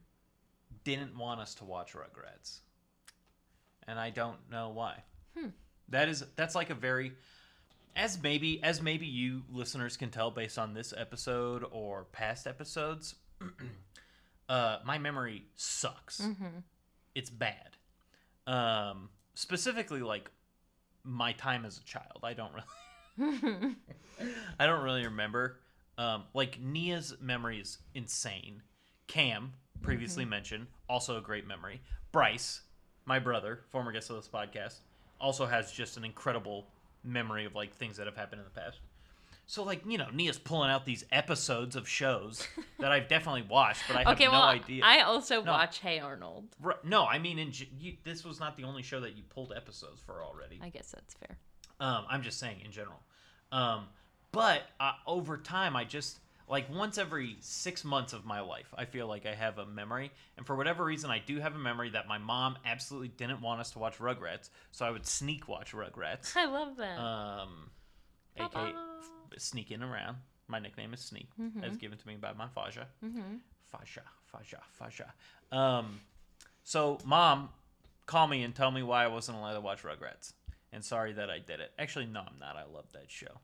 didn't 0.82 1.16
want 1.16 1.40
us 1.40 1.54
to 1.54 1.64
watch 1.64 1.92
Rugrats, 1.94 2.58
and 3.86 3.98
I 3.98 4.10
don't 4.10 4.36
know 4.50 4.70
why. 4.70 4.96
Hmm. 5.38 5.48
That 5.88 6.08
is 6.08 6.24
that's 6.36 6.54
like 6.54 6.70
a 6.70 6.74
very 6.74 7.12
as 7.96 8.20
maybe 8.22 8.60
as 8.62 8.82
maybe 8.82 9.06
you 9.06 9.42
listeners 9.50 9.96
can 9.96 10.10
tell 10.10 10.30
based 10.32 10.58
on 10.58 10.74
this 10.74 10.92
episode 10.96 11.64
or 11.70 12.04
past 12.12 12.46
episodes. 12.46 13.14
uh, 14.48 14.78
my 14.84 14.98
memory 14.98 15.44
sucks. 15.54 16.20
Mm-hmm. 16.20 16.58
It's 17.14 17.30
bad. 17.30 17.76
Um, 18.46 19.08
specifically, 19.34 20.00
like 20.00 20.30
my 21.04 21.32
time 21.32 21.64
as 21.64 21.78
a 21.78 21.84
child, 21.84 22.20
I 22.24 22.34
don't 22.34 22.52
really. 22.52 22.66
I 24.58 24.66
don't 24.66 24.82
really 24.82 25.04
remember. 25.04 25.58
Um, 25.96 26.24
like 26.34 26.60
Nia's 26.60 27.14
memory 27.20 27.60
is 27.60 27.78
insane. 27.94 28.62
Cam, 29.06 29.52
previously 29.82 30.24
mentioned, 30.24 30.66
also 30.88 31.18
a 31.18 31.20
great 31.20 31.46
memory. 31.46 31.80
Bryce, 32.10 32.62
my 33.04 33.18
brother, 33.18 33.60
former 33.70 33.92
guest 33.92 34.10
of 34.10 34.16
this 34.16 34.28
podcast, 34.28 34.78
also 35.20 35.46
has 35.46 35.70
just 35.70 35.96
an 35.96 36.04
incredible 36.04 36.66
memory 37.04 37.44
of 37.44 37.54
like 37.54 37.74
things 37.74 37.96
that 37.96 38.06
have 38.06 38.16
happened 38.16 38.40
in 38.40 38.44
the 38.44 38.60
past. 38.60 38.78
So 39.46 39.62
like 39.62 39.82
you 39.86 39.98
know, 39.98 40.08
Nia's 40.12 40.38
pulling 40.38 40.70
out 40.70 40.86
these 40.86 41.04
episodes 41.12 41.76
of 41.76 41.86
shows 41.86 42.48
that 42.80 42.90
I've 42.92 43.08
definitely 43.08 43.42
watched, 43.42 43.82
but 43.86 43.96
I 43.96 43.98
have 44.00 44.08
okay, 44.16 44.24
no 44.24 44.32
well, 44.32 44.42
idea. 44.44 44.82
I 44.84 45.02
also 45.02 45.42
No. 45.42 45.52
watch 45.52 45.78
Hey 45.78 45.98
Arnold. 46.00 46.46
No, 46.82 47.04
I 47.04 47.18
mean, 47.18 47.38
in, 47.38 47.52
you, 47.78 47.96
this 48.04 48.24
was 48.24 48.40
not 48.40 48.56
the 48.56 48.64
only 48.64 48.82
show 48.82 49.00
that 49.00 49.16
you 49.16 49.22
pulled 49.28 49.52
episodes 49.54 50.00
for 50.04 50.22
already. 50.22 50.60
I 50.62 50.70
guess 50.70 50.90
that's 50.90 51.14
fair. 51.14 51.36
Um, 51.80 52.04
I'm 52.08 52.22
just 52.22 52.38
saying 52.38 52.60
in 52.64 52.70
general. 52.70 53.00
Um, 53.52 53.86
but 54.32 54.62
uh, 54.80 54.92
over 55.06 55.36
time, 55.36 55.76
I 55.76 55.84
just 55.84 56.18
like 56.48 56.72
once 56.72 56.98
every 56.98 57.36
six 57.40 57.84
months 57.84 58.12
of 58.12 58.24
my 58.24 58.40
life, 58.40 58.72
I 58.76 58.84
feel 58.84 59.06
like 59.06 59.26
I 59.26 59.34
have 59.34 59.58
a 59.58 59.66
memory, 59.66 60.10
and 60.36 60.46
for 60.46 60.56
whatever 60.56 60.84
reason, 60.84 61.10
I 61.10 61.20
do 61.24 61.38
have 61.38 61.54
a 61.54 61.58
memory 61.58 61.90
that 61.90 62.06
my 62.06 62.18
mom 62.18 62.58
absolutely 62.66 63.08
didn't 63.08 63.40
want 63.40 63.60
us 63.60 63.70
to 63.72 63.78
watch 63.78 63.98
Rugrats, 63.98 64.50
so 64.72 64.84
I 64.84 64.90
would 64.90 65.06
sneak 65.06 65.48
watch 65.48 65.72
Rugrats. 65.72 66.32
I 66.36 66.46
love 66.46 66.76
that. 66.76 66.98
Um, 66.98 67.70
aka 68.36 68.72
sneaking 69.36 69.82
around. 69.82 70.18
My 70.46 70.58
nickname 70.58 70.92
is 70.92 71.00
Sneak, 71.00 71.28
as 71.62 71.76
given 71.78 71.96
to 71.96 72.06
me 72.06 72.16
by 72.16 72.34
my 72.34 72.48
Faja. 72.48 72.86
mm-hmm. 73.02 73.36
Faja, 73.72 74.02
Faja, 74.26 74.58
Faja. 74.78 75.12
Um, 75.50 76.00
so 76.64 76.98
mom, 77.04 77.48
call 78.06 78.26
me 78.26 78.42
and 78.42 78.54
tell 78.54 78.70
me 78.70 78.82
why 78.82 79.04
I 79.04 79.06
wasn't 79.06 79.38
allowed 79.38 79.54
to 79.54 79.60
watch 79.60 79.82
Rugrats. 79.82 80.34
And 80.74 80.84
sorry 80.84 81.12
that 81.12 81.30
I 81.30 81.38
did 81.38 81.60
it. 81.60 81.72
Actually, 81.78 82.06
no, 82.06 82.20
I'm 82.20 82.38
not. 82.40 82.56
I 82.56 82.64
love 82.64 82.86
that 82.94 83.08
show. 83.08 83.40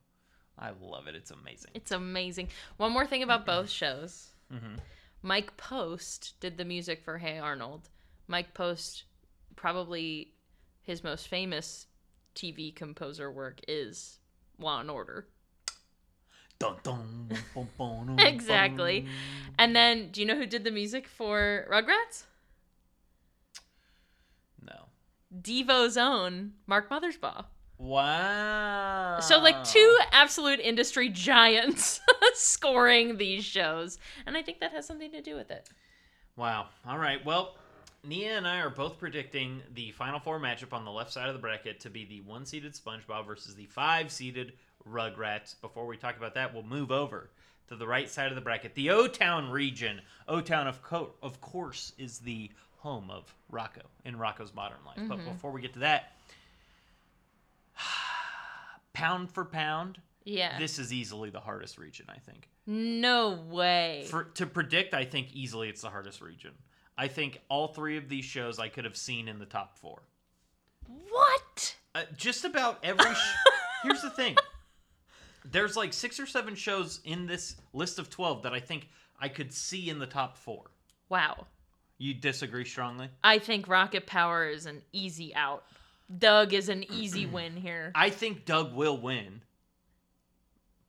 I 0.59 0.73
love 0.83 1.07
it. 1.07 1.15
It's 1.15 1.31
amazing. 1.31 1.71
It's 1.75 1.93
amazing. 1.93 2.49
One 2.77 2.93
more 2.93 3.07
thing 3.07 3.23
about 3.23 3.47
both 3.47 3.71
shows. 3.71 4.31
hmm 4.51 4.75
Mike 5.23 5.57
Post 5.57 6.35
did 6.41 6.57
the 6.57 6.65
music 6.65 7.03
for 7.05 7.19
Hey 7.19 7.39
Arnold. 7.39 7.89
Mike 8.27 8.53
Post, 8.55 9.05
probably 9.55 10.33
his 10.83 11.05
most 11.05 11.29
famous 11.29 11.87
TV 12.35 12.75
composer 12.75 13.31
work 13.31 13.61
is 13.69 14.19
Law 14.59 14.81
and 14.81 14.91
Order. 14.91 15.27
Dun, 16.59 16.77
dun, 16.83 17.29
bum, 17.55 17.69
bum, 17.79 18.17
Exactly. 18.19 19.07
And 19.59 19.77
then, 19.77 20.11
do 20.11 20.21
you 20.21 20.27
know 20.27 20.37
who 20.37 20.47
did 20.47 20.65
the 20.65 20.71
music 20.71 21.07
for 21.07 21.67
Rugrats? 21.71 22.25
No. 24.63 24.87
Devo's 25.39 25.97
own 25.97 26.53
Mark 26.67 26.91
Mothersbaugh. 26.91 27.45
Wow. 27.79 29.21
So, 29.21 29.39
like, 29.39 29.65
two 29.65 29.99
absolute 30.13 30.61
industry 30.61 31.09
giants 31.09 32.01
scoring 32.35 33.17
these 33.17 33.45
shows. 33.45 33.99
And 34.27 34.37
I 34.37 34.43
think 34.43 34.61
that 34.61 34.73
has 34.73 34.87
something 34.87 35.11
to 35.13 35.23
do 35.23 35.35
with 35.35 35.51
it. 35.51 35.71
Wow. 36.37 36.69
All 36.87 36.99
right. 36.99 37.25
Well, 37.25 37.57
Nia 38.05 38.37
and 38.37 38.47
I 38.47 38.61
are 38.61 38.71
both 38.71 38.99
predicting 38.99 39.63
the 39.75 39.93
final 39.93 40.21
four 40.21 40.39
matchup 40.39 40.73
on 40.73 40.85
the 40.85 40.91
left 40.91 41.13
side 41.13 41.29
of 41.29 41.35
the 41.35 41.41
bracket 41.41 41.81
to 41.81 41.91
be 41.91 42.05
the 42.05 42.21
one 42.23 42.45
seeded 42.45 42.75
SpongeBob 42.75 43.27
versus 43.27 43.55
the 43.55 43.67
five 43.67 44.11
seeded 44.11 44.53
Rugrats. 44.89 45.61
Before 45.61 45.87
we 45.87 45.97
talk 45.97 46.17
about 46.17 46.35
that, 46.35 46.53
we'll 46.53 46.63
move 46.63 46.91
over 46.91 47.31
to 47.69 47.77
the 47.77 47.87
right 47.87 48.09
side 48.09 48.29
of 48.29 48.35
the 48.35 48.41
bracket, 48.41 48.75
the 48.75 48.91
O 48.91 49.07
Town 49.07 49.51
region. 49.51 50.01
O 50.29 50.41
Town, 50.41 50.67
of, 50.67 50.83
co- 50.83 51.15
of 51.23 51.41
course, 51.41 51.93
is 51.99 52.19
the 52.19 52.51
home 52.81 53.11
of 53.11 53.35
Rocko 53.53 53.83
in 54.05 54.17
Rocko's 54.17 54.55
Modern 54.55 54.79
Life. 54.87 54.99
But 55.09 55.25
before 55.25 55.51
we 55.53 55.61
get 55.61 55.73
to 55.75 55.81
that, 55.81 56.13
pound 58.93 59.31
for 59.31 59.45
pound, 59.45 59.99
Yeah. 60.25 60.59
this 60.59 60.79
is 60.79 60.93
easily 60.93 61.31
the 61.31 61.41
hardest 61.41 61.79
region, 61.79 62.07
I 62.09 62.19
think. 62.19 62.49
no 62.67 63.31
way. 63.49 64.07
For 64.11 64.25
to 64.25 64.47
predict, 64.47 64.95
I 64.95 65.05
think 65.05 65.33
easily 65.33 65.69
it's 65.69 65.83
the 65.83 65.91
hardest 65.91 66.21
region. 66.21 66.53
I 66.97 67.09
think 67.09 67.41
all 67.49 67.69
three 67.69 67.97
of 67.97 68.09
these 68.09 68.25
shows 68.25 68.59
I 68.59 68.69
could 68.69 68.85
have 68.85 68.97
seen 68.97 69.27
in 69.29 69.39
the 69.39 69.47
top 69.47 69.77
four. 69.77 70.03
what? 71.09 71.75
Uh, 71.95 72.03
just 72.17 72.45
about 72.45 72.79
every. 72.83 73.13
Sh- 73.15 73.35
Here's 73.83 74.03
the 74.03 74.11
thing. 74.11 74.37
There's 75.45 75.77
like 75.77 75.93
six 75.93 76.21
or 76.21 76.27
seven 76.27 76.55
shows 76.55 77.01
in 77.05 77.27
this 77.27 77.57
list 77.73 77.99
of 77.99 78.11
twelve 78.11 78.43
that 78.43 78.53
I 78.53 78.61
think 78.61 78.89
I 79.19 79.29
could 79.29 79.53
see 79.53 79.89
in 79.89 79.99
the 79.99 80.07
top 80.07 80.37
four. 80.37 80.71
Wow. 81.09 81.47
You 82.01 82.15
disagree 82.15 82.65
strongly? 82.65 83.11
I 83.23 83.39
think 83.39 83.69
Rocket 83.69 84.07
Power 84.07 84.49
is 84.49 84.65
an 84.65 84.81
easy 84.91 85.35
out. 85.35 85.65
Doug 86.19 86.55
is 86.55 86.71
an 86.71 86.91
easy 86.91 87.27
win 87.27 87.55
here. 87.55 87.93
I 87.95 88.09
think 88.09 88.47
Doug 88.47 88.75
will 88.75 88.97
win, 88.97 89.43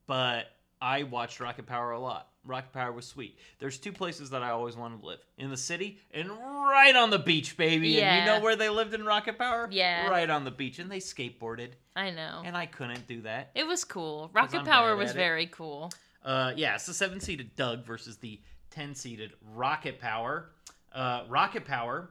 but 0.07 0.45
I 0.82 1.03
watched 1.03 1.41
Rocket 1.41 1.66
Power 1.66 1.91
a 1.91 1.99
lot. 1.99 2.30
Rocket 2.45 2.72
Power 2.72 2.93
was 2.93 3.05
sweet. 3.05 3.38
There's 3.59 3.78
two 3.78 3.91
places 3.91 4.30
that 4.30 4.41
I 4.41 4.51
always 4.51 4.78
wanted 4.78 5.01
to 5.01 5.05
live 5.05 5.20
in 5.38 5.49
the 5.49 5.57
city 5.57 5.99
and 6.14 6.32
right 6.32 6.95
on 6.95 7.09
the 7.09 7.20
beach, 7.20 7.57
baby. 7.57 7.89
Yeah. 7.89 8.14
And 8.14 8.26
you 8.26 8.34
know 8.34 8.41
where 8.41 8.55
they 8.55 8.70
lived 8.70 8.93
in 8.93 9.03
Rocket 9.03 9.38
Power? 9.38 9.68
Yeah. 9.70 10.07
Right 10.07 10.30
on 10.30 10.45
the 10.45 10.49
beach. 10.49 10.80
And 10.80 10.89
they 10.89 10.99
skateboarded, 10.99 11.72
I 11.93 12.12
know. 12.12 12.41
and 12.45 12.55
I 12.55 12.68
couldn't 12.68 13.05
do 13.05 13.22
that. 13.24 13.51
It 13.53 13.68
was 13.68 13.84
cool. 13.84 14.32
Rocket 14.34 14.64
Power 14.64 14.95
was 14.95 15.12
very 15.12 15.47
cool. 15.47 15.91
Uh, 16.24 16.53
yeah, 16.55 16.76
it's 16.76 16.86
the 16.86 16.93
seven 16.93 17.20
seeded 17.20 17.53
Doug 17.57 17.84
versus 17.86 18.16
the 18.16 18.39
10 18.72 18.95
seeded 18.95 19.34
Rocket 19.53 19.99
Power. 19.99 20.51
Uh, 20.94 21.24
Rocket 21.30 21.66
Power 21.66 22.10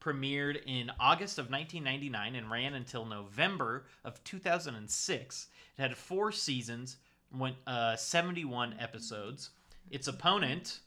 premiered 0.00 0.60
in 0.66 0.90
August 1.00 1.38
of 1.38 1.50
1999 1.50 2.34
and 2.36 2.50
ran 2.50 2.74
until 2.74 3.04
November 3.04 3.86
of 4.04 4.22
2006. 4.24 5.48
It 5.76 5.82
had 5.82 5.96
four 5.96 6.32
seasons, 6.32 6.96
went 7.36 7.56
uh, 7.66 7.96
71 7.96 8.76
episodes. 8.78 9.50
Its 9.90 10.08
opponent, 10.08 10.80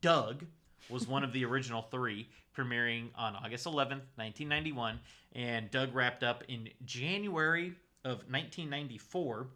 Doug, 0.00 0.44
was 0.88 1.06
one 1.06 1.24
of 1.24 1.32
the 1.32 1.44
original 1.44 1.82
three, 1.82 2.28
premiering 2.56 3.08
on 3.14 3.36
August 3.36 3.66
11th, 3.66 4.02
1991, 4.16 5.00
and 5.34 5.70
Doug 5.70 5.94
wrapped 5.94 6.22
up 6.22 6.44
in 6.48 6.68
January 6.84 7.74
of 8.04 8.18
1994. 8.28 9.46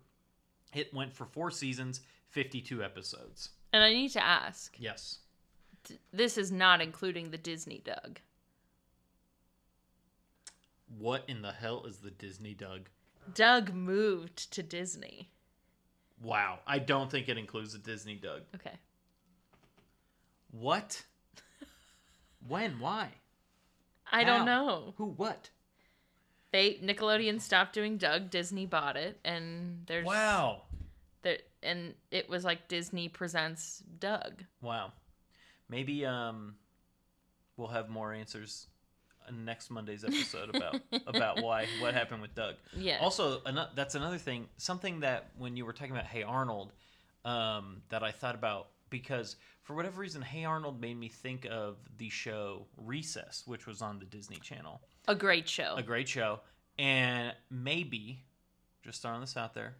It 0.75 0.93
went 0.93 1.15
for 1.15 1.25
four 1.25 1.51
seasons, 1.51 2.01
52 2.29 2.83
episodes. 2.83 3.51
And 3.73 3.83
I 3.83 3.93
need 3.93 4.11
to 4.11 4.25
ask 4.25 4.75
Yes. 4.79 5.19
Th- 5.89 6.01
this 6.13 6.39
is 6.39 6.53
not 6.53 6.81
including 6.81 7.31
the 7.31 7.39
Disney 7.39 7.83
Doug. 7.85 8.21
What 10.99 11.25
in 11.29 11.43
the 11.43 11.53
hell 11.53 11.85
is 11.87 11.99
the 11.99 12.11
Disney 12.11 12.55
Doug? 12.55 12.89
Doug 13.35 13.75
moved 13.75 14.51
to 14.53 14.63
Disney. 14.63 15.29
Wow. 16.23 16.61
I 16.67 16.79
don't 16.79 17.11
think 17.11 17.29
it 17.29 17.39
includes 17.39 17.73
the 17.73 17.79
Disney 17.79 18.15
Doug. 18.15 18.43
Okay. 18.55 18.77
What? 20.51 21.05
when? 22.49 22.79
Why? 22.81 23.11
I 24.11 24.25
How? 24.25 24.39
don't 24.39 24.47
know. 24.47 24.95
Who? 24.97 25.07
What? 25.17 25.51
They 26.53 26.75
Nickelodeon 26.77 27.41
stopped 27.41 27.75
doing 27.75 27.99
Doug. 27.99 28.31
Disney 28.31 28.65
bought 28.65 28.97
it, 28.97 29.21
and 29.25 29.83
there's 29.87 30.07
Wow. 30.07 30.63
there 31.23 31.39
and 31.63 31.95
it 32.11 32.31
was 32.31 32.45
like 32.45 32.69
Disney 32.69 33.09
presents 33.09 33.83
Doug. 33.99 34.45
Wow. 34.63 34.93
Maybe 35.69 36.05
um 36.07 36.55
we'll 37.57 37.69
have 37.69 37.89
more 37.89 38.13
answers 38.13 38.67
in 39.29 39.45
next 39.45 39.71
Monday's 39.71 40.05
episode 40.05 40.55
about 40.55 40.81
about 41.07 41.43
why 41.43 41.67
what 41.81 41.95
happened 41.95 42.23
with 42.23 42.35
Doug. 42.35 42.55
Yeah. 42.77 42.99
Also, 43.01 43.43
ano- 43.45 43.69
that's 43.75 43.95
another 43.95 44.19
thing. 44.19 44.49
Something 44.57 45.01
that 45.01 45.31
when 45.37 45.57
you 45.57 45.65
were 45.67 45.73
talking 45.73 45.93
about 45.93 46.07
Hey 46.07 46.23
Arnold, 46.23 46.73
um, 47.25 47.83
that 47.91 48.03
I 48.03 48.11
thought 48.11 48.35
about 48.35 48.69
because 48.91 49.37
for 49.63 49.75
whatever 49.75 50.01
reason, 50.01 50.23
Hey 50.23 50.45
Arnold 50.45 50.81
made 50.81 50.99
me 50.99 51.09
think 51.09 51.47
of 51.51 51.77
the 51.99 52.09
show 52.09 52.67
Recess, 52.79 53.43
which 53.47 53.67
was 53.67 53.83
on 53.83 53.99
the 53.99 54.07
Disney 54.07 54.37
Channel. 54.37 54.81
a 55.07 55.15
great 55.15 55.49
show. 55.49 55.75
A 55.77 55.83
great 55.83 56.09
show, 56.09 56.41
and 56.79 57.35
maybe 57.51 58.25
just 58.83 59.03
throwing 59.03 59.21
this 59.21 59.37
out 59.37 59.53
there, 59.53 59.75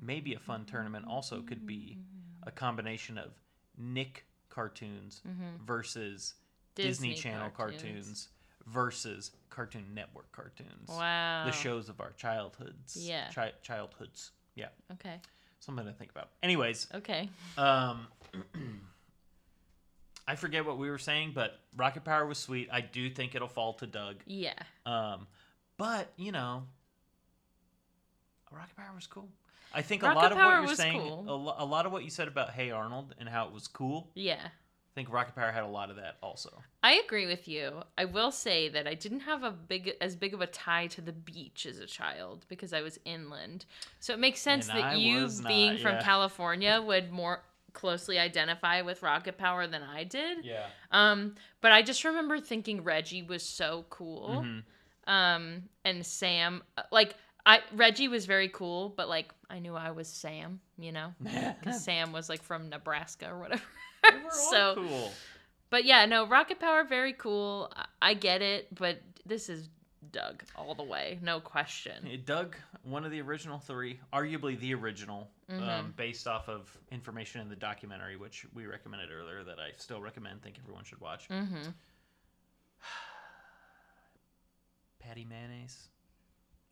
maybe 0.00 0.32
a 0.34 0.38
fun 0.38 0.64
tournament 0.64 1.04
also 1.06 1.42
could 1.42 1.66
be 1.66 1.98
a 2.44 2.50
combination 2.50 3.18
of 3.18 3.32
Nick 3.76 4.24
cartoons 4.56 5.20
versus 5.66 6.32
Disney, 6.74 7.10
Disney 7.10 7.14
Channel 7.14 7.50
cartoons. 7.50 7.82
cartoons. 7.82 8.28
versus 8.66 9.30
Cartoon 9.50 9.84
Network 9.94 10.32
cartoons. 10.32 10.88
wow. 10.88 11.44
The 11.44 11.52
shows 11.52 11.88
of 11.90 12.00
our 12.00 12.12
childhoods. 12.16 12.96
Yeah. 12.98 13.30
Chi- 13.32 13.52
childhoods. 13.62 14.32
Yeah. 14.56 14.68
Okay. 14.92 15.20
Something 15.60 15.84
to 15.86 15.92
think 15.92 16.10
about. 16.10 16.30
Anyways, 16.42 16.88
Okay. 16.94 17.28
um, 17.58 18.06
I 20.26 20.34
forget 20.36 20.64
what 20.66 20.78
we 20.78 20.90
were 20.90 20.98
saying, 20.98 21.32
but 21.34 21.60
Rocket 21.76 22.02
Power 22.04 22.26
was 22.26 22.38
sweet. 22.38 22.68
I 22.72 22.80
do 22.80 23.08
think 23.10 23.34
it'll 23.34 23.46
fall 23.48 23.74
to 23.74 23.86
Doug. 23.86 24.16
Yeah. 24.26 24.54
Um, 24.86 25.26
but 25.76 26.10
you 26.16 26.32
know, 26.32 26.64
Rocket 28.50 28.76
Power 28.76 28.94
was 28.94 29.06
cool. 29.06 29.28
I 29.76 29.82
think 29.82 30.02
a 30.02 30.06
Rocket 30.06 30.18
lot 30.20 30.32
of 30.32 30.38
Power 30.38 30.60
what 30.60 30.66
you're 30.68 30.76
saying, 30.76 30.98
cool. 31.00 31.24
a, 31.28 31.34
lo- 31.36 31.54
a 31.58 31.64
lot 31.64 31.86
of 31.86 31.92
what 31.92 32.02
you 32.04 32.10
said 32.10 32.28
about 32.28 32.50
Hey 32.50 32.70
Arnold 32.70 33.14
and 33.18 33.28
how 33.28 33.46
it 33.46 33.52
was 33.52 33.68
cool. 33.68 34.10
Yeah. 34.14 34.40
I 34.42 34.94
think 34.94 35.12
Rocket 35.12 35.34
Power 35.36 35.52
had 35.52 35.62
a 35.62 35.68
lot 35.68 35.90
of 35.90 35.96
that 35.96 36.16
also. 36.22 36.62
I 36.82 36.94
agree 37.04 37.26
with 37.26 37.46
you. 37.46 37.82
I 37.98 38.06
will 38.06 38.30
say 38.32 38.70
that 38.70 38.86
I 38.86 38.94
didn't 38.94 39.20
have 39.20 39.42
a 39.42 39.50
big 39.50 39.92
as 40.00 40.16
big 40.16 40.32
of 40.32 40.40
a 40.40 40.46
tie 40.46 40.86
to 40.86 41.02
the 41.02 41.12
beach 41.12 41.66
as 41.66 41.78
a 41.78 41.86
child 41.86 42.46
because 42.48 42.72
I 42.72 42.80
was 42.80 42.98
inland. 43.04 43.66
So 44.00 44.14
it 44.14 44.18
makes 44.18 44.40
sense 44.40 44.68
And 44.70 44.78
that 44.78 44.84
I 44.86 44.94
you 44.94 45.24
was 45.24 45.40
not, 45.42 45.48
being 45.48 45.76
from 45.76 45.96
yeah. 45.96 46.02
California 46.02 46.82
would 46.82 47.12
more 47.12 47.42
closely 47.74 48.18
identify 48.18 48.80
with 48.80 49.02
Rocket 49.02 49.36
Power 49.36 49.66
than 49.66 49.82
I 49.82 50.04
did. 50.04 50.42
Yeah. 50.46 50.64
Um, 50.90 51.34
but 51.60 51.72
I 51.72 51.82
just 51.82 52.02
remember 52.02 52.40
thinking 52.40 52.82
Reggie 52.82 53.22
was 53.22 53.42
so 53.42 53.84
cool. 53.90 54.42
Mhm. 54.46 54.62
Um, 55.06 55.64
and 55.84 56.04
Sam, 56.06 56.62
uh, 56.78 56.82
like 56.90 57.16
I 57.46 57.60
Reggie 57.72 58.08
was 58.08 58.26
very 58.26 58.48
cool, 58.48 58.88
but 58.90 59.08
like 59.08 59.32
I 59.48 59.60
knew 59.60 59.74
I 59.76 59.92
was 59.92 60.08
Sam, 60.08 60.60
you 60.78 60.90
know, 60.92 61.14
because 61.60 61.82
Sam 61.82 62.12
was 62.12 62.28
like 62.28 62.42
from 62.42 62.68
Nebraska 62.68 63.30
or 63.30 63.38
whatever. 63.38 63.62
They 64.02 64.18
were 64.18 64.24
all 64.24 64.30
so, 64.50 64.74
cool. 64.74 65.12
but 65.70 65.84
yeah, 65.84 66.04
no, 66.06 66.26
Rocket 66.26 66.58
Power 66.58 66.82
very 66.84 67.12
cool. 67.12 67.72
I, 67.76 67.86
I 68.02 68.14
get 68.14 68.42
it, 68.42 68.74
but 68.74 69.00
this 69.24 69.48
is 69.48 69.68
Doug 70.12 70.42
all 70.56 70.74
the 70.74 70.82
way, 70.82 71.18
no 71.22 71.38
question. 71.40 72.06
It 72.06 72.26
Doug, 72.26 72.56
one 72.82 73.04
of 73.04 73.10
the 73.12 73.20
original 73.20 73.58
three, 73.58 74.00
arguably 74.12 74.58
the 74.58 74.74
original, 74.74 75.28
um, 75.48 75.60
Mhm. 75.60 75.96
based 75.96 76.26
off 76.26 76.48
of 76.48 76.76
information 76.90 77.40
in 77.40 77.48
the 77.48 77.56
documentary, 77.56 78.16
which 78.16 78.44
we 78.54 78.66
recommended 78.66 79.10
earlier, 79.12 79.44
that 79.44 79.58
I 79.60 79.70
still 79.76 80.00
recommend. 80.00 80.42
Think 80.42 80.56
everyone 80.60 80.84
should 80.84 81.00
watch. 81.00 81.28
Mm-hmm. 81.28 81.70
Patty 85.00 85.24
Mayonnaise, 85.24 85.88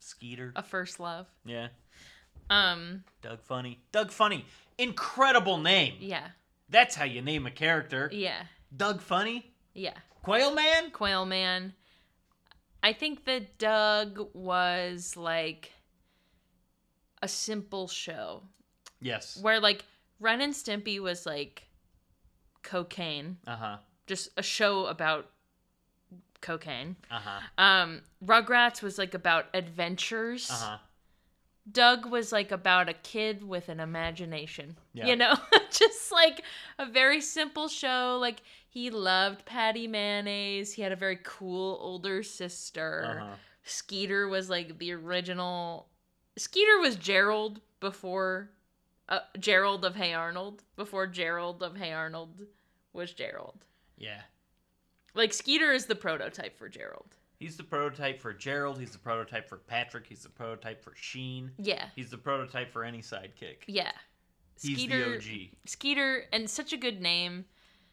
Skeeter, 0.04 0.52
A 0.56 0.62
first 0.62 1.00
love. 1.00 1.26
yeah, 1.44 1.68
Um, 2.50 3.04
Doug 3.22 3.40
Funnie, 3.42 3.80
Doug 3.92 4.10
Funnie, 4.10 4.44
incredible 4.78 5.58
name. 5.58 5.94
yeah, 6.00 6.28
That's 6.68 6.94
how 6.94 7.04
you 7.04 7.22
name 7.22 7.46
a 7.46 7.50
character. 7.50 8.10
yeah, 8.12 8.44
Doug 8.76 9.00
Funnie, 9.00 9.52
yeah. 9.74 9.94
Quail 10.22 10.54
Man. 10.54 10.90
Quail 10.90 11.24
Man. 11.26 11.74
I 12.82 12.92
think 12.92 13.24
that 13.24 13.58
Doug 13.58 14.28
was 14.34 15.16
like 15.16 15.72
a 17.22 17.28
simple 17.28 17.88
show 17.88 18.42
Yes. 19.00 19.38
where 19.40 19.60
like 19.60 19.84
Ren 20.20 20.40
and 20.40 20.52
Stimpy 20.54 21.00
was 21.00 21.24
like 21.26 21.64
cocaine, 22.62 23.38
Uh 23.46 23.56
huh. 23.56 23.76
just 24.06 24.28
a 24.36 24.42
show 24.42 24.86
about 24.86 25.30
cocaine. 26.44 26.96
Uh 27.10 27.20
huh. 27.24 27.40
Um, 27.58 28.02
Rugrats 28.24 28.82
was 28.82 28.98
like 28.98 29.14
about 29.14 29.46
adventures. 29.54 30.48
Uh 30.50 30.54
huh. 30.54 30.78
Doug 31.70 32.04
was 32.04 32.30
like 32.30 32.52
about 32.52 32.90
a 32.90 32.92
kid 32.92 33.42
with 33.42 33.70
an 33.70 33.80
imagination. 33.80 34.76
Yeah. 34.92 35.06
You 35.06 35.16
know, 35.16 35.34
just 35.70 36.12
like 36.12 36.42
a 36.78 36.86
very 36.86 37.20
simple 37.22 37.68
show. 37.68 38.18
Like 38.20 38.42
he 38.68 38.90
loved 38.90 39.46
Patty 39.46 39.88
Mayonnaise. 39.88 40.74
He 40.74 40.82
had 40.82 40.92
a 40.92 40.96
very 40.96 41.18
cool 41.24 41.78
older 41.80 42.22
sister. 42.22 43.04
Uh 43.08 43.24
huh. 43.24 43.34
Skeeter 43.64 44.28
was 44.28 44.50
like 44.50 44.78
the 44.78 44.92
original. 44.92 45.88
Skeeter 46.36 46.78
was 46.80 46.96
Gerald 46.96 47.60
before 47.80 48.50
uh, 49.08 49.20
Gerald 49.38 49.84
of 49.84 49.96
Hey 49.96 50.12
Arnold. 50.12 50.62
Before 50.76 51.06
Gerald 51.06 51.62
of 51.62 51.76
Hey 51.76 51.92
Arnold 51.92 52.42
was 52.92 53.12
Gerald. 53.12 53.64
Yeah. 53.96 54.20
Like 55.14 55.32
Skeeter 55.32 55.72
is 55.72 55.86
the 55.86 55.94
prototype 55.94 56.58
for 56.58 56.68
Gerald. 56.68 57.06
He's 57.38 57.56
the 57.56 57.64
prototype 57.64 58.20
for 58.20 58.32
Gerald. 58.32 58.78
He's 58.78 58.92
the 58.92 58.98
prototype 58.98 59.48
for 59.48 59.58
Patrick. 59.58 60.06
He's 60.06 60.22
the 60.22 60.28
prototype 60.28 60.82
for 60.82 60.92
Sheen. 60.96 61.50
Yeah, 61.58 61.86
He's 61.96 62.10
the 62.10 62.16
prototype 62.18 62.72
for 62.72 62.84
any 62.84 62.98
sidekick. 63.02 63.58
yeah. 63.66 63.92
He's 64.60 64.76
Skeeter, 64.78 65.10
the 65.10 65.16
OG. 65.16 65.48
Skeeter, 65.66 66.24
and 66.32 66.48
such 66.48 66.72
a 66.72 66.76
good 66.76 67.00
name. 67.00 67.44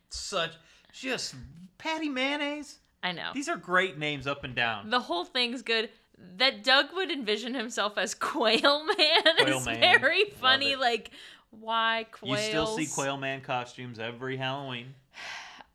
Such 0.09 0.51
just 0.93 1.33
Patty 1.79 2.07
Mayonnaise. 2.07 2.77
I 3.01 3.13
know. 3.13 3.31
These 3.33 3.49
are 3.49 3.57
great 3.57 3.97
names 3.97 4.27
up 4.27 4.43
and 4.43 4.53
down. 4.53 4.89
the 4.91 4.99
whole 4.99 5.25
thing's 5.25 5.63
good. 5.63 5.89
That 6.37 6.63
Doug 6.63 6.93
would 6.93 7.09
envision 7.11 7.55
himself 7.55 7.97
as 7.97 8.13
Quail 8.19 8.85
Man 8.85 9.35
Quail 9.39 9.57
is 9.57 9.65
Man. 9.65 9.99
very 9.99 10.25
funny. 10.39 10.75
Like, 10.75 11.09
why 11.49 12.05
Quail? 12.11 12.31
You 12.33 12.37
still 12.37 12.67
see 12.77 12.85
Quail 12.85 13.17
Man 13.17 13.41
costumes 13.41 13.97
every 13.97 14.37
Halloween. 14.37 14.93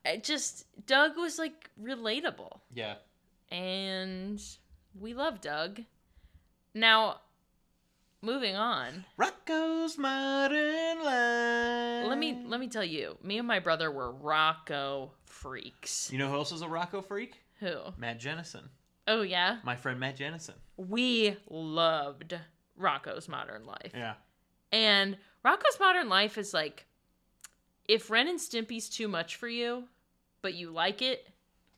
It 0.06 0.24
just 0.24 0.64
Doug 0.86 1.16
was 1.16 1.38
like 1.38 1.70
relatable, 1.82 2.60
Yeah. 2.72 2.94
and 3.50 4.40
we 4.98 5.14
love 5.14 5.40
Doug. 5.40 5.80
Now, 6.74 7.20
moving 8.22 8.54
on. 8.56 9.04
Rocko's 9.18 9.98
Modern 9.98 11.02
Life. 11.04 12.06
Let 12.08 12.18
me 12.18 12.42
let 12.46 12.60
me 12.60 12.68
tell 12.68 12.84
you, 12.84 13.16
me 13.22 13.38
and 13.38 13.48
my 13.48 13.58
brother 13.58 13.90
were 13.90 14.12
Rocko 14.12 15.10
freaks. 15.26 16.10
You 16.12 16.18
know 16.18 16.28
who 16.30 16.36
else 16.36 16.52
is 16.52 16.62
a 16.62 16.66
Rocko 16.66 17.04
freak? 17.04 17.34
Who? 17.60 17.74
Matt 17.96 18.20
Jennison. 18.20 18.68
Oh 19.08 19.22
yeah, 19.22 19.58
My 19.64 19.76
friend 19.76 19.98
Matt 20.00 20.16
Jennison. 20.16 20.54
we 20.76 21.36
loved 21.48 22.34
Rocko's 22.80 23.28
Modern 23.28 23.64
Life. 23.64 23.92
Yeah. 23.94 24.14
And 24.72 25.16
Rocko's 25.44 25.78
Modern 25.80 26.08
Life 26.08 26.36
is 26.38 26.52
like 26.52 26.86
if 27.88 28.10
Ren 28.10 28.26
and 28.28 28.38
Stimpy's 28.40 28.88
too 28.88 29.06
much 29.08 29.36
for 29.36 29.48
you, 29.48 29.84
but 30.46 30.54
you 30.54 30.70
like 30.70 31.02
it, 31.02 31.26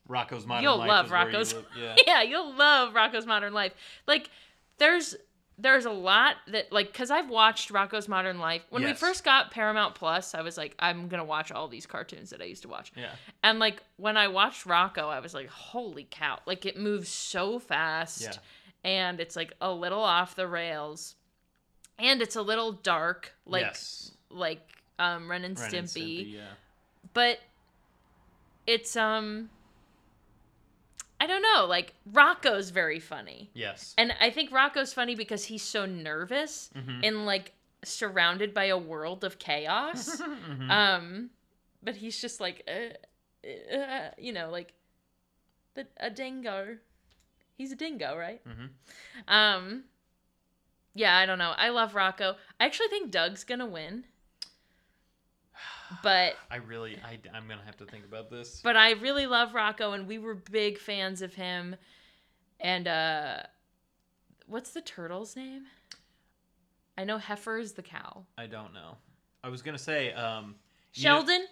Rocko's 0.07 0.45
Modern 0.47 0.63
You'll 0.63 0.77
Life. 0.77 0.89
love 0.89 1.07
you 1.07 1.13
Rocko's- 1.13 1.55
live- 1.55 1.65
Yeah. 1.75 1.97
yeah, 2.07 2.23
you'll 2.23 2.55
love 2.55 2.93
Rocko's 2.93 3.25
Modern 3.25 3.55
Life. 3.55 3.73
Like 4.07 4.29
there's 4.77 5.17
there's 5.57 5.87
a 5.87 5.91
lot 5.91 6.37
that 6.49 6.71
like 6.71 6.93
cuz 6.93 7.11
I've 7.11 7.31
watched 7.31 7.73
Rocko's 7.73 8.09
Modern 8.09 8.39
Life. 8.39 8.63
When 8.69 8.85
we 8.85 8.93
first 8.93 9.25
got 9.25 9.51
Paramount 9.51 9.95
Plus, 9.95 10.35
I 10.35 10.43
was 10.43 10.59
like 10.59 10.75
I'm 10.79 11.09
going 11.09 11.19
to 11.19 11.25
watch 11.25 11.51
all 11.51 11.67
these 11.67 11.87
cartoons 11.87 12.29
that 12.29 12.43
I 12.43 12.45
used 12.45 12.63
to 12.63 12.69
watch. 12.69 12.93
Yeah. 12.95 13.11
And 13.43 13.59
like 13.59 13.83
when 13.97 14.19
I 14.19 14.29
watched 14.29 14.67
Rocko, 14.67 15.09
I 15.09 15.21
was 15.21 15.33
like, 15.33 15.49
"Holy 15.49 16.07
cow. 16.11 16.39
Like 16.45 16.67
it 16.67 16.77
moves 16.79 17.09
so 17.09 17.59
fast." 17.59 18.21
Yeah. 18.23 18.33
And 18.85 19.19
it's 19.19 19.35
like 19.35 19.55
a 19.63 19.73
little 19.73 20.03
off 20.03 20.37
the 20.37 20.47
rails. 20.47 21.17
And 21.99 22.21
it's 22.23 22.37
a 22.37 22.43
little 22.43 22.73
dark 22.73 23.33
like 23.47 23.63
yes. 23.63 24.13
like 24.31 24.61
um 24.99 25.29
Ren 25.31 25.45
and 25.45 25.59
Ren 25.59 25.71
Stimpy. 25.71 25.79
and 25.79 25.89
Stimpy, 25.89 26.33
yeah. 26.35 26.41
But 27.15 27.39
it's 28.69 28.97
um 28.97 29.49
I 31.21 31.27
don't 31.27 31.43
know, 31.43 31.67
like 31.67 31.95
Rocko's 32.13 32.71
very 32.71 33.01
funny. 33.01 33.51
Yes. 33.55 33.95
And 33.99 34.13
I 34.21 34.31
think 34.31 34.53
Rocko's 34.53 34.93
funny 34.93 35.17
because 35.17 35.45
he's 35.47 35.63
so 35.63 35.85
nervous 35.87 36.71
Mhm. 36.77 37.01
and 37.03 37.27
like 37.27 37.55
surrounded 37.85 38.53
by 38.55 38.67
a 38.67 38.79
world 38.79 39.25
of 39.25 39.39
chaos. 39.39 40.21
Mhm. 40.21 40.71
um 40.71 41.31
but 41.83 41.97
he's 41.97 42.21
just 42.21 42.41
like 42.41 42.69
uh, 42.69 43.47
uh, 43.77 44.11
you 44.19 44.33
know, 44.33 44.51
like 44.51 44.73
the 45.75 45.87
a 45.97 46.11
dingo. 46.11 46.77
He's 47.57 47.73
a 47.73 47.77
dingo, 47.77 48.17
right? 48.17 48.41
Mhm. 48.45 48.69
Um 49.29 49.85
yeah, 50.95 51.17
I 51.17 51.27
don't 51.27 51.39
know. 51.39 51.53
I 51.57 51.69
love 51.71 51.93
Rocko. 51.95 52.37
I 52.61 52.67
actually 52.67 52.89
think 52.89 53.11
Doug's 53.13 53.45
going 53.45 53.61
to 53.61 53.67
win. 53.67 54.05
But 56.03 56.35
I 56.51 56.57
really, 56.57 56.97
I, 57.05 57.19
I'm 57.35 57.49
gonna 57.49 57.65
have 57.65 57.77
to 57.79 57.87
think 57.87 58.05
about 58.05 58.31
this. 58.31 58.61
but 58.63 58.77
I 58.77 58.93
really 58.93 59.27
love 59.27 59.53
Rocko 59.53 59.95
and 59.95 60.07
we 60.07 60.19
were 60.19 60.35
big 60.35 60.79
fans 60.79 61.23
of 61.23 61.35
him. 61.35 61.77
And 62.61 62.87
uh 62.89 63.39
what's 64.47 64.71
the 64.71 64.81
turtle's 64.81 65.37
name? 65.37 65.65
I 66.97 67.05
know 67.05 67.19
Heifer 67.19 67.59
is 67.59 67.73
the 67.73 67.83
cow. 67.83 68.25
I 68.37 68.47
don't 68.47 68.75
know. 68.75 68.97
I 69.45 69.49
was 69.49 69.63
gonna 69.63 69.79
say, 69.79 70.13
um, 70.13 70.57
you 70.95 71.05
know- 71.05 71.17
Sheldon? 71.19 71.47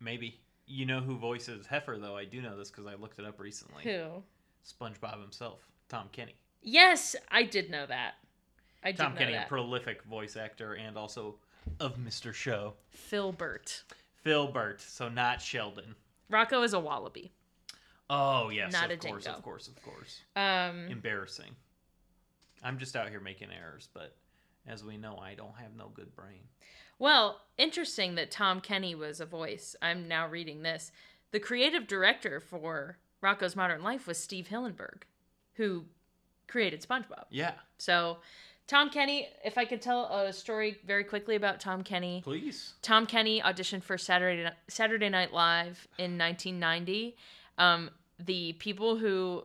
maybe 0.00 0.40
you 0.66 0.86
know 0.86 1.00
who 1.00 1.16
voices 1.16 1.66
Heifer 1.66 1.98
though. 1.98 2.16
I 2.16 2.24
do 2.24 2.40
know 2.40 2.56
this 2.56 2.70
because 2.70 2.86
I 2.86 2.94
looked 2.94 3.18
it 3.18 3.24
up 3.24 3.38
recently. 3.40 3.82
Who? 3.84 4.22
SpongeBob 4.64 5.20
himself, 5.20 5.60
Tom 5.88 6.08
Kenny. 6.12 6.36
Yes, 6.62 7.14
I 7.30 7.42
did 7.42 7.70
know 7.70 7.84
that. 7.86 8.14
I 8.82 8.92
did 8.92 8.98
Tom 8.98 9.14
Kenny, 9.16 9.32
that. 9.32 9.46
a 9.46 9.48
prolific 9.48 10.02
voice 10.04 10.36
actor 10.36 10.74
and 10.74 10.96
also 10.96 11.36
of 11.80 11.96
Mr. 11.96 12.32
Show. 12.32 12.74
Filbert. 12.90 13.82
Phil 14.22 14.48
Burt, 14.48 14.80
so 14.80 15.08
not 15.08 15.42
Sheldon. 15.42 15.94
Rocko 16.32 16.64
is 16.64 16.72
a 16.72 16.80
wallaby. 16.80 17.30
Oh 18.08 18.48
yes, 18.50 18.72
Not 18.72 18.86
of 18.86 18.92
a 18.92 18.96
course, 18.96 19.24
dingo. 19.24 19.36
of 19.38 19.42
course, 19.44 19.68
of 19.68 19.82
course. 19.82 20.20
Um, 20.36 20.86
Embarrassing. 20.90 21.54
I'm 22.62 22.78
just 22.78 22.96
out 22.96 23.08
here 23.10 23.20
making 23.20 23.48
errors, 23.52 23.88
but 23.92 24.14
as 24.66 24.82
we 24.84 24.96
know, 24.96 25.18
I 25.18 25.34
don't 25.34 25.56
have 25.60 25.74
no 25.76 25.90
good 25.94 26.14
brain. 26.16 26.40
Well, 26.98 27.40
interesting 27.58 28.14
that 28.14 28.30
Tom 28.30 28.60
Kenny 28.60 28.94
was 28.94 29.20
a 29.20 29.26
voice. 29.26 29.76
I'm 29.82 30.08
now 30.08 30.26
reading 30.28 30.62
this. 30.62 30.90
The 31.32 31.40
creative 31.40 31.86
director 31.86 32.40
for 32.40 32.96
Rocko's 33.22 33.56
Modern 33.56 33.82
Life 33.82 34.06
was 34.06 34.16
Steve 34.18 34.48
Hillenburg, 34.50 35.02
who 35.54 35.84
created 36.46 36.82
SpongeBob. 36.82 37.24
Yeah, 37.30 37.52
So, 37.78 38.18
Tom 38.66 38.88
Kenny, 38.88 39.28
if 39.44 39.58
I 39.58 39.64
could 39.64 39.82
tell 39.82 40.06
a 40.06 40.32
story 40.32 40.78
very 40.86 41.04
quickly 41.04 41.36
about 41.36 41.60
Tom 41.60 41.82
Kenny. 41.82 42.22
please. 42.24 42.74
Tom 42.80 43.06
Kenny 43.06 43.40
auditioned 43.42 43.82
for 43.82 43.98
Saturday 43.98 44.50
Saturday 44.68 45.08
Night 45.08 45.32
Live 45.32 45.86
in 45.98 46.16
1990. 46.16 47.16
Um, 47.58 47.90
the 48.18 48.54
people 48.54 48.96
who 48.96 49.44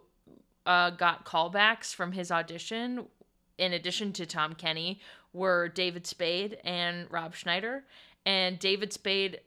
uh, 0.66 0.92
got 0.92 1.26
callbacks 1.26 1.94
from 1.94 2.12
his 2.14 2.32
audition, 2.32 3.08
in 3.58 3.74
addition 3.74 4.14
to 4.14 4.26
Tom 4.26 4.54
Kenny, 4.54 5.02
were 5.34 5.68
David 5.68 6.08
Spade 6.08 6.58
and 6.64 7.08
Rob 7.12 7.36
Schneider. 7.36 7.84
And 8.26 8.60
David 8.60 8.94
Spade, 8.94 9.42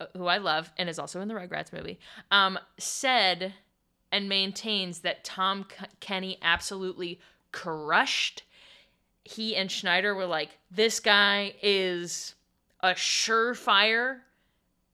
uh, 0.00 0.06
who 0.16 0.26
I 0.26 0.38
love 0.38 0.72
and 0.78 0.88
is 0.88 0.98
also 0.98 1.20
in 1.20 1.28
the 1.28 1.34
Rugrats 1.34 1.72
movie, 1.72 1.98
um, 2.30 2.58
said 2.78 3.54
and 4.12 4.28
maintains 4.28 5.00
that 5.00 5.24
Tom 5.24 5.66
Kenny 6.00 6.38
absolutely 6.40 7.20
crushed. 7.50 8.44
He 9.24 9.56
and 9.56 9.70
Schneider 9.70 10.14
were 10.14 10.26
like, 10.26 10.58
this 10.70 11.00
guy 11.00 11.54
is 11.62 12.34
a 12.80 12.90
surefire, 12.90 14.20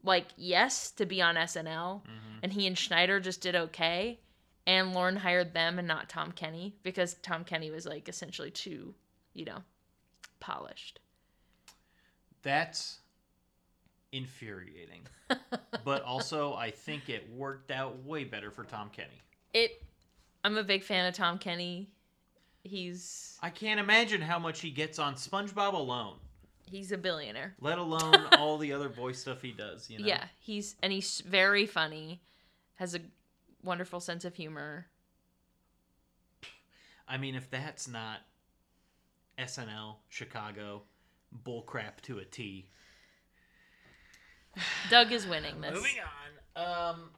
like, 0.05 0.27
yes, 0.37 0.93
to 0.93 1.07
be 1.07 1.21
on 1.21 1.37
SNL. 1.37 2.03
Mhm. 2.03 2.39
And 2.43 2.53
he 2.53 2.67
and 2.67 2.79
Schneider 2.79 3.21
just 3.21 3.41
did 3.41 3.57
okay. 3.57 4.21
And 4.67 4.95
Lorne 4.95 5.17
hired 5.17 5.53
them 5.53 5.79
and 5.79 5.89
not 5.89 6.09
Tom 6.09 6.33
Kenny 6.33 6.77
because 6.83 7.15
Tom 7.23 7.45
Kenny 7.45 7.71
was 7.71 7.87
like 7.87 8.09
essentially 8.09 8.51
too, 8.51 8.95
you 9.35 9.45
know, 9.45 9.65
polished. 10.39 11.01
That's 12.43 13.01
infuriating. 14.13 15.03
but 15.85 16.03
also, 16.03 16.55
I 16.55 16.71
think 16.71 17.09
it 17.09 17.29
worked 17.33 17.71
out 17.71 18.05
way 18.05 18.25
better 18.25 18.51
for 18.51 18.65
Tom 18.65 18.91
Kenny. 18.91 19.21
It, 19.53 19.83
I'm 20.45 20.57
a 20.57 20.65
big 20.65 20.83
fan 20.83 21.07
of 21.07 21.15
Tom 21.15 21.39
Kenny. 21.39 21.89
He's 22.63 23.39
I 23.43 23.51
can't 23.51 23.81
imagine 23.81 24.21
how 24.21 24.39
much 24.39 24.61
he 24.61 24.71
gets 24.71 24.99
on 24.99 25.15
SpongeBob 25.15 25.73
alone, 25.73 26.17
he's 26.71 26.93
a 26.93 26.99
billionaire. 26.99 27.55
let 27.61 27.79
alone 27.79 28.27
all 28.39 28.59
the 28.59 28.73
other 28.73 28.89
voice 28.89 29.21
stuff 29.21 29.43
he 29.43 29.53
does. 29.53 29.89
You 29.89 29.99
know? 30.01 30.07
Yeah, 30.07 30.25
he's 30.41 30.77
and 30.83 30.93
he's 30.93 31.21
very 31.23 31.67
funny, 31.67 32.21
has 32.77 32.95
a 32.95 33.01
wonderful 33.63 34.01
sense 34.01 34.25
of 34.25 34.35
humor. 34.35 34.87
I 37.09 37.17
mean, 37.19 37.35
if 37.35 37.51
that's 37.51 37.89
not 37.89 38.21
SNL, 39.39 39.97
Chicago, 40.09 40.83
bullcrap 41.45 42.01
to 42.03 42.19
a 42.19 42.25
T. 42.25 42.69
Doug 44.91 45.13
is 45.13 45.27
winning 45.27 45.61
this. 45.61 45.75
Moving 45.75 45.97
on. 46.57 46.91
Um, 46.91 47.11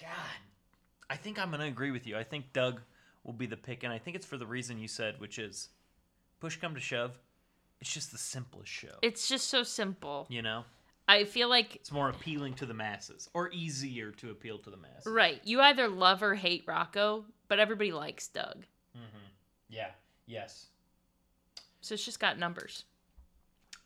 God, 0.00 0.08
I 1.08 1.16
think 1.16 1.38
I'm 1.38 1.50
gonna 1.50 1.64
agree 1.64 1.90
with 1.90 2.06
you. 2.06 2.16
I 2.16 2.24
think 2.24 2.52
Doug 2.52 2.80
will 3.26 3.34
be 3.34 3.46
the 3.46 3.56
pick, 3.56 3.82
and 3.82 3.92
I 3.92 3.98
think 3.98 4.16
it's 4.16 4.24
for 4.24 4.38
the 4.38 4.46
reason 4.46 4.78
you 4.78 4.88
said, 4.88 5.20
which 5.20 5.38
is 5.38 5.68
push 6.40 6.56
come 6.56 6.74
to 6.74 6.80
shove, 6.80 7.18
it's 7.80 7.92
just 7.92 8.12
the 8.12 8.18
simplest 8.18 8.70
show. 8.70 8.94
It's 9.02 9.28
just 9.28 9.48
so 9.48 9.62
simple. 9.62 10.26
you 10.30 10.40
know, 10.40 10.64
I 11.08 11.24
feel 11.24 11.48
like 11.48 11.76
it's 11.76 11.92
more 11.92 12.08
appealing 12.08 12.54
to 12.54 12.66
the 12.66 12.74
masses, 12.74 13.28
or 13.34 13.50
easier 13.52 14.12
to 14.12 14.30
appeal 14.30 14.58
to 14.60 14.70
the 14.70 14.76
masses. 14.76 15.12
right, 15.12 15.40
you 15.44 15.60
either 15.60 15.88
love 15.88 16.22
or 16.22 16.34
hate 16.34 16.64
Rocko, 16.66 17.24
but 17.48 17.58
everybody 17.58 17.92
likes 17.92 18.28
Doug. 18.28 18.64
Mm-hmm. 18.96 19.26
Yeah. 19.68 19.90
Yes. 20.26 20.66
So 21.80 21.94
it's 21.94 22.04
just 22.04 22.18
got 22.18 22.38
numbers. 22.38 22.84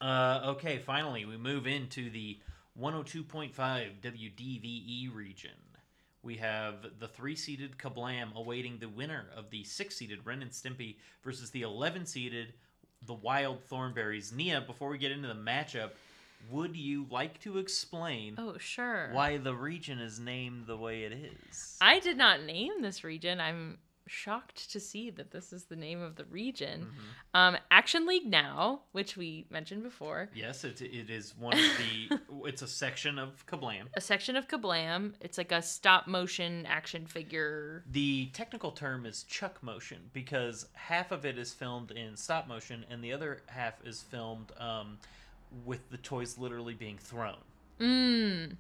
Uh, 0.01 0.41
okay, 0.45 0.79
finally, 0.79 1.25
we 1.27 1.37
move 1.37 1.67
into 1.67 2.09
the 2.11 2.39
102.5 2.81 3.53
WDVE 4.01 5.15
region. 5.15 5.51
We 6.23 6.37
have 6.37 6.99
the 6.99 7.09
three 7.09 7.35
seeded 7.37 7.79
Kablam 7.79 8.35
awaiting 8.35 8.79
the 8.79 8.89
winner 8.89 9.27
of 9.37 9.51
the 9.51 9.65
six 9.65 9.97
seeded 9.97 10.27
Ren 10.27 10.43
and 10.43 10.51
Stimpy 10.51 10.97
versus 11.25 11.51
the 11.51 11.63
11 11.63 12.07
seeded 12.07 12.53
The 13.07 13.15
Wild 13.15 13.61
Thornberrys. 13.71 14.33
Nia, 14.33 14.61
before 14.61 14.91
we 14.91 14.99
get 14.99 15.13
into 15.13 15.29
the 15.29 15.35
matchup, 15.35 15.91
would 16.51 16.77
you 16.77 17.07
like 17.11 17.41
to 17.41 17.59
explain 17.59 18.35
Oh, 18.39 18.57
sure. 18.59 19.09
why 19.13 19.39
the 19.39 19.55
region 19.55 19.99
is 19.99 20.19
named 20.21 20.67
the 20.67 20.77
way 20.77 21.05
it 21.05 21.13
is? 21.13 21.77
I 21.81 22.01
did 22.01 22.17
not 22.19 22.43
name 22.43 22.83
this 22.83 23.03
region. 23.05 23.41
I'm 23.41 23.79
shocked 24.07 24.71
to 24.73 24.81
see 24.81 25.11
that 25.11 25.31
this 25.31 25.53
is 25.53 25.65
the 25.65 25.77
name 25.77 26.01
of 26.03 26.17
the 26.17 26.25
region. 26.25 26.87
Mhm. 27.35 27.39
Um, 27.39 27.57
Action 27.71 28.07
League 28.07 28.27
Now, 28.27 28.83
which 28.93 29.17
we 29.17 29.47
mentioned 29.51 29.83
before, 29.83 30.31
Yes, 30.35 30.65
it, 30.65 30.81
it 30.83 31.09
is 31.11 31.37
one 31.37 31.55
of 31.55 31.65
the. 31.79 32.19
it's 32.49 32.63
a 32.63 32.67
section 32.67 33.19
of 33.19 33.47
Kablam. 33.47 33.87
a 33.95 34.01
section 34.01 34.35
of 34.37 34.49
Kablam. 34.49 35.15
It's 35.21 35.39
like 35.39 35.53
a 35.53 35.63
stop 35.63 36.07
motion 36.07 36.67
action 36.67 37.07
figure. 37.07 37.85
The 37.91 38.27
technical 38.33 38.73
term 38.73 39.07
is 39.07 39.23
chuck 39.25 39.63
motion 39.63 40.11
because 40.13 40.67
half 40.75 41.13
of 41.13 41.25
it 41.25 41.39
is 41.39 41.53
filmed 41.53 41.91
in 41.93 42.17
stop 42.17 42.49
motion 42.49 42.85
and 42.91 43.03
the 43.05 43.13
other 43.13 43.43
half 43.47 43.75
is 43.85 44.03
filmed 44.03 44.53
um, 44.59 44.99
with 45.65 45.89
the 45.91 45.99
toys 45.99 46.37
literally 46.39 46.75
being 46.75 46.99
thrown, 46.99 47.37
Mmm. 47.79 48.57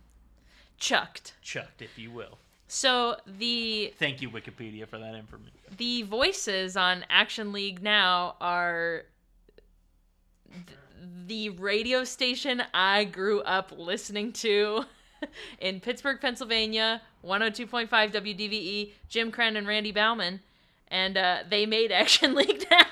Chucked. 0.79 1.35
chucked, 1.43 1.83
if 1.83 1.99
you 1.99 2.11
will. 2.11 2.39
So 2.73 3.17
the 3.27 3.93
Thank 3.99 4.23
you, 4.23 4.31
Wikipedia, 4.31 4.87
for 4.87 4.97
that 4.99 5.17
information. 5.17 5.59
the 5.77 6.03
voices 6.03 6.77
on 6.77 7.05
Action 7.11 7.51
League 7.53 7.83
now 7.83 8.37
are 8.41 9.07
th- 10.53 10.79
the 11.27 11.49
radio 11.51 12.05
station 12.05 12.63
I 12.73 13.05
grew 13.05 13.41
up 13.41 13.73
listening 13.77 14.33
to 14.35 14.85
in 15.61 15.81
Pittsburgh, 15.81 16.21
Pennsylvania, 16.21 17.03
102.5 17.25 17.89
WDVE, 17.89 18.93
Jim 19.09 19.33
Krenn 19.33 19.57
and 19.57 19.67
Randy 19.67 19.91
Bauman. 19.91 20.39
And 20.87 21.17
uh, 21.17 21.39
they 21.49 21.67
made 21.67 21.91
Action 21.91 22.35
League 22.37 22.67
now. 22.71 22.85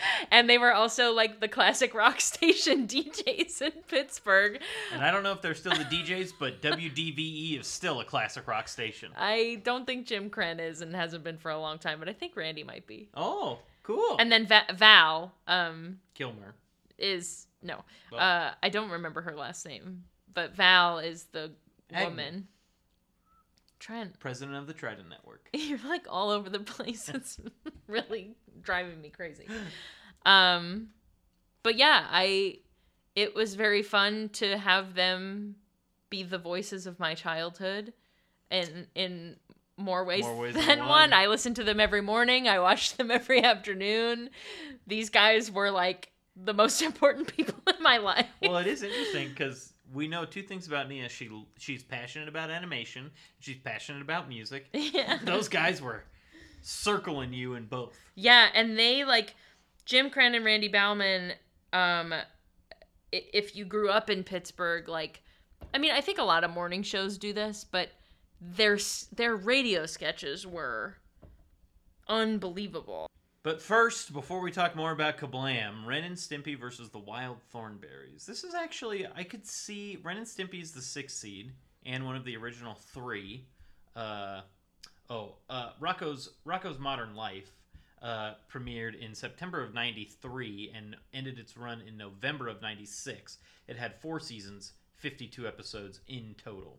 And 0.30 0.48
they 0.48 0.58
were 0.58 0.72
also 0.72 1.12
like 1.12 1.40
the 1.40 1.48
classic 1.48 1.94
rock 1.94 2.20
station 2.32 2.86
DJs 2.88 3.62
in 3.62 3.72
Pittsburgh. 3.88 4.60
And 4.92 5.02
I 5.02 5.10
don't 5.10 5.22
know 5.22 5.32
if 5.32 5.42
they're 5.42 5.54
still 5.54 5.72
the 5.72 5.84
DJs, 5.84 6.32
but 6.38 6.60
WDVE 6.62 7.60
is 7.60 7.66
still 7.66 8.00
a 8.00 8.04
classic 8.04 8.46
rock 8.46 8.68
station. 8.68 9.12
I 9.16 9.60
don't 9.64 9.86
think 9.86 10.06
Jim 10.06 10.30
Krenn 10.30 10.60
is 10.60 10.80
and 10.80 10.94
hasn't 10.94 11.24
been 11.24 11.38
for 11.38 11.50
a 11.50 11.58
long 11.58 11.78
time, 11.78 11.98
but 11.98 12.08
I 12.08 12.12
think 12.12 12.36
Randy 12.36 12.62
might 12.64 12.86
be. 12.86 13.08
Oh, 13.14 13.58
cool. 13.82 14.16
And 14.18 14.30
then 14.30 14.46
Va- 14.46 14.66
Val, 14.74 15.32
um, 15.46 15.98
Kilmer. 16.14 16.54
is 16.98 17.46
no 17.62 17.82
Well- 18.10 18.20
uh 18.20 18.50
i 18.62 18.68
don't 18.70 18.90
remember 18.90 19.20
her 19.20 19.36
last 19.36 19.66
name 19.66 20.04
but 20.32 20.56
val 20.56 20.98
is 20.98 21.24
the 21.32 21.50
Agnew. 21.92 22.08
woman 22.08 22.48
Trent, 23.80 24.18
President 24.20 24.56
of 24.56 24.66
the 24.68 24.72
Trident 24.74 25.08
Network. 25.08 25.48
you're 25.52 25.78
like 25.88 26.06
all 26.08 26.30
over 26.30 26.48
the 26.48 26.60
place 26.60 27.08
it's 27.14 27.40
really 27.88 28.36
driving 28.62 29.00
me 29.00 29.08
crazy 29.08 29.46
um 30.26 30.88
but 31.62 31.76
yeah 31.76 32.06
i 32.10 32.58
it 33.16 33.34
was 33.34 33.54
very 33.54 33.82
fun 33.82 34.28
to 34.28 34.56
have 34.56 34.94
them 34.94 35.56
be 36.10 36.22
the 36.22 36.38
voices 36.38 36.86
of 36.86 37.00
my 37.00 37.14
childhood 37.14 37.92
and 38.50 38.86
in 38.94 39.36
more 39.76 40.04
ways, 40.04 40.24
More 40.24 40.36
ways 40.36 40.54
than, 40.56 40.66
than 40.66 40.78
one. 40.80 40.88
one. 40.88 41.12
I 41.14 41.26
listened 41.26 41.56
to 41.56 41.64
them 41.64 41.80
every 41.80 42.02
morning. 42.02 42.48
I 42.48 42.58
watched 42.58 42.98
them 42.98 43.10
every 43.10 43.42
afternoon. 43.42 44.28
These 44.86 45.08
guys 45.10 45.50
were 45.50 45.70
like 45.70 46.10
the 46.36 46.52
most 46.52 46.82
important 46.82 47.34
people 47.34 47.54
in 47.66 47.82
my 47.82 47.96
life. 47.98 48.26
well, 48.42 48.58
it 48.58 48.66
is 48.66 48.82
interesting 48.82 49.30
because 49.30 49.72
we 49.92 50.08
know 50.08 50.24
two 50.24 50.42
things 50.42 50.66
about 50.66 50.88
Nia. 50.88 51.08
She 51.08 51.30
she's 51.58 51.82
passionate 51.82 52.28
about 52.28 52.50
animation. 52.50 53.10
She's 53.40 53.58
passionate 53.58 54.02
about 54.02 54.28
music. 54.28 54.66
yeah. 54.72 55.18
Those 55.24 55.48
guys 55.48 55.82
were 55.82 56.04
circling 56.62 57.32
you 57.32 57.54
in 57.54 57.66
both. 57.66 57.98
Yeah, 58.14 58.48
and 58.54 58.78
they 58.78 59.04
like 59.04 59.34
Jim 59.84 60.10
Krenn 60.10 60.34
and 60.34 60.44
Randy 60.44 60.68
Bauman. 60.68 61.32
Um, 61.72 62.14
if 63.12 63.56
you 63.56 63.64
grew 63.64 63.90
up 63.90 64.08
in 64.08 64.22
Pittsburgh, 64.22 64.88
like, 64.88 65.22
I 65.74 65.78
mean, 65.78 65.90
I 65.90 66.00
think 66.00 66.18
a 66.18 66.24
lot 66.24 66.44
of 66.44 66.50
morning 66.50 66.82
shows 66.82 67.18
do 67.18 67.32
this, 67.32 67.64
but 67.64 67.90
their 68.40 68.78
their 69.12 69.36
radio 69.36 69.86
sketches 69.86 70.46
were 70.46 70.96
unbelievable. 72.08 73.06
But 73.42 73.62
first, 73.62 74.12
before 74.12 74.40
we 74.40 74.50
talk 74.50 74.76
more 74.76 74.92
about 74.92 75.16
Kablam, 75.16 75.86
Ren 75.86 76.04
and 76.04 76.16
Stimpy 76.16 76.58
versus 76.58 76.90
the 76.90 76.98
Wild 76.98 77.38
Thornberrys. 77.54 78.26
This 78.26 78.44
is 78.44 78.54
actually 78.54 79.06
I 79.06 79.24
could 79.24 79.46
see 79.46 79.98
Ren 80.02 80.18
and 80.18 80.26
Stimpy 80.26 80.60
is 80.60 80.72
the 80.72 80.82
sixth 80.82 81.16
seed 81.16 81.52
and 81.86 82.04
one 82.04 82.16
of 82.16 82.26
the 82.26 82.36
original 82.36 82.74
three. 82.74 83.46
Uh, 83.96 84.42
oh, 85.08 85.36
uh, 85.48 85.70
Rocko's 85.80 86.28
Rocko's 86.44 86.78
Modern 86.78 87.14
Life 87.14 87.50
uh, 88.02 88.34
premiered 88.52 89.00
in 89.00 89.14
September 89.14 89.62
of 89.62 89.72
'93 89.72 90.72
and 90.76 90.96
ended 91.14 91.38
its 91.38 91.56
run 91.56 91.80
in 91.88 91.96
November 91.96 92.46
of 92.46 92.60
'96. 92.60 93.38
It 93.68 93.78
had 93.78 93.94
four 94.02 94.20
seasons, 94.20 94.72
52 94.96 95.48
episodes 95.48 96.00
in 96.08 96.34
total. 96.36 96.78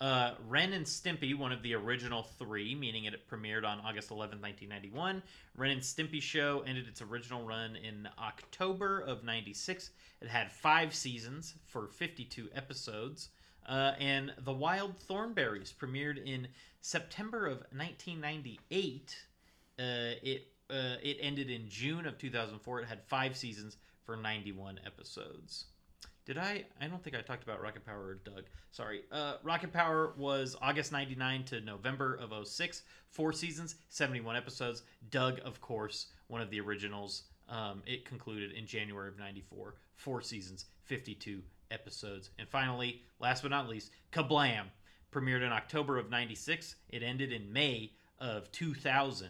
Uh, 0.00 0.34
Ren 0.46 0.72
and 0.74 0.86
Stimpy, 0.86 1.36
one 1.36 1.50
of 1.50 1.62
the 1.62 1.74
original 1.74 2.22
three, 2.22 2.74
meaning 2.74 3.06
it 3.06 3.28
premiered 3.28 3.64
on 3.64 3.80
August 3.80 4.12
11, 4.12 4.40
1991. 4.40 5.22
Ren 5.56 5.70
and 5.72 5.80
Stimpy 5.80 6.22
show 6.22 6.62
ended 6.66 6.86
its 6.86 7.02
original 7.02 7.44
run 7.44 7.74
in 7.74 8.08
October 8.16 9.00
of 9.00 9.24
96. 9.24 9.90
It 10.20 10.28
had 10.28 10.52
five 10.52 10.94
seasons 10.94 11.54
for 11.66 11.88
52 11.88 12.48
episodes. 12.54 13.30
Uh, 13.68 13.92
and 13.98 14.32
The 14.44 14.52
Wild 14.52 14.94
Thornberrys 14.98 15.74
premiered 15.74 16.24
in 16.24 16.46
September 16.80 17.46
of 17.46 17.58
1998. 17.72 19.16
Uh, 19.78 19.82
it 20.22 20.46
uh, 20.70 20.96
it 21.02 21.16
ended 21.20 21.50
in 21.50 21.68
June 21.68 22.06
of 22.06 22.18
2004. 22.18 22.80
It 22.80 22.88
had 22.88 23.02
five 23.04 23.36
seasons 23.36 23.78
for 24.04 24.16
91 24.16 24.80
episodes. 24.86 25.64
Did 26.28 26.36
I? 26.36 26.66
I 26.78 26.88
don't 26.88 27.02
think 27.02 27.16
I 27.16 27.22
talked 27.22 27.42
about 27.42 27.62
Rocket 27.62 27.86
Power 27.86 28.08
or 28.08 28.14
Doug. 28.16 28.44
Sorry. 28.70 29.00
Uh, 29.10 29.36
Rocket 29.42 29.72
Power 29.72 30.12
was 30.18 30.56
August 30.60 30.92
99 30.92 31.44
to 31.44 31.62
November 31.62 32.20
of 32.20 32.46
06. 32.46 32.82
Four 33.08 33.32
seasons, 33.32 33.76
71 33.88 34.36
episodes. 34.36 34.82
Doug, 35.08 35.40
of 35.42 35.62
course, 35.62 36.08
one 36.26 36.42
of 36.42 36.50
the 36.50 36.60
originals. 36.60 37.22
Um, 37.48 37.82
it 37.86 38.04
concluded 38.04 38.52
in 38.52 38.66
January 38.66 39.08
of 39.08 39.18
94. 39.18 39.76
Four 39.96 40.20
seasons, 40.20 40.66
52 40.82 41.40
episodes. 41.70 42.28
And 42.38 42.46
finally, 42.46 43.00
last 43.20 43.40
but 43.40 43.50
not 43.50 43.66
least, 43.66 43.90
Kablam. 44.12 44.64
Premiered 45.10 45.40
in 45.40 45.50
October 45.50 45.96
of 45.96 46.10
96. 46.10 46.76
It 46.90 47.02
ended 47.02 47.32
in 47.32 47.50
May 47.50 47.92
of 48.18 48.52
2000. 48.52 49.28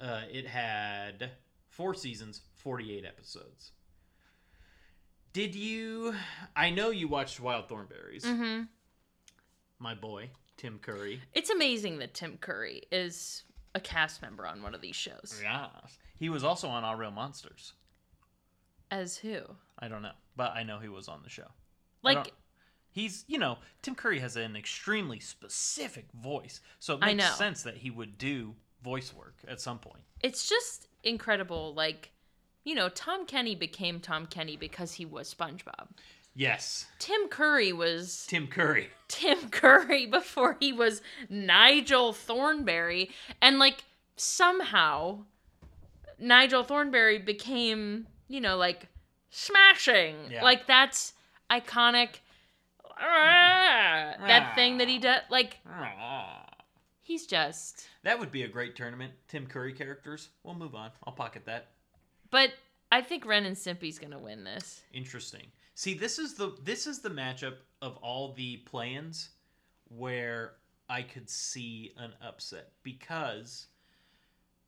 Uh, 0.00 0.20
it 0.30 0.46
had 0.46 1.32
four 1.68 1.94
seasons, 1.94 2.42
48 2.54 3.04
episodes. 3.04 3.72
Did 5.32 5.54
you? 5.54 6.14
I 6.54 6.70
know 6.70 6.90
you 6.90 7.08
watched 7.08 7.40
Wild 7.40 7.68
Thornberrys. 7.68 8.22
Mm-hmm. 8.22 8.62
My 9.78 9.94
boy, 9.94 10.30
Tim 10.56 10.78
Curry. 10.78 11.20
It's 11.32 11.50
amazing 11.50 11.98
that 11.98 12.14
Tim 12.14 12.36
Curry 12.38 12.82
is 12.92 13.44
a 13.74 13.80
cast 13.80 14.22
member 14.22 14.46
on 14.46 14.62
one 14.62 14.74
of 14.74 14.80
these 14.80 14.94
shows. 14.96 15.40
Yes. 15.42 15.98
He 16.18 16.28
was 16.28 16.44
also 16.44 16.68
on 16.68 16.84
All 16.84 16.96
Real 16.96 17.10
Monsters. 17.10 17.72
As 18.90 19.16
who? 19.16 19.40
I 19.78 19.88
don't 19.88 20.02
know, 20.02 20.12
but 20.36 20.52
I 20.52 20.62
know 20.62 20.78
he 20.78 20.88
was 20.88 21.08
on 21.08 21.22
the 21.24 21.30
show. 21.30 21.48
Like 22.02 22.32
he's, 22.90 23.24
you 23.26 23.38
know, 23.38 23.58
Tim 23.80 23.94
Curry 23.94 24.20
has 24.20 24.36
an 24.36 24.54
extremely 24.54 25.18
specific 25.18 26.06
voice, 26.12 26.60
so 26.78 26.94
it 26.94 27.00
makes 27.00 27.36
sense 27.36 27.62
that 27.62 27.76
he 27.78 27.90
would 27.90 28.18
do 28.18 28.54
voice 28.84 29.14
work 29.14 29.36
at 29.48 29.60
some 29.60 29.78
point. 29.78 30.02
it's 30.22 30.48
just 30.48 30.88
incredible. 31.02 31.72
Like, 31.74 32.11
you 32.64 32.74
know, 32.74 32.88
Tom 32.88 33.26
Kenny 33.26 33.54
became 33.54 34.00
Tom 34.00 34.26
Kenny 34.26 34.56
because 34.56 34.94
he 34.94 35.04
was 35.04 35.32
SpongeBob. 35.32 35.88
Yes, 36.34 36.86
Tim 36.98 37.28
Curry 37.28 37.72
was 37.72 38.24
Tim 38.26 38.46
Curry. 38.46 38.88
Tim 39.08 39.48
Curry 39.50 40.06
before 40.06 40.56
he 40.60 40.72
was 40.72 41.02
Nigel 41.28 42.12
Thornberry. 42.12 43.10
And 43.42 43.58
like 43.58 43.84
somehow 44.16 45.24
Nigel 46.18 46.64
Thornberry 46.64 47.18
became, 47.18 48.06
you 48.28 48.40
know, 48.40 48.56
like 48.56 48.88
smashing. 49.28 50.16
Yeah. 50.30 50.42
Like 50.42 50.66
that's 50.66 51.12
iconic. 51.50 52.20
That 52.98 54.52
thing 54.54 54.78
that 54.78 54.88
he 54.88 54.98
does. 54.98 55.20
Like 55.28 55.58
he's 57.02 57.26
just. 57.26 57.88
That 58.04 58.18
would 58.18 58.32
be 58.32 58.44
a 58.44 58.48
great 58.48 58.74
tournament. 58.74 59.12
Tim 59.28 59.46
Curry 59.46 59.74
characters. 59.74 60.30
We'll 60.44 60.54
move 60.54 60.74
on. 60.74 60.92
I'll 61.04 61.12
pocket 61.12 61.44
that. 61.44 61.71
But 62.32 62.50
I 62.90 63.00
think 63.02 63.24
Ren 63.24 63.46
and 63.46 63.56
Stimpy's 63.56 64.00
gonna 64.00 64.18
win 64.18 64.42
this. 64.42 64.82
Interesting. 64.92 65.46
See, 65.76 65.94
this 65.94 66.18
is 66.18 66.34
the 66.34 66.56
this 66.64 66.88
is 66.88 66.98
the 66.98 67.10
matchup 67.10 67.54
of 67.80 67.96
all 67.98 68.32
the 68.32 68.56
play-ins 68.58 69.28
where 69.88 70.54
I 70.88 71.02
could 71.02 71.30
see 71.30 71.92
an 71.96 72.12
upset 72.20 72.72
because 72.82 73.66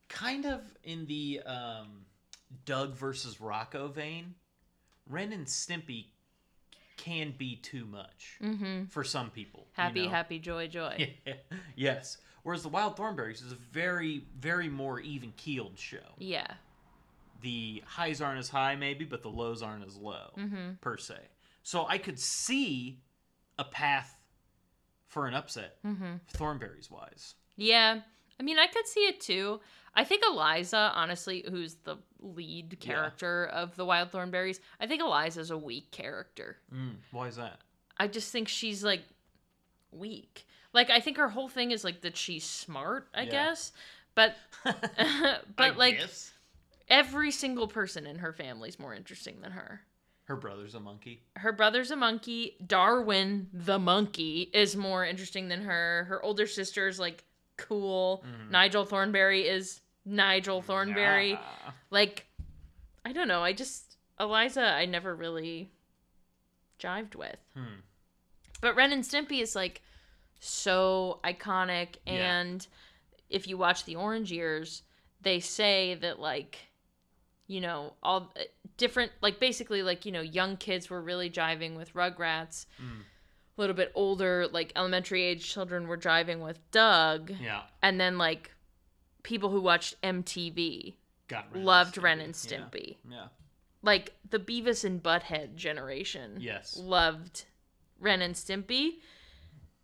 kind 0.09 0.47
of 0.47 0.61
in 0.85 1.07
the 1.07 1.41
um, 1.47 2.05
Doug 2.65 2.95
versus 2.95 3.37
Rocko 3.37 3.93
vein, 3.93 4.35
Ren 5.09 5.33
and 5.33 5.47
Stimpy 5.47 6.07
can 6.97 7.35
be 7.37 7.57
too 7.57 7.85
much 7.87 8.39
Mm-hmm. 8.43 8.85
for 8.87 9.03
some 9.05 9.31
people. 9.31 9.61
you 9.77 9.83
Happy, 9.83 10.03
know? 10.05 10.11
happy, 10.11 10.39
joy, 10.39 10.69
joy. 10.69 11.15
Yeah. 11.27 11.33
yes. 11.77 12.19
Whereas 12.45 12.63
the 12.63 12.69
Wild 12.69 12.97
Thornberrys 12.97 13.45
is 13.45 13.53
a 13.53 13.57
very, 13.73 14.25
very 14.39 14.69
more 14.69 15.01
even 15.01 15.33
keeled 15.37 15.79
show. 15.79 16.15
Yeah. 16.19 16.47
The 17.45 17.83
highs 17.87 18.21
aren't 18.21 18.39
as 18.39 18.49
high, 18.49 18.75
maybe, 18.75 19.05
but 19.05 19.23
the 19.23 19.29
lows 19.31 19.63
aren't 19.63 19.87
as 19.87 19.97
low, 19.97 20.33
Mm-hmm. 20.39 20.73
per 20.81 20.97
se. 20.97 21.19
So 21.63 21.87
I 21.89 21.99
could 21.99 22.19
see 22.19 23.01
a 23.59 23.65
path 23.65 24.19
for 25.07 25.27
an 25.29 25.35
upset, 25.35 25.77
Mm-hmm. 25.87 26.15
Thornberrys 26.33 26.91
wise. 26.91 27.35
Yeah. 27.57 28.01
I 28.41 28.43
mean, 28.43 28.59
I 28.59 28.67
could 28.67 28.87
see 28.87 29.01
it 29.07 29.21
too. 29.21 29.61
I 29.95 30.03
think 30.05 30.25
Eliza, 30.29 30.91
honestly, 30.95 31.45
who's 31.49 31.75
the 31.85 31.97
lead 32.21 32.77
Yeah. 32.81 32.93
character 32.95 33.45
of 33.47 33.77
the 33.77 33.85
Wild 33.85 34.11
Thornberrys, 34.11 34.59
I 34.81 34.87
think 34.89 35.01
Eliza's 35.03 35.51
a 35.53 35.59
weak 35.59 35.91
character. 35.93 36.57
Mm, 36.75 36.97
why 37.13 37.29
is 37.29 37.37
that? 37.37 37.61
I 37.97 38.09
just 38.09 38.33
think 38.33 38.49
she's 38.49 38.83
like 38.83 39.03
weak. 39.93 40.47
Like 40.73 40.91
I 40.91 40.99
think 41.01 41.17
her 41.19 41.29
whole 41.29 41.49
thing 41.49 41.71
is 41.71 41.85
like 41.85 42.01
that 42.01 42.17
she's 42.17 42.45
smart, 42.45 43.07
I 43.15 43.23
Yeah. 43.23 43.31
guess. 43.31 43.73
But 44.17 44.35
but 45.57 45.77
like 45.77 45.99
guess. 45.99 46.33
Every 46.89 47.31
single 47.31 47.67
person 47.69 48.07
in 48.07 48.19
her 48.19 48.33
family's 48.33 48.79
more 48.79 48.95
interesting 48.95 49.41
than 49.41 49.53
her. 49.53 49.81
her 50.27 50.37
brother's 50.37 50.75
a 50.75 50.81
monkey. 50.81 51.23
Her 51.37 51.53
brother's 51.53 51.91
a 51.91 51.97
monkey. 51.97 52.57
Darwin 52.67 53.49
the 53.53 53.79
monkey 53.79 54.49
is 54.55 54.75
more 54.75 55.05
interesting 55.05 55.49
than 55.49 55.63
her. 55.65 56.05
Her 56.09 56.23
older 56.25 56.47
sister's 56.47 56.99
like 56.99 57.25
cool. 57.59 58.25
Mhm. 58.27 58.51
Nigel 58.51 58.85
Thornberry 58.87 59.47
is 59.47 59.81
Nigel 60.07 60.63
Thornberry. 60.63 61.35
Ah. 61.39 61.75
Like 61.91 62.27
I 63.05 63.13
don't 63.13 63.29
know. 63.29 63.43
I 63.45 63.53
just 63.53 63.99
Eliza 64.19 64.63
I 64.63 64.87
never 64.87 65.15
really 65.15 65.71
jived 66.79 67.15
with. 67.17 67.37
Hmm. 67.55 67.81
But 68.63 68.75
Ren 68.77 68.93
and 68.93 69.05
Stimpy 69.05 69.41
is 69.43 69.55
like 69.55 69.83
so 70.41 71.21
iconic 71.23 71.97
Yeah. 72.07 72.41
and 72.41 72.67
if 73.29 73.47
you 73.47 73.59
watch 73.59 73.85
the 73.85 73.97
Orange 73.97 74.33
Years, 74.33 74.83
they 75.21 75.41
say 75.41 75.95
that 75.97 76.19
like 76.19 76.59
you 77.55 77.61
know, 77.61 77.93
all 78.03 78.33
uh, 78.37 78.43
different 78.79 79.13
like 79.23 79.39
basically 79.39 79.85
like, 79.85 80.05
you 80.05 80.11
know, 80.11 80.21
young 80.21 80.57
kids 80.57 80.91
were 80.91 81.01
really 81.01 81.31
jiving 81.31 81.77
with 81.77 81.95
Rugrats. 81.95 82.67
Mm. 82.83 83.03
A 83.57 83.61
little 83.61 83.77
bit 83.77 83.93
older, 83.95 84.49
like 84.51 84.73
elementary 84.75 85.23
age 85.23 85.49
children 85.49 85.87
were 85.87 85.97
driving 85.97 86.41
with 86.41 86.59
Doug. 86.73 87.31
Yeah. 87.41 87.63
And 87.81 88.01
then 88.01 88.19
like 88.19 88.51
people 89.23 89.51
who 89.51 89.61
watched 89.61 90.03
MTV 90.03 90.95
Got 91.29 91.55
Ren 91.55 91.65
loved 91.65 91.97
Ren 91.97 92.19
and 92.19 92.35
Stimpy. 92.35 92.97
Yeah. 93.09 93.17
yeah. 93.17 93.27
Like 93.83 94.15
the 94.29 94.41
Beavis 94.41 94.85
and 94.85 95.01
Butthead 95.01 95.55
generation 95.55 96.39
Yes. 96.41 96.77
loved 96.77 97.45
Ren 98.01 98.21
and 98.21 98.35
Stimpy. 98.35 98.95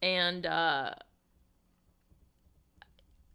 And 0.02 0.44
uh 0.44 0.94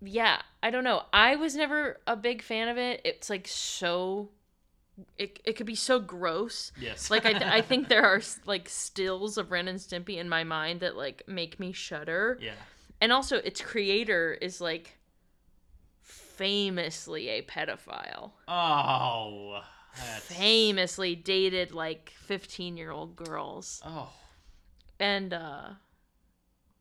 yeah, 0.01 0.41
I 0.61 0.69
don't 0.69 0.83
know. 0.83 1.03
I 1.13 1.35
was 1.35 1.55
never 1.55 1.99
a 2.05 2.15
big 2.15 2.41
fan 2.41 2.67
of 2.67 2.77
it. 2.77 3.01
It's 3.03 3.29
like 3.29 3.47
so 3.47 4.29
it, 5.17 5.39
it 5.43 5.53
could 5.55 5.65
be 5.65 5.75
so 5.75 5.99
gross. 5.99 6.71
Yes. 6.79 7.11
Like 7.11 7.25
I, 7.25 7.57
I 7.57 7.61
think 7.67 7.87
there 7.87 8.05
are 8.05 8.21
like 8.45 8.69
stills 8.69 9.37
of 9.37 9.51
Ren 9.51 9.67
and 9.67 9.79
Stimpy 9.79 10.17
in 10.17 10.29
my 10.29 10.43
mind 10.43 10.79
that 10.81 10.95
like 10.95 11.23
make 11.27 11.59
me 11.59 11.71
shudder. 11.71 12.37
Yeah. 12.41 12.53
And 13.01 13.11
also 13.11 13.37
its 13.37 13.61
creator 13.61 14.33
is 14.33 14.61
like 14.61 14.97
famously 16.01 17.29
a 17.29 17.41
pedophile. 17.41 18.31
Oh. 18.47 19.61
That's... 19.97 20.25
Famously 20.25 21.15
dated 21.15 21.71
like 21.71 22.11
15-year-old 22.27 23.15
girls. 23.15 23.81
Oh. 23.85 24.09
And 24.99 25.33
uh 25.33 25.69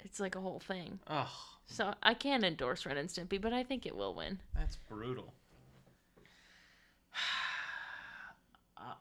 it's 0.00 0.20
like 0.20 0.36
a 0.36 0.40
whole 0.40 0.60
thing. 0.60 1.00
Oh. 1.08 1.53
So 1.66 1.94
I 2.02 2.14
can't 2.14 2.44
endorse 2.44 2.84
Ren 2.86 2.96
and 2.98 3.08
Stimpy, 3.08 3.40
but 3.40 3.52
I 3.52 3.62
think 3.64 3.86
it 3.86 3.96
will 3.96 4.14
win. 4.14 4.38
That's 4.56 4.76
brutal. 4.88 5.32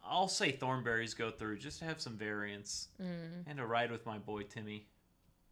I'll 0.05 0.27
say 0.29 0.51
Thornberrys 0.51 1.17
go 1.17 1.29
through 1.31 1.57
just 1.57 1.79
to 1.79 1.85
have 1.85 1.99
some 1.99 2.15
variance 2.17 2.87
Mm. 3.01 3.43
and 3.47 3.57
to 3.57 3.65
ride 3.65 3.91
with 3.91 4.05
my 4.05 4.17
boy 4.17 4.43
Timmy, 4.43 4.87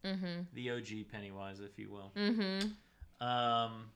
Mm-hmm. 0.04 0.42
the 0.54 0.70
OG 0.70 1.08
Pennywise, 1.12 1.60
if 1.60 1.78
you 1.78 1.90
will. 1.90 2.12
Mm-hmm. 2.16 3.24
Um, 3.26 3.90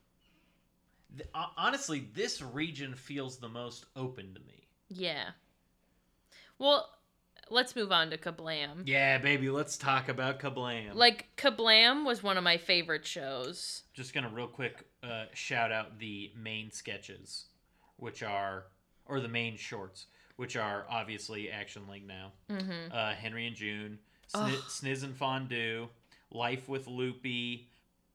th- 1.17 1.29
honestly, 1.57 2.09
this 2.15 2.41
region 2.43 2.95
feels 2.95 3.39
the 3.39 3.49
most 3.49 3.87
open 3.97 4.33
to 4.35 4.41
me. 4.41 4.69
Yeah. 4.89 5.31
Well, 6.59 6.89
let's 7.51 7.77
move 7.77 7.93
on 7.93 8.11
to 8.11 8.19
Kablam. 8.19 8.83
Yeah, 8.85 9.19
baby, 9.19 9.51
let's 9.51 9.77
talk 9.77 10.09
about 10.09 10.41
Kablam. 10.41 10.95
Like 10.95 11.27
Kablam 11.37 12.05
was 12.05 12.23
one 12.23 12.37
of 12.37 12.45
my 12.45 12.57
favorite 12.57 13.07
shows. 13.07 13.83
just 13.95 14.13
gonna 14.15 14.29
real 14.31 14.47
quick 14.49 14.85
uh, 15.03 15.25
shout 15.35 15.73
out 15.73 15.99
the 15.99 16.33
main 16.37 16.71
sketches, 16.71 17.45
which 17.97 18.23
are 18.23 18.65
or 19.07 19.21
the 19.21 19.29
main 19.29 19.57
shorts, 19.57 20.07
which 20.37 20.57
are 20.57 20.85
obviously 20.91 21.51
Action 21.51 21.83
League 21.89 22.07
now. 22.07 22.33
Mm-hmm. 22.51 22.93
Uh, 22.93 23.13
Henry 23.15 23.47
and 23.47 23.55
June, 23.57 23.99
Sni- 24.35 24.63
Sniz 24.69 25.05
and 25.05 25.15
Fondue, 25.15 25.89
Life 26.33 26.69
with 26.69 26.87
Loopy, 26.89 27.69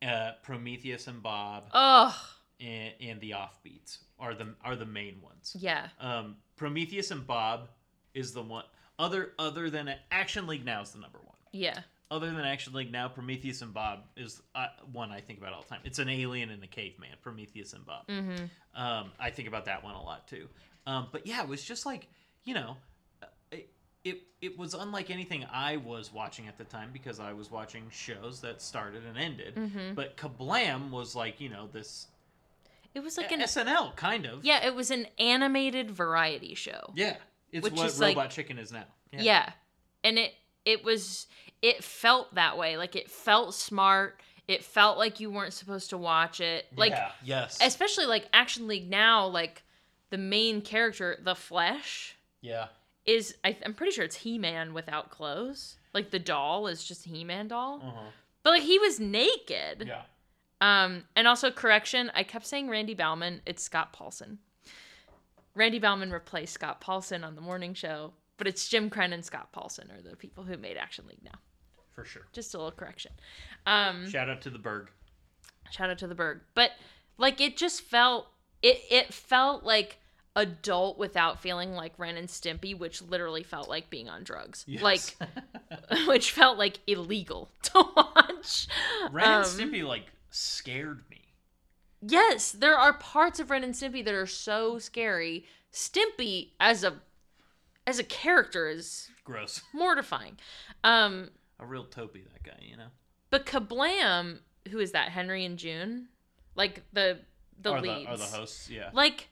uh, 0.06 0.32
Prometheus 0.44 1.08
and 1.08 1.24
Bob, 1.24 1.70
Oh, 1.74 2.16
and, 2.60 2.94
and 3.00 3.22
the 3.22 3.32
Offbeats 3.32 4.00
are 4.20 4.34
the 4.36 4.48
are 4.64 4.76
the 4.76 4.86
main 4.86 5.22
ones. 5.22 5.56
yeah. 5.58 5.88
Um, 6.00 6.36
Prometheus 6.58 7.10
and 7.12 7.26
Bob 7.26 7.70
is 8.14 8.34
the 8.34 8.42
one. 8.44 8.66
Other 9.00 9.32
other 9.40 9.70
than 9.70 9.94
Action 10.12 10.48
League 10.48 10.66
now 10.66 10.82
is 10.82 10.92
the 10.92 11.00
number 11.00 11.20
one. 11.20 11.36
Yeah. 11.52 11.80
Other 12.12 12.28
than 12.28 12.42
Action 12.42 12.74
League 12.74 12.92
now, 12.92 13.08
Prometheus 13.08 13.62
and 13.62 13.74
Bob 13.74 14.00
is 14.18 14.42
uh, 14.54 14.68
one 14.92 15.12
I 15.12 15.22
think 15.22 15.40
about 15.40 15.54
all 15.54 15.62
the 15.62 15.70
time. 15.70 15.80
It's 15.86 15.98
an 15.98 16.10
alien 16.10 16.50
and 16.50 16.62
a 16.62 16.68
caveman, 16.68 17.12
Prometheus 17.22 17.72
and 17.74 17.86
Bob. 17.86 18.06
Mm-hmm. 18.08 18.46
Um, 18.76 19.12
I 19.18 19.30
think 19.30 19.48
about 19.48 19.66
that 19.66 19.82
one 19.84 19.96
a 19.96 20.02
lot 20.04 20.28
too. 20.28 20.48
Um, 20.86 21.08
but 21.12 21.26
yeah, 21.26 21.42
it 21.42 21.48
was 21.48 21.64
just 21.64 21.86
like 21.86 22.08
you 22.44 22.54
know, 22.54 22.76
uh, 23.24 23.28
it, 23.52 23.70
it 24.04 24.22
it 24.42 24.58
was 24.58 24.74
unlike 24.74 25.10
anything 25.10 25.46
I 25.52 25.78
was 25.78 26.12
watching 26.14 26.48
at 26.48 26.58
the 26.58 26.64
time 26.66 26.90
because 26.92 27.20
I 27.20 27.32
was 27.34 27.50
watching 27.50 27.84
shows 27.92 28.42
that 28.42 28.62
started 28.62 29.04
and 29.06 29.18
ended. 29.18 29.56
Mhm. 29.56 29.96
But 29.96 30.18
Kablam 30.18 30.90
was 30.92 31.16
like 31.16 31.40
you 31.40 31.48
know 31.50 31.68
this 31.72 32.08
It 32.94 33.00
was 33.02 33.18
like 33.18 33.32
an 33.32 33.40
SNL 33.40 33.96
kind 33.96 34.26
of. 34.26 34.44
yeah. 34.44 34.66
It 34.66 34.76
was 34.76 34.92
an 34.92 35.08
animated 35.18 35.90
variety 35.92 36.56
show. 36.56 36.92
yeah. 36.96 37.16
It's 37.52 37.64
Which 37.64 37.74
what 37.74 37.86
is 37.88 38.00
like- 38.00 38.16
Robot 38.16 38.32
Chicken 38.32 38.58
is 38.58 38.72
now. 38.72 38.86
Yeah. 39.12 39.52
And 40.04 40.18
it 40.18 40.34
it 40.66 40.84
was 40.84 41.28
it 41.62 41.84
felt 41.84 42.34
that 42.36 42.58
way. 42.58 42.78
Like 42.78 42.96
it 42.96 43.10
felt 43.10 43.54
smart. 43.54 44.20
It 44.48 44.64
felt 44.64 44.98
like 44.98 45.20
you 45.20 45.30
weren't 45.32 45.54
supposed 45.54 45.90
to 45.92 45.98
watch 45.98 46.40
it. 46.42 46.66
Like 46.76 46.92
Yeah. 46.92 47.12
yes. 47.24 47.60
especially 47.62 48.06
like 48.06 48.28
Action 48.34 48.68
League 48.68 48.90
now, 48.90 49.28
like 49.28 49.64
the 50.10 50.18
main 50.18 50.62
character, 50.62 51.18
the 51.22 51.36
Flesh, 51.36 52.18
yeah. 52.42 52.68
is 53.06 53.36
I, 53.44 53.58
I'm 53.66 53.74
pretty 53.74 53.92
sure 53.94 54.04
it's 54.04 54.18
He 54.18 54.38
Man 54.38 54.74
without 54.74 55.10
clothes. 55.10 55.78
Like 55.94 56.12
the 56.12 56.20
doll 56.20 56.68
is 56.68 56.84
just 56.84 57.06
He 57.06 57.24
Man 57.24 57.48
doll, 57.48 57.82
Uh-huh. 57.84 58.02
but 58.44 58.50
like 58.52 58.64
he 58.64 58.80
was 58.80 59.00
naked. 59.00 59.86
Yeah. 59.88 60.02
Um, 60.62 61.06
and 61.16 61.28
also 61.28 61.50
correction, 61.50 62.12
I 62.14 62.24
kept 62.24 62.46
saying 62.46 62.70
Randy 62.70 62.94
Bauman. 62.94 63.42
It's 63.48 63.64
Scott 63.64 63.94
Paulson. 63.94 64.38
Randy 65.56 65.80
Bauman 65.80 66.12
replaced 66.12 66.54
Scott 66.54 66.82
Paulson 66.82 67.24
on 67.24 67.36
the 67.36 67.42
morning 67.42 67.74
show, 67.74 68.14
but 68.38 68.48
it's 68.48 68.68
Jim 68.68 68.90
Krenn 68.90 69.14
and 69.14 69.24
Scott 69.26 69.52
Paulson 69.52 69.90
are 69.92 70.02
the 70.02 70.16
people 70.16 70.44
who 70.44 70.58
made 70.58 70.78
Action 70.78 71.06
League 71.08 71.24
now. 71.24 71.40
For 71.94 72.06
sure. 72.06 72.24
Just 72.32 72.54
a 72.54 72.58
little 72.58 72.72
correction. 72.72 73.12
Um, 73.66 74.10
Shout 74.10 74.30
out 74.30 74.42
to 74.44 74.50
the 74.50 74.58
Burgh. 74.60 74.90
shout 75.72 75.90
out 75.90 75.98
to 76.00 76.08
the 76.08 76.16
Burgh, 76.16 76.42
but 76.56 76.72
like 77.18 77.42
it 77.42 77.58
just 77.58 77.82
felt 77.82 78.28
it 78.62 78.80
it 78.90 79.14
felt 79.14 79.64
like 79.64 79.98
adult 80.38 80.98
without 80.98 81.42
feeling 81.42 81.74
like 81.74 81.94
Ren 81.98 82.16
and 82.16 82.30
Stimpy, 82.30 82.78
which 82.78 83.02
literally 83.02 83.44
felt 83.44 83.68
like 83.68 83.90
being 83.90 84.08
on 84.08 84.24
drugs, 84.24 84.64
Yes. 84.68 84.82
like 84.82 85.02
which 86.08 86.32
felt 86.32 86.58
like 86.58 86.80
illegal 86.88 87.52
to 87.64 87.84
watch. 87.96 88.68
Ren 89.12 89.26
and 89.26 89.36
Um, 89.36 89.44
Stimpy 89.44 89.84
like 89.86 90.06
scared. 90.30 91.04
Yes, 92.02 92.52
there 92.52 92.76
are 92.78 92.94
parts 92.94 93.40
of 93.40 93.50
Ren 93.52 93.64
and 93.64 93.74
Stimpy 93.74 94.04
that 94.06 94.14
are 94.14 94.26
so 94.28 94.80
scary. 94.80 95.46
Stimpy 95.72 96.52
as 96.60 96.84
a 96.84 96.96
as 97.88 98.00
a 98.00 98.04
character 98.04 98.68
is 98.68 99.10
Gross. 99.24 99.62
mortifying. 99.74 100.38
Um, 100.84 101.30
A 101.60 101.66
real 101.66 101.86
topi, 101.86 102.26
that 102.32 102.44
guy. 102.44 102.58
You 102.62 102.78
know. 102.78 102.88
but 103.30 103.46
Kablam, 103.46 104.40
who 104.70 104.80
is 104.80 104.92
that? 104.94 105.10
Henry 105.10 105.46
and 105.46 105.58
June, 105.58 106.08
like 106.56 106.84
the 106.94 107.20
the 107.60 107.72
are 107.74 107.82
leads, 107.82 108.10
the 108.10 108.18
the 108.18 108.24
hosts? 108.38 108.70
Yeah. 108.70 108.90
like 108.94 109.30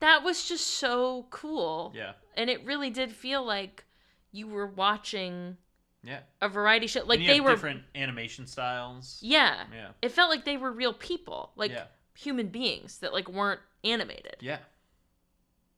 that 0.00 0.24
was 0.24 0.44
just 0.48 0.66
so 0.66 1.26
cool. 1.30 1.92
Yeah. 1.94 2.12
and 2.36 2.50
it 2.50 2.64
really 2.64 2.90
did 2.90 3.12
feel 3.12 3.44
like 3.44 3.84
you 4.32 4.48
were 4.48 4.66
watching 4.66 5.56
Yeah. 6.04 6.20
a 6.40 6.48
variety 6.48 6.86
show. 6.88 7.04
Like 7.04 7.20
they 7.24 7.40
were, 7.40 7.50
different 7.50 7.82
animation 7.94 8.46
styles. 8.46 9.18
yeah. 9.22 9.64
Yeah. 9.72 9.88
It 10.02 10.10
felt 10.10 10.30
like 10.30 10.44
they 10.44 10.56
were 10.56 10.72
real 10.72 10.92
people, 10.92 11.52
like 11.56 11.70
Yeah. 11.70 11.84
human 12.14 12.48
beings 12.48 12.98
that 12.98 13.12
like 13.12 13.28
weren't 13.28 13.60
animated. 13.84 14.36
Yeah. 14.40 14.58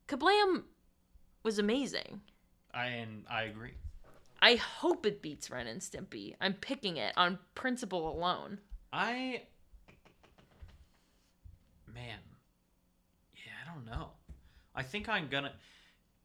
Kablam 0.09 0.65
was 1.43 1.59
amazing. 1.59 2.21
I 2.73 2.87
and 2.87 3.25
I 3.31 3.45
agree. 3.45 3.75
I 4.43 4.57
hope 4.57 5.07
it 5.07 5.23
beats 5.23 5.51
Ren 5.51 5.67
and 5.67 5.81
Stimpy. 5.81 6.35
I'm 6.41 6.55
picking 6.55 6.97
it 6.99 7.13
on 7.17 7.39
principle 7.55 8.09
alone. 8.11 8.59
I 8.93 9.43
man. 11.95 12.19
Yeah, 13.35 13.53
I 13.63 13.75
don't 13.75 13.87
know. 13.87 14.11
I 14.75 14.83
think 14.83 15.09
I'm 15.09 15.29
gonna 15.29 15.53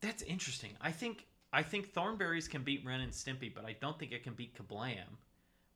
That's 0.01 0.23
interesting. 0.23 0.71
I 0.81 0.91
think 0.91 1.25
I 1.51 1.63
think 1.63 1.93
Thornberrys 1.93 2.49
can 2.49 2.63
beat 2.63 2.85
Ren 2.85 3.01
and 3.01 3.11
Stimpy, 3.11 3.53
but 3.53 3.65
I 3.65 3.75
don't 3.79 3.97
think 3.97 4.11
it 4.11 4.23
can 4.23 4.33
beat 4.33 4.55
Kablam. 4.55 5.17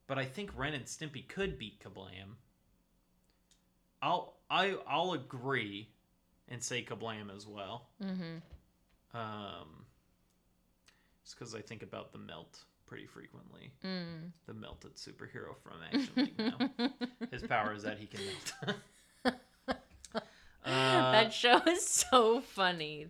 But 0.08 0.18
I 0.18 0.26
think 0.26 0.52
Ren 0.56 0.74
and 0.74 0.86
Stimpy 0.86 1.28
could 1.28 1.58
beat 1.58 1.84
Kablam. 1.84 2.36
I'll 4.02 4.36
I 4.50 4.76
I'll 4.88 5.14
agree 5.14 5.88
and 6.50 6.62
say 6.62 6.84
Kablam 6.84 7.36
as 7.36 7.48
well. 7.48 7.88
Mm-hmm. 8.04 9.18
Um 9.18 9.86
it's 11.24 11.34
because 11.34 11.56
I 11.56 11.62
think 11.62 11.84
about 11.84 12.12
the 12.12 12.20
melt 12.20 12.60
pretty 12.86 13.08
frequently. 13.08 13.72
Mm. 13.84 14.32
The 14.46 14.54
melted 14.54 14.96
superhero 14.96 15.56
from 15.64 15.74
Action 15.92 16.14
League 16.16 16.38
now. 16.38 16.70
His 17.32 17.44
power 17.44 17.74
is 17.74 17.84
that 17.84 17.98
he 17.98 18.06
can 18.06 18.20
melt. 18.26 18.78
uh, 20.66 21.12
that 21.12 21.34
show 21.34 21.62
is 21.68 21.86
so 21.86 22.42
funny. 22.42 23.08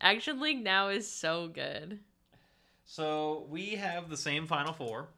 Action 0.00 0.40
League 0.40 0.62
now 0.62 0.88
is 0.88 1.10
so 1.10 1.48
good. 1.48 2.00
so 2.84 3.46
we 3.48 3.70
have 3.76 4.08
the 4.08 4.16
same 4.16 4.46
final 4.46 4.72
four. 4.72 5.08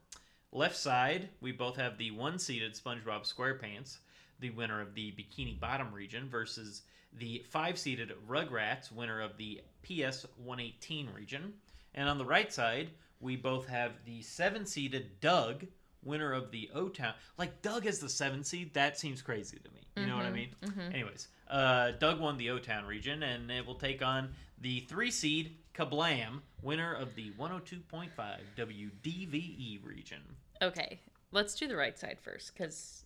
Left 0.51 0.77
side, 0.77 1.29
we 1.41 1.51
both 1.51 1.75
have 1.75 1.97
the 1.97 2.11
one-seeded 2.11 2.75
SpongeBob 2.75 3.31
SquarePants, 3.31 3.97
the 4.39 4.51
winner 4.51 4.79
of 4.79 4.93
the 4.93 5.11
Bikini 5.11 5.59
Bottom 5.59 5.91
region, 5.93 6.29
versus 6.29 6.83
the 7.11 7.43
five-seeded 7.49 8.13
Rugrats, 8.29 8.91
winner 8.91 9.19
of 9.21 9.35
the 9.37 9.61
PS 9.83 10.25
118 10.43 11.09
region. 11.13 11.53
And 11.93 12.07
on 12.07 12.17
the 12.17 12.25
right 12.25 12.53
side, 12.53 12.91
we 13.19 13.35
both 13.35 13.67
have 13.67 13.91
the 14.05 14.21
seven-seeded 14.21 15.19
Doug, 15.19 15.65
winner 16.05 16.31
of 16.31 16.51
the 16.51 16.69
O 16.73 16.87
Town. 16.87 17.13
Like 17.37 17.61
Doug 17.61 17.85
as 17.85 17.99
the 17.99 18.09
seven 18.09 18.43
seed, 18.43 18.73
that 18.73 18.97
seems 18.97 19.21
crazy 19.21 19.57
to 19.57 19.69
me. 19.71 19.81
You 19.97 20.07
know 20.07 20.17
what 20.17 20.25
I 20.25 20.31
mean? 20.31 20.49
Anyways, 20.93 21.29
uh, 21.49 21.91
Doug 21.99 22.19
won 22.19 22.37
the 22.37 22.49
O 22.51 22.59
Town 22.59 22.85
region, 22.85 23.23
and 23.23 23.49
it 23.49 23.65
will 23.65 23.75
take 23.75 24.01
on 24.03 24.29
the 24.59 24.81
three 24.81 25.11
seed 25.11 25.57
Kablam, 25.73 26.41
winner 26.61 26.93
of 26.93 27.15
the 27.15 27.31
102.5 27.39 28.09
WDVE 28.57 29.85
region. 29.85 30.21
Okay, 30.61 30.99
let's 31.31 31.55
do 31.55 31.67
the 31.67 31.75
right 31.75 31.97
side 31.97 32.17
first 32.21 32.53
because 32.53 33.03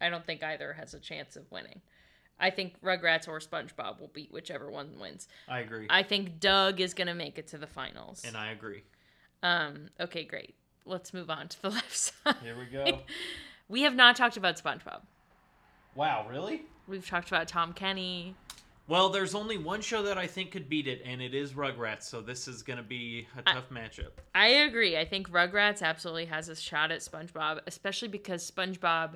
I 0.00 0.08
don't 0.08 0.24
think 0.26 0.42
either 0.42 0.72
has 0.74 0.94
a 0.94 0.98
chance 1.00 1.36
of 1.36 1.50
winning. 1.50 1.80
I 2.38 2.50
think 2.50 2.80
Rugrats 2.82 3.28
or 3.28 3.38
SpongeBob 3.38 4.00
will 4.00 4.10
beat 4.14 4.32
whichever 4.32 4.70
one 4.70 4.98
wins. 4.98 5.28
I 5.48 5.60
agree, 5.60 5.86
I 5.90 6.02
think 6.02 6.40
Doug 6.40 6.80
is 6.80 6.94
gonna 6.94 7.14
make 7.14 7.38
it 7.38 7.48
to 7.48 7.58
the 7.58 7.66
finals. 7.66 8.22
and 8.24 8.36
I 8.36 8.50
agree. 8.52 8.82
Um. 9.42 9.88
Okay, 9.98 10.24
great. 10.24 10.54
Let's 10.90 11.14
move 11.14 11.30
on 11.30 11.48
to 11.48 11.62
the 11.62 11.70
left 11.78 11.96
side. 11.96 12.36
Here 12.42 12.56
we 12.58 12.66
go. 12.66 13.00
We 13.68 13.82
have 13.82 13.94
not 13.94 14.16
talked 14.16 14.36
about 14.36 14.60
SpongeBob. 14.60 15.02
wow, 15.94 16.26
really? 16.28 16.62
We've 16.88 17.06
talked 17.08 17.28
about 17.28 17.46
Tom 17.46 17.72
Kenny. 17.72 18.34
Well, 18.88 19.10
there's 19.10 19.32
only 19.36 19.58
one 19.58 19.80
show 19.80 20.02
that 20.02 20.18
I 20.18 20.26
think 20.26 20.50
could 20.50 20.68
beat 20.68 20.88
it, 20.88 21.02
and 21.04 21.22
it 21.22 21.34
is 21.34 21.52
Rugrats. 21.52 22.02
So 22.02 22.20
this 22.20 22.48
is 22.48 22.64
gonna 22.64 22.82
be 22.82 23.28
a 23.38 23.42
tough 23.42 23.70
matchup. 23.70 24.10
I 24.34 24.48
agree. 24.48 24.98
I 24.98 25.04
think 25.04 25.30
Rugrats 25.30 25.82
absolutely 25.82 26.24
has 26.24 26.48
a 26.48 26.56
shot 26.56 26.90
at 26.90 26.98
SpongeBob, 26.98 27.60
especially 27.68 28.08
because 28.08 28.50
SpongeBob, 28.50 29.14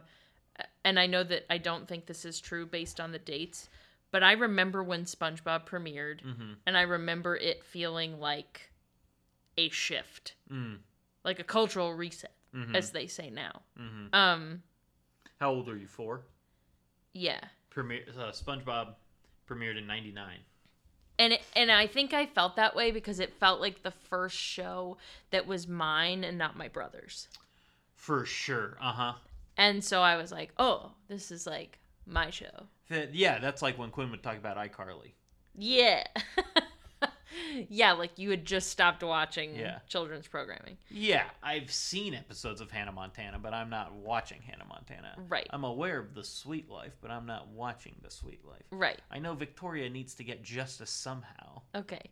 and 0.84 1.00
I 1.00 1.06
know 1.06 1.24
that 1.24 1.46
I 1.50 1.58
don't 1.58 1.88
think 1.88 2.06
this 2.06 2.24
is 2.24 2.38
true 2.40 2.64
based 2.64 3.00
on 3.00 3.10
the 3.10 3.18
dates, 3.18 3.68
but 4.12 4.22
I 4.22 4.34
remember 4.34 4.84
when 4.84 5.04
SpongeBob 5.04 5.66
premiered, 5.66 6.22
Mm-hmm. 6.24 6.52
and 6.64 6.76
I 6.78 6.82
remember 6.82 7.34
it 7.34 7.64
feeling 7.64 8.20
like 8.20 8.70
a 9.58 9.68
shift, 9.70 10.34
Mm. 10.48 10.76
Like 11.24 11.38
a 11.40 11.44
cultural 11.44 11.92
reset, 11.94 12.32
Mhm. 12.54 12.74
as 12.76 12.90
they 12.92 13.06
say 13.06 13.30
now. 13.30 13.62
Mm-hmm. 13.78 14.14
Um, 14.14 14.62
How 15.40 15.50
old 15.50 15.68
are 15.68 15.76
you? 15.76 15.86
Four. 15.86 16.22
yeah. 17.12 17.40
Premiere. 17.70 18.04
Uh, 18.16 18.30
SpongeBob 18.30 18.94
premiered 19.48 19.76
in 19.78 19.86
'99. 19.86 20.38
and 21.18 21.32
it, 21.32 21.42
and 21.56 21.70
I 21.72 21.86
think 21.86 22.12
I 22.14 22.26
felt 22.26 22.56
that 22.56 22.74
way 22.76 22.90
because 22.90 23.18
it 23.20 23.34
felt 23.34 23.60
like 23.60 23.82
the 23.82 23.90
first 23.90 24.36
show 24.36 24.96
that 25.30 25.46
was 25.46 25.66
mine 25.68 26.22
and 26.24 26.36
not 26.38 26.56
my 26.56 26.68
brother's. 26.68 27.28
For 27.94 28.24
sure. 28.26 28.76
Uh 28.80 28.92
huh. 28.92 29.12
And 29.56 29.82
so 29.84 30.02
I 30.02 30.16
was 30.16 30.30
like, 30.32 30.52
"Oh, 30.58 30.92
this 31.08 31.30
is 31.30 31.46
like 31.46 31.78
my 32.06 32.30
show. 32.30 32.66
Yeah, 33.12 33.38
that's 33.38 33.62
like 33.62 33.78
when 33.78 33.90
Quinn 33.90 34.10
would 34.10 34.22
talk 34.22 34.36
about 34.36 34.56
iCarly. 34.56 35.12
Yeah. 35.56 36.04
yeah, 37.68 37.92
like 37.92 38.18
you 38.18 38.30
had 38.30 38.44
just 38.44 38.70
stopped 38.70 39.02
watching 39.02 39.54
Yeah. 39.54 39.78
children's 39.88 40.26
programming. 40.28 40.76
Yeah, 40.90 41.24
I've 41.42 41.70
seen 41.72 42.14
episodes 42.14 42.60
of 42.60 42.70
Hannah 42.70 42.92
Montana, 42.92 43.38
but 43.38 43.52
I'm 43.54 43.70
not 43.70 43.92
watching 43.94 44.40
Hannah 44.42 44.64
Montana. 44.66 45.14
Right. 45.28 45.46
I'm 45.50 45.64
aware 45.64 45.98
of 45.98 46.14
the 46.14 46.24
Sweet 46.24 46.68
Life, 46.68 46.92
but 47.00 47.10
I'm 47.10 47.26
not 47.26 47.48
watching 47.48 47.94
the 48.02 48.10
Sweet 48.10 48.44
Life. 48.44 48.64
Right. 48.70 49.00
I 49.10 49.18
know 49.18 49.34
Victoria 49.34 49.88
needs 49.90 50.14
to 50.14 50.24
get 50.24 50.42
justice 50.42 50.90
somehow. 50.90 51.62
Okay. 51.74 52.10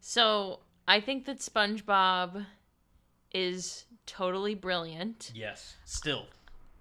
So 0.00 0.60
I 0.88 1.00
think 1.00 1.26
that 1.26 1.38
SpongeBob 1.38 2.46
is 3.32 3.84
totally 4.06 4.54
brilliant. 4.54 5.30
Yes. 5.34 5.76
Still. 5.84 6.26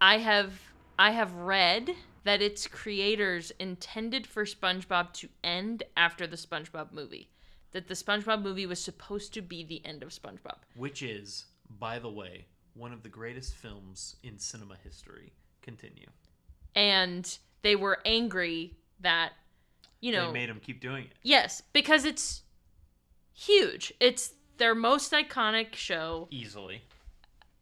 I 0.02 0.18
have 0.20 0.54
I 0.98 1.12
have 1.12 1.34
read 1.34 1.92
that 2.24 2.42
its 2.42 2.68
creators 2.68 3.52
intended 3.60 4.28
for 4.28 4.46
SpongeBob 4.46 5.14
to 5.14 5.30
end 5.44 5.84
after 5.96 6.28
the 6.28 6.36
SpongeBob 6.36 6.92
movie. 6.92 7.30
That 7.72 7.88
the 7.88 7.94
SpongeBob 7.94 8.42
movie 8.42 8.66
was 8.66 8.80
supposed 8.80 9.34
to 9.36 9.42
be 9.42 9.64
the 9.64 9.86
end 9.86 10.02
of 10.02 10.10
SpongeBob. 10.10 10.58
Which 10.76 11.04
is, 11.04 11.46
by 11.80 12.00
the 12.00 12.10
way, 12.10 12.48
one 12.74 12.94
of 12.94 13.04
the 13.04 13.10
greatest 13.10 13.56
films 13.56 14.16
in 14.24 14.40
cinema 14.40 14.76
history. 14.84 15.34
Continue. 15.62 16.08
And 16.76 17.38
they 17.62 17.76
were 17.76 18.00
angry 18.06 18.76
that 19.02 19.34
you 20.02 20.12
know 20.12 20.28
they 20.28 20.40
made 20.40 20.50
him 20.50 20.60
keep 20.64 20.82
doing 20.82 21.06
it. 21.06 21.12
Yes, 21.24 21.62
because 21.74 22.06
it's 22.06 22.44
huge. 23.34 23.94
It's 24.00 24.34
their 24.58 24.76
most 24.76 25.12
iconic 25.12 25.76
show. 25.76 26.28
Easily. 26.32 26.84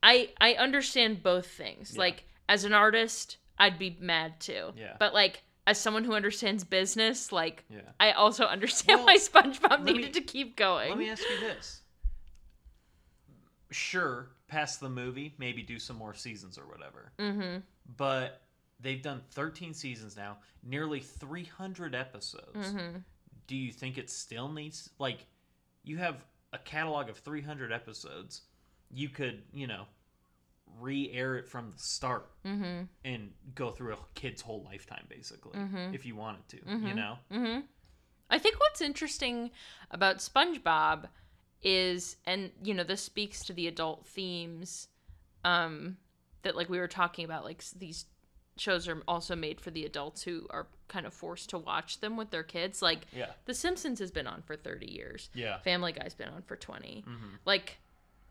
I 0.04 0.30
I 0.40 0.54
understand 0.54 1.24
both 1.24 1.48
things. 1.48 1.94
Yeah. 1.94 2.00
Like 2.00 2.26
as 2.48 2.64
an 2.64 2.74
artist, 2.74 3.38
I'd 3.58 3.80
be 3.80 3.98
mad 4.00 4.40
too. 4.40 4.72
Yeah. 4.78 4.96
But 5.00 5.14
like 5.14 5.44
as 5.68 5.80
someone 5.80 6.04
who 6.04 6.14
understands 6.14 6.64
business, 6.64 7.32
like 7.32 7.64
Yeah. 7.70 7.82
I 8.00 8.14
also 8.14 8.46
understand 8.46 9.00
Well, 9.00 9.08
why 9.08 9.18
SpongeBob 9.20 9.70
let 9.70 9.84
me- 9.84 9.94
needed 9.94 10.14
to 10.16 10.22
keep 10.22 10.56
going. 10.56 10.90
Let 10.90 10.98
me 10.98 11.10
ask 11.12 11.22
you 11.22 11.40
this. 11.42 11.82
Sure, 13.70 14.30
past 14.48 14.80
the 14.80 14.90
movie, 14.90 15.34
maybe 15.38 15.62
do 15.62 15.78
some 15.78 15.98
more 15.98 16.14
seasons 16.14 16.58
or 16.58 16.66
whatever. 16.68 17.12
mm-hmm. 17.20 17.58
But 17.98 18.42
they've 18.80 19.02
done 19.02 19.22
13 19.32 19.74
seasons 19.74 20.16
now, 20.16 20.38
nearly 20.64 21.02
300 21.02 21.94
episodes. 21.94 22.56
Mm-hmm. 22.74 22.98
Do 23.48 23.56
you 23.56 23.72
think 23.72 23.98
it 23.98 24.10
still 24.10 24.48
needs 24.50 24.90
like 25.00 25.26
you 25.84 25.98
have 25.98 26.24
a 26.54 26.58
catalog 26.58 27.10
of 27.10 27.18
300 27.18 27.72
episodes? 27.74 28.42
You 28.90 29.10
could, 29.10 29.42
you 29.54 29.68
know, 29.68 29.84
re-air 30.80 31.36
it 31.38 31.48
from 31.48 31.72
the 31.72 31.80
start 31.80 32.30
Mm-hmm. 32.46 32.84
and 33.06 33.34
go 33.56 33.72
through 33.72 33.94
a 33.94 33.98
kid's 34.16 34.42
whole 34.42 34.64
lifetime 34.64 35.06
basically 35.10 35.58
Mhm. 35.60 35.94
if 35.94 36.06
you 36.06 36.16
wanted 36.16 36.48
to, 36.50 36.58
you 36.58 36.64
Mhm. 36.78 36.96
know? 36.96 37.20
Mm-hmm. 37.32 37.66
I 38.30 38.40
think 38.40 38.60
what's 38.60 38.82
interesting 38.82 39.52
about 39.92 40.18
SpongeBob 40.18 41.10
is, 41.62 42.18
and 42.26 42.52
you 42.64 42.74
know, 42.74 42.84
this 42.84 43.02
speaks 43.02 43.44
to 43.46 43.54
the 43.54 43.68
adult 43.68 44.06
themes 44.06 44.88
um, 45.44 45.98
that, 46.42 46.56
like 46.56 46.70
we 46.70 46.78
were 46.80 46.88
talking 46.88 47.24
about, 47.26 47.44
like 47.46 47.64
these 47.78 48.06
shows 48.58 48.88
are 48.88 49.02
also 49.08 49.36
made 49.36 49.62
for 49.62 49.72
the 49.72 49.86
adults 49.86 50.24
who 50.24 50.46
are 50.50 50.68
kind 50.88 51.06
of 51.06 51.14
forced 51.14 51.50
to 51.52 51.58
watch 51.58 52.00
them 52.00 52.18
with 52.18 52.32
their 52.32 52.44
kids. 52.44 52.82
Like, 52.82 53.06
Yeah. 53.14 53.32
The 53.46 53.54
Simpsons 53.54 54.00
has 54.00 54.12
been 54.12 54.28
on 54.28 54.42
for 54.42 54.56
thirty 54.56 54.92
years. 54.92 55.30
Yeah. 55.34 55.60
Family 55.60 55.92
Guy's 55.94 56.16
been 56.16 56.30
on 56.30 56.42
for 56.44 56.56
20 56.58 57.04
Mhm. 57.08 57.40
Like, 57.46 57.80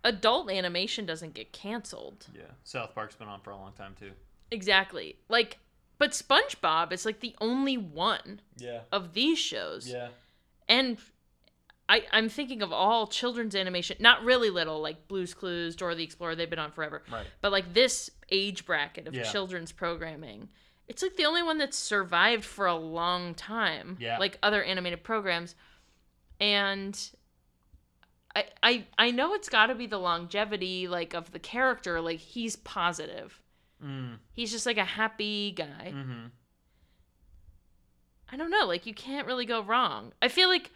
adult 0.07 0.50
animation 0.50 1.04
doesn't 1.07 1.34
get 1.34 1.52
canceled. 1.52 2.26
Yeah. 2.34 2.42
South 2.64 2.94
Park's 2.94 3.16
been 3.16 3.28
on 3.28 3.40
for 3.40 3.50
a 3.50 3.57
long 3.57 3.72
time 3.72 3.94
too. 3.98 4.12
Exactly. 4.50 5.16
Like, 5.28 5.59
but 5.98 6.12
SpongeBob 6.12 6.92
is 6.92 7.04
like 7.04 7.20
the 7.20 7.34
only 7.40 7.76
one 7.76 8.40
Yeah. 8.57 8.80
of 8.92 9.12
these 9.14 9.38
shows 9.38 9.88
Yeah. 9.88 10.09
and 10.68 10.98
I, 11.88 12.02
I'm 12.11 12.28
thinking 12.28 12.62
of 12.62 12.72
all 12.72 13.07
children's 13.07 13.54
animation, 13.54 13.96
not 14.00 14.24
really 14.24 14.50
little, 14.50 14.80
like 14.80 15.07
Blue's 15.07 15.34
Clues, 15.34 15.76
Dora 15.76 15.94
the 15.94 16.02
Explorer, 16.02 16.34
they've 16.34 16.50
been 16.50 16.59
on 16.59 16.72
forever. 16.72 17.02
Right. 17.11 17.26
But 17.40 17.52
like 17.52 17.74
this 17.74 18.11
age 18.30 18.66
bracket 18.66 19.07
of 19.07 19.14
Yeah. 19.14 19.22
children's 19.22 19.70
programming, 19.70 20.48
it's 20.88 21.00
like 21.02 21.16
the 21.16 21.24
only 21.26 21.42
one 21.44 21.59
that's 21.59 21.76
survived 21.76 22.44
for 22.44 22.66
a 22.66 22.74
long 22.74 23.34
time. 23.34 23.96
Yeah. 24.00 24.18
Like 24.18 24.38
other 24.42 24.62
animated 24.64 25.02
programs. 25.04 25.54
And 26.40 26.98
I 28.37 28.45
I 28.62 28.84
I 28.99 29.11
know 29.11 29.34
it's 29.34 29.49
gotta 29.49 29.74
be 29.74 29.87
the 29.87 29.99
longevity, 29.99 30.87
like 30.87 31.14
of 31.14 31.32
the 31.32 31.39
character, 31.41 32.01
like 32.01 32.20
he's 32.20 32.55
positive. 32.57 33.41
Mm. 33.84 34.18
He's 34.32 34.53
just 34.53 34.66
like 34.66 34.78
a 34.78 34.84
happy 34.84 35.51
guy. 35.53 35.93
Mm-hmm. 35.95 36.26
I 38.32 38.37
don't 38.37 38.51
know, 38.51 38.66
like 38.66 38.87
you 38.87 38.95
can't 38.95 39.26
really 39.26 39.47
go 39.47 39.62
wrong. 39.62 40.12
I 40.20 40.28
feel 40.28 40.49
like 40.49 40.70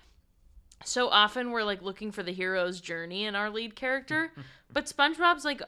so 0.84 1.08
often 1.08 1.50
we're 1.50 1.64
like 1.64 1.82
looking 1.82 2.12
for 2.12 2.22
the 2.22 2.32
hero's 2.32 2.80
journey 2.80 3.24
in 3.24 3.34
our 3.34 3.50
lead 3.50 3.74
character, 3.76 4.32
but 4.72 4.86
SpongeBob's 4.86 5.44
like 5.44 5.60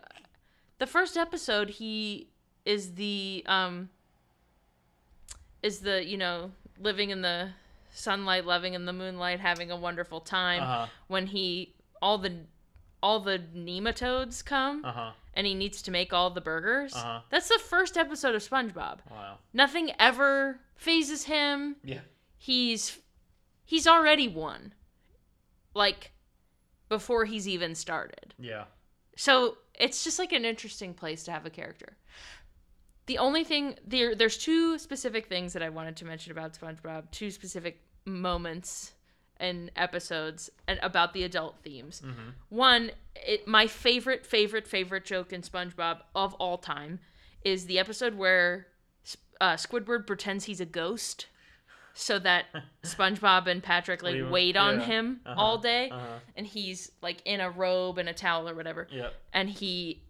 the 0.79 0.87
first 0.87 1.17
episode 1.17 1.71
he 1.71 2.29
is 2.65 2.95
the 2.95 3.43
um 3.47 3.91
is 5.63 5.81
the, 5.81 6.05
you 6.05 6.17
know, 6.17 6.51
living 6.81 7.11
in 7.11 7.23
the 7.23 7.51
sunlight, 7.93 8.45
loving 8.47 8.75
in 8.75 8.85
the 8.87 8.93
moonlight, 8.93 9.39
having 9.41 9.71
a 9.71 9.77
wonderful 9.77 10.21
time 10.21 10.63
Uh-huh. 10.63 10.87
when 11.09 11.27
he 11.27 11.75
all 12.03 12.19
the 12.19 12.33
all 13.03 13.19
the 13.21 13.39
nematodes 13.57 14.45
come 14.45 14.85
Uh-huh. 14.85 15.13
and 15.35 15.47
he 15.47 15.55
needs 15.55 15.83
to 15.83 15.91
make 15.91 16.13
all 16.13 16.31
the 16.31 16.41
burgers. 16.41 16.95
Uh-huh. 16.95 17.21
That's 17.31 17.49
the 17.49 17.59
first 17.59 17.97
episode 17.97 18.35
of 18.35 18.43
SpongeBob. 18.49 18.99
Wow. 19.11 19.39
Nothing 19.53 19.91
ever 19.99 20.61
fazes 20.77 21.25
him. 21.25 21.77
Yeah. 21.83 22.01
He's 22.37 22.99
he's 23.65 23.87
already 23.87 24.29
won. 24.29 24.75
Like 25.75 26.13
before 26.89 27.25
he's 27.25 27.49
even 27.49 27.75
started. 27.75 28.35
Yeah. 28.39 28.65
So 29.17 29.57
it's 29.79 30.05
just 30.05 30.19
like 30.19 30.33
an 30.33 30.45
interesting 30.45 30.93
place 30.95 31.25
to 31.25 31.33
have 31.33 31.47
a 31.47 31.51
character. 31.51 31.97
The 33.07 33.19
only 33.19 33.43
thing 33.43 33.77
there 33.87 34.15
there's 34.15 34.39
two 34.39 34.79
specific 34.79 35.27
things 35.27 35.55
that 35.55 35.63
I 35.63 35.71
wanted 35.71 35.97
to 35.97 36.05
mention 36.05 36.31
about 36.31 36.53
SpongeBob, 36.55 37.11
two 37.11 37.31
specific 37.31 37.81
moments 38.05 38.93
and 39.43 39.71
episodes 39.77 40.49
and 40.67 40.79
about 40.83 41.13
the 41.13 41.23
adult 41.25 41.57
themes. 41.63 42.01
Mm-hmm. 42.03 42.31
One, 42.49 42.93
it, 43.17 43.47
my 43.47 43.67
favorite, 43.67 44.25
favorite, 44.25 44.67
favorite 44.67 45.05
joke 45.05 45.33
in 45.33 45.43
SpongeBob 45.43 45.99
of 46.15 46.33
all 46.35 46.57
time 46.59 47.01
is 47.45 47.67
the 47.67 47.79
episode 47.79 48.15
where 48.15 48.69
uh, 49.41 49.55
Squidward 49.57 50.07
pretends 50.07 50.45
he's 50.45 50.61
a 50.61 50.65
ghost 50.65 51.27
so 51.95 52.19
that 52.21 52.47
SpongeBob 52.85 53.47
and 53.49 53.63
Patrick 53.63 54.03
like 54.03 54.17
wait 54.31 54.57
on 54.57 54.79
yeah. 54.81 54.87
him 54.87 55.21
Uh-huh. 55.27 55.35
all 55.41 55.59
day, 55.59 55.91
Uh-huh. 55.91 56.07
and 56.37 56.47
he's 56.47 56.93
like 57.03 57.21
in 57.27 57.41
a 57.41 57.51
robe 57.51 57.99
and 57.99 58.09
a 58.09 58.15
towel 58.15 58.49
or 58.49 58.55
whatever, 58.55 58.87
Yep. 58.91 59.13
and 59.35 59.51
he 59.51 60.03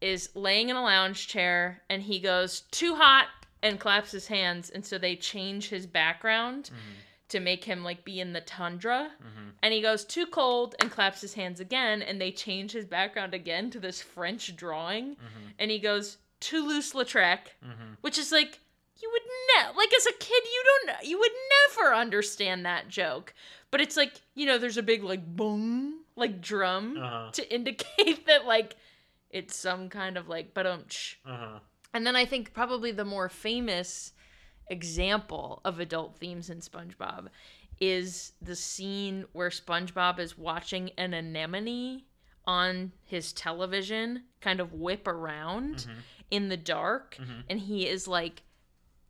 is 0.00 0.28
laying 0.34 0.68
in 0.68 0.74
a 0.76 0.82
lounge 0.82 1.28
chair, 1.28 1.82
and 1.88 2.02
he 2.02 2.18
goes 2.18 2.62
too 2.72 2.96
hot 2.96 3.28
and 3.62 3.78
claps 3.78 4.10
his 4.10 4.26
hands, 4.26 4.68
and 4.68 4.84
so 4.84 4.98
they 4.98 5.14
change 5.14 5.68
his 5.68 5.86
background 5.86 6.70
to 7.32 7.40
make 7.40 7.64
him 7.64 7.82
like 7.84 8.04
be 8.04 8.20
in 8.20 8.32
the 8.32 8.40
tundra. 8.40 9.10
And 9.62 9.72
he 9.74 9.82
goes 9.82 10.04
too 10.04 10.26
cold 10.26 10.74
and 10.80 10.90
claps 10.90 11.20
his 11.20 11.34
hands 11.34 11.60
again 11.60 12.02
and 12.02 12.20
they 12.20 12.32
change 12.32 12.72
his 12.72 12.84
background 12.86 13.32
again 13.34 13.70
to 13.70 13.78
this 13.80 14.00
french 14.00 14.54
drawing. 14.56 15.16
And 15.58 15.70
he 15.70 15.78
goes 15.78 16.18
Toulouse 16.40 16.92
Lautrec 16.92 17.38
which 18.00 18.18
is 18.18 18.32
like 18.32 18.58
you 19.00 19.08
would 19.12 19.22
ne- 19.66 19.76
like 19.76 19.92
as 19.96 20.06
a 20.06 20.12
kid 20.12 20.42
you 20.44 20.62
don't 20.64 21.04
you 21.08 21.18
would 21.18 21.32
never 21.76 21.94
understand 21.94 22.64
that 22.66 22.88
joke. 22.88 23.34
But 23.70 23.80
it's 23.80 23.96
like 23.96 24.14
you 24.34 24.46
know 24.46 24.58
there's 24.58 24.76
a 24.78 24.82
big 24.82 25.02
like 25.02 25.24
boom 25.26 26.00
like 26.16 26.40
drum 26.40 26.96
Uh-huh. 26.98 27.30
to 27.32 27.54
indicate 27.58 28.26
that 28.26 28.44
like 28.46 28.76
it's 29.30 29.56
some 29.56 29.88
kind 29.88 30.16
of 30.18 30.28
like 30.28 30.52
but 30.54 30.66
um 30.66 30.84
Uh-huh. 31.26 31.58
and 31.94 32.06
then 32.06 32.16
I 32.16 32.24
think 32.26 32.52
probably 32.52 32.90
the 32.92 33.04
more 33.04 33.28
famous 33.28 34.12
example 34.68 35.60
of 35.64 35.80
adult 35.80 36.16
themes 36.16 36.50
in 36.50 36.58
SpongeBob 36.60 37.26
is 37.80 38.32
the 38.40 38.54
scene 38.56 39.24
where 39.32 39.50
SpongeBob 39.50 40.18
is 40.18 40.38
watching 40.38 40.90
an 40.98 41.14
anemone 41.14 42.04
on 42.46 42.92
his 43.04 43.32
television 43.32 44.22
kind 44.40 44.60
of 44.60 44.72
whip 44.72 45.06
around 45.06 45.86
in 46.30 46.48
the 46.48 46.56
dark 46.56 47.16
and 47.48 47.60
he 47.60 47.86
is 47.86 48.08
like 48.08 48.42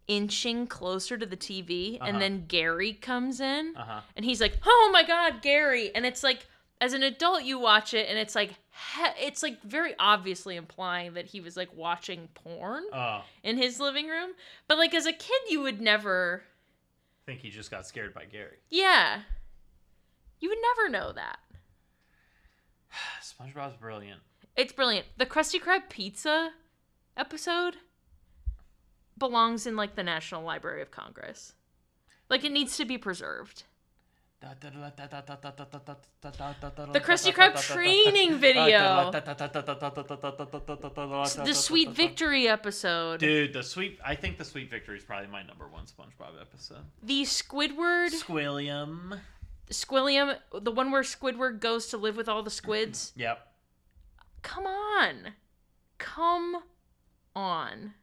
inching 0.08 0.66
closer 0.66 1.16
to 1.16 1.24
the 1.26 1.36
TV 1.36 1.96
Uh-huh. 1.96 2.08
and 2.10 2.20
then 2.20 2.44
Gary 2.46 2.92
comes 2.94 3.40
in 3.40 3.74
Uh-huh. 3.76 4.00
and 4.16 4.24
he's 4.24 4.40
like, 4.40 4.56
"Oh 4.66 4.90
my 4.92 5.02
god, 5.04 5.40
Gary!" 5.42 5.94
And 5.94 6.04
it's 6.04 6.22
like, 6.22 6.46
as 6.80 6.92
an 6.92 7.02
adult, 7.04 7.44
you 7.44 7.58
watch 7.58 7.94
it, 7.94 8.08
and 8.08 8.18
it's 8.18 8.34
like, 8.34 8.54
he- 8.72 9.24
it's 9.26 9.42
like 9.42 9.62
very 9.62 9.94
obviously 9.98 10.56
implying 10.56 11.14
that 11.14 11.26
he 11.26 11.40
was 11.40 11.56
like 11.56 11.74
watching 11.76 12.28
porn 12.34 12.84
Oh. 12.92 13.22
in 13.42 13.56
his 13.58 13.78
living 13.80 14.08
room. 14.08 14.32
But 14.68 14.78
like 14.78 14.94
as 14.94 15.06
a 15.06 15.12
kid, 15.12 15.40
you 15.48 15.60
would 15.62 15.80
never, 15.80 16.42
I 17.22 17.24
think 17.26 17.40
he 17.40 17.50
just 17.50 17.70
got 17.70 17.86
scared 17.86 18.14
by 18.14 18.24
Gary. 18.24 18.56
yeah, 18.70 19.22
you 20.40 20.48
would 20.48 20.58
never 20.76 20.88
know 20.88 21.12
that. 21.12 21.38
SpongeBob's 23.22 23.76
brilliant. 23.76 24.20
It's 24.56 24.72
brilliant. 24.72 25.06
The 25.16 25.26
Krusty 25.26 25.60
Krab 25.60 25.88
pizza 25.88 26.50
episode 27.16 27.76
belongs 29.16 29.66
in 29.66 29.76
like 29.76 29.94
the 29.94 30.02
National 30.02 30.42
Library 30.42 30.82
of 30.82 30.90
Congress. 30.90 31.54
Like 32.28 32.44
it 32.44 32.52
needs 32.52 32.76
to 32.78 32.84
be 32.84 32.98
preserved. 32.98 33.64
The 34.42 34.48
Krusty 37.00 37.32
Krab 37.32 37.60
training 37.60 38.38
video. 38.38 39.12
The 39.12 41.54
Sweet 41.54 41.90
Victory 41.90 42.48
episode. 42.48 43.20
Dude, 43.20 43.52
the 43.52 43.62
sweet. 43.62 44.00
I 44.04 44.16
think 44.16 44.38
the 44.38 44.44
Sweet 44.44 44.68
Victory 44.68 44.98
is 44.98 45.04
probably 45.04 45.28
my 45.28 45.44
number 45.44 45.68
one 45.68 45.84
SpongeBob 45.84 46.40
episode. 46.40 46.84
The 47.04 47.22
Squidward. 47.22 48.10
Squilliam. 48.10 49.20
Squilliam. 49.70 50.36
The 50.60 50.72
one 50.72 50.90
where 50.90 51.02
Squidward 51.02 51.60
goes 51.60 51.86
to 51.88 51.96
live 51.96 52.16
with 52.16 52.28
all 52.28 52.42
the 52.42 52.50
squids. 52.50 53.12
Mm-hmm. 53.12 53.20
Yep. 53.20 53.46
Come 54.42 54.66
on. 54.66 55.34
Come 55.98 56.64
on. 57.36 57.94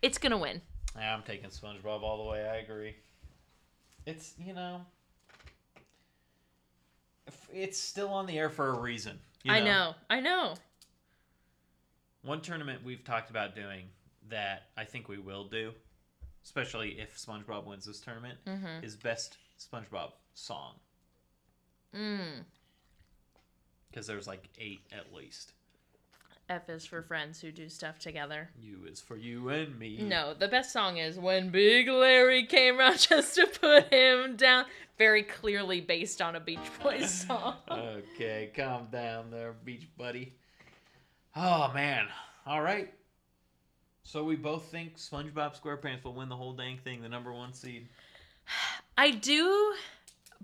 It's 0.00 0.16
gonna 0.16 0.38
win. 0.38 0.62
Yeah, 0.96 1.14
I'm 1.14 1.22
taking 1.22 1.50
SpongeBob 1.50 2.02
all 2.02 2.24
the 2.24 2.30
way. 2.30 2.48
I 2.48 2.56
agree. 2.56 2.96
It's 4.06 4.34
you 4.38 4.52
know, 4.54 4.80
it's 7.52 7.78
still 7.78 8.08
on 8.08 8.26
the 8.26 8.38
air 8.38 8.50
for 8.50 8.68
a 8.68 8.78
reason. 8.80 9.18
you 9.44 9.52
I 9.52 9.60
know. 9.60 9.94
I 10.08 10.20
know. 10.20 10.54
One 12.22 12.40
tournament 12.40 12.82
we've 12.84 13.04
talked 13.04 13.30
about 13.30 13.54
doing 13.54 13.84
that 14.28 14.64
I 14.76 14.84
think 14.84 15.08
we 15.08 15.18
will 15.18 15.44
do, 15.44 15.72
especially 16.44 16.98
if 17.00 17.16
SpongeBob 17.18 17.66
wins 17.66 17.84
this 17.86 18.00
tournament, 18.00 18.38
Mm-hmm. 18.46 18.84
is 18.84 18.96
best 18.96 19.38
SpongeBob 19.58 20.12
song 20.34 20.74
Mm. 21.94 22.44
because 23.90 24.06
there's 24.06 24.28
like 24.28 24.48
eight 24.58 24.80
at 24.92 25.12
least. 25.12 25.52
F 26.50 26.68
is 26.68 26.84
for 26.84 27.00
friends 27.00 27.40
who 27.40 27.52
do 27.52 27.68
stuff 27.68 28.00
together. 28.00 28.50
You 28.60 28.80
is 28.90 29.00
for 29.00 29.16
you 29.16 29.50
and 29.50 29.78
me. 29.78 29.98
No, 30.02 30.34
the 30.34 30.48
best 30.48 30.72
song 30.72 30.96
is 30.96 31.16
When 31.16 31.50
Big 31.50 31.86
Larry 31.86 32.44
Came 32.44 32.76
Round 32.76 32.98
Just 33.08 33.36
to 33.36 33.46
Put 33.46 33.94
Him 33.94 34.34
Down. 34.34 34.64
Very 34.98 35.22
clearly 35.22 35.80
based 35.80 36.20
on 36.20 36.34
a 36.34 36.40
Beach 36.40 36.58
Boys 36.82 37.08
song. 37.26 37.54
Okay, 37.70 38.50
calm 38.54 38.88
down 38.90 39.30
there, 39.30 39.54
beach 39.64 39.86
buddy. 39.96 40.34
Oh 41.36 41.70
man. 41.72 42.08
All 42.44 42.60
right. 42.60 42.92
So 44.02 44.24
we 44.24 44.34
both 44.34 44.64
think 44.72 44.98
SpongeBob 44.98 45.58
SquarePants 45.58 46.02
will 46.02 46.14
win 46.14 46.28
the 46.28 46.36
whole 46.36 46.52
dang 46.52 46.78
thing, 46.78 47.00
the 47.00 47.08
number 47.08 47.32
one 47.32 47.52
seed. 47.52 47.86
I 48.98 49.12
do, 49.12 49.72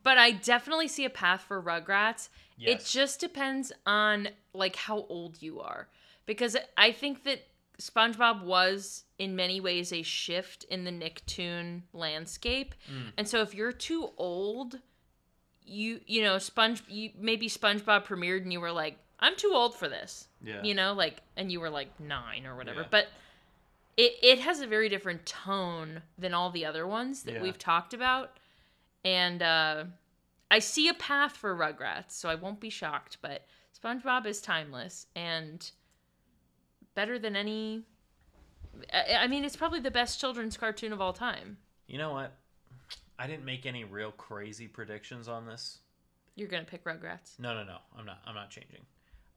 but 0.05 0.19
I 0.19 0.31
definitely 0.31 0.87
see 0.87 1.05
a 1.05 1.11
path 1.11 1.43
for 1.49 1.61
Rugrats. 1.61 2.29
It 2.59 2.85
just 2.85 3.21
depends 3.21 3.73
on 3.85 4.29
like 4.55 4.77
how 4.77 5.05
old 5.09 5.43
you 5.43 5.61
are. 5.61 5.89
Because 6.27 6.57
I 6.77 6.93
think 6.93 7.25
that 7.25 7.47
SpongeBob 7.81 8.43
was 8.43 9.05
in 9.19 9.37
many 9.37 9.61
ways 9.61 9.93
a 9.93 10.03
shift 10.03 10.65
in 10.65 10.85
the 10.85 10.91
Nicktoon 10.91 11.83
landscape. 11.93 12.75
Mm. 12.91 13.13
And 13.17 13.29
so 13.29 13.43
if 13.43 13.55
you're 13.55 13.73
too 13.73 14.11
old, 14.17 14.81
you 15.65 16.01
you 16.07 16.23
know, 16.23 16.39
Sponge 16.39 16.83
you 16.89 17.11
maybe 17.19 17.49
SpongeBob 17.49 18.07
premiered 18.07 18.43
and 18.43 18.53
you 18.53 18.61
were 18.61 18.73
like, 18.73 18.99
I'm 19.21 19.37
too 19.37 19.53
old 19.55 19.75
for 19.75 19.89
this. 19.89 20.29
Yeah. 20.43 20.63
You 20.63 20.75
know, 20.75 20.93
like 20.95 21.23
and 21.37 21.51
you 21.51 21.61
were 21.61 21.71
like 21.71 21.99
9 22.01 22.47
or 22.47 22.57
whatever. 22.57 22.81
Yeah. 22.83 22.87
But 22.91 23.07
it 23.97 24.15
it 24.23 24.39
has 24.41 24.61
a 24.61 24.67
very 24.67 24.89
different 24.89 25.27
tone 25.27 26.03
than 26.19 26.35
all 26.35 26.51
the 26.51 26.65
other 26.65 26.87
ones 26.87 27.23
that 27.25 27.35
Yeah. 27.35 27.43
we've 27.43 27.59
talked 27.59 27.95
about. 27.95 28.39
And 29.05 29.43
uh 29.43 29.85
I 30.51 30.61
see 30.61 30.89
a 30.89 30.95
path 30.95 31.37
for 31.37 31.55
Rugrats, 31.57 32.13
so 32.13 32.29
I 32.29 32.37
won't 32.37 32.61
be 32.61 32.71
shocked, 32.71 33.19
but 33.21 33.45
SpongeBob 33.83 34.27
is 34.27 34.41
timeless 34.41 35.07
and 35.17 35.69
better 36.97 37.17
than 37.21 37.37
any 37.37 37.85
I, 38.93 39.15
I 39.21 39.27
mean, 39.29 39.45
it's 39.45 39.57
probably 39.57 39.81
the 39.81 39.91
best 39.91 40.19
children's 40.21 40.57
cartoon 40.57 40.93
of 40.93 41.01
all 41.01 41.13
time. 41.13 41.57
You 41.87 41.97
know 41.99 42.13
what? 42.13 42.35
I 43.19 43.27
didn't 43.27 43.45
make 43.45 43.65
any 43.65 43.85
real 43.85 44.11
crazy 44.11 44.67
predictions 44.69 45.29
on 45.29 45.47
this. 45.47 45.79
You're 46.35 46.49
gonna 46.49 46.65
pick 46.65 46.85
Rugrats. 46.85 47.39
No, 47.39 47.55
no, 47.55 47.65
no. 47.65 47.79
I'm 47.99 48.05
not. 48.05 48.19
I'm 48.27 48.35
not 48.35 48.51
changing. 48.51 48.83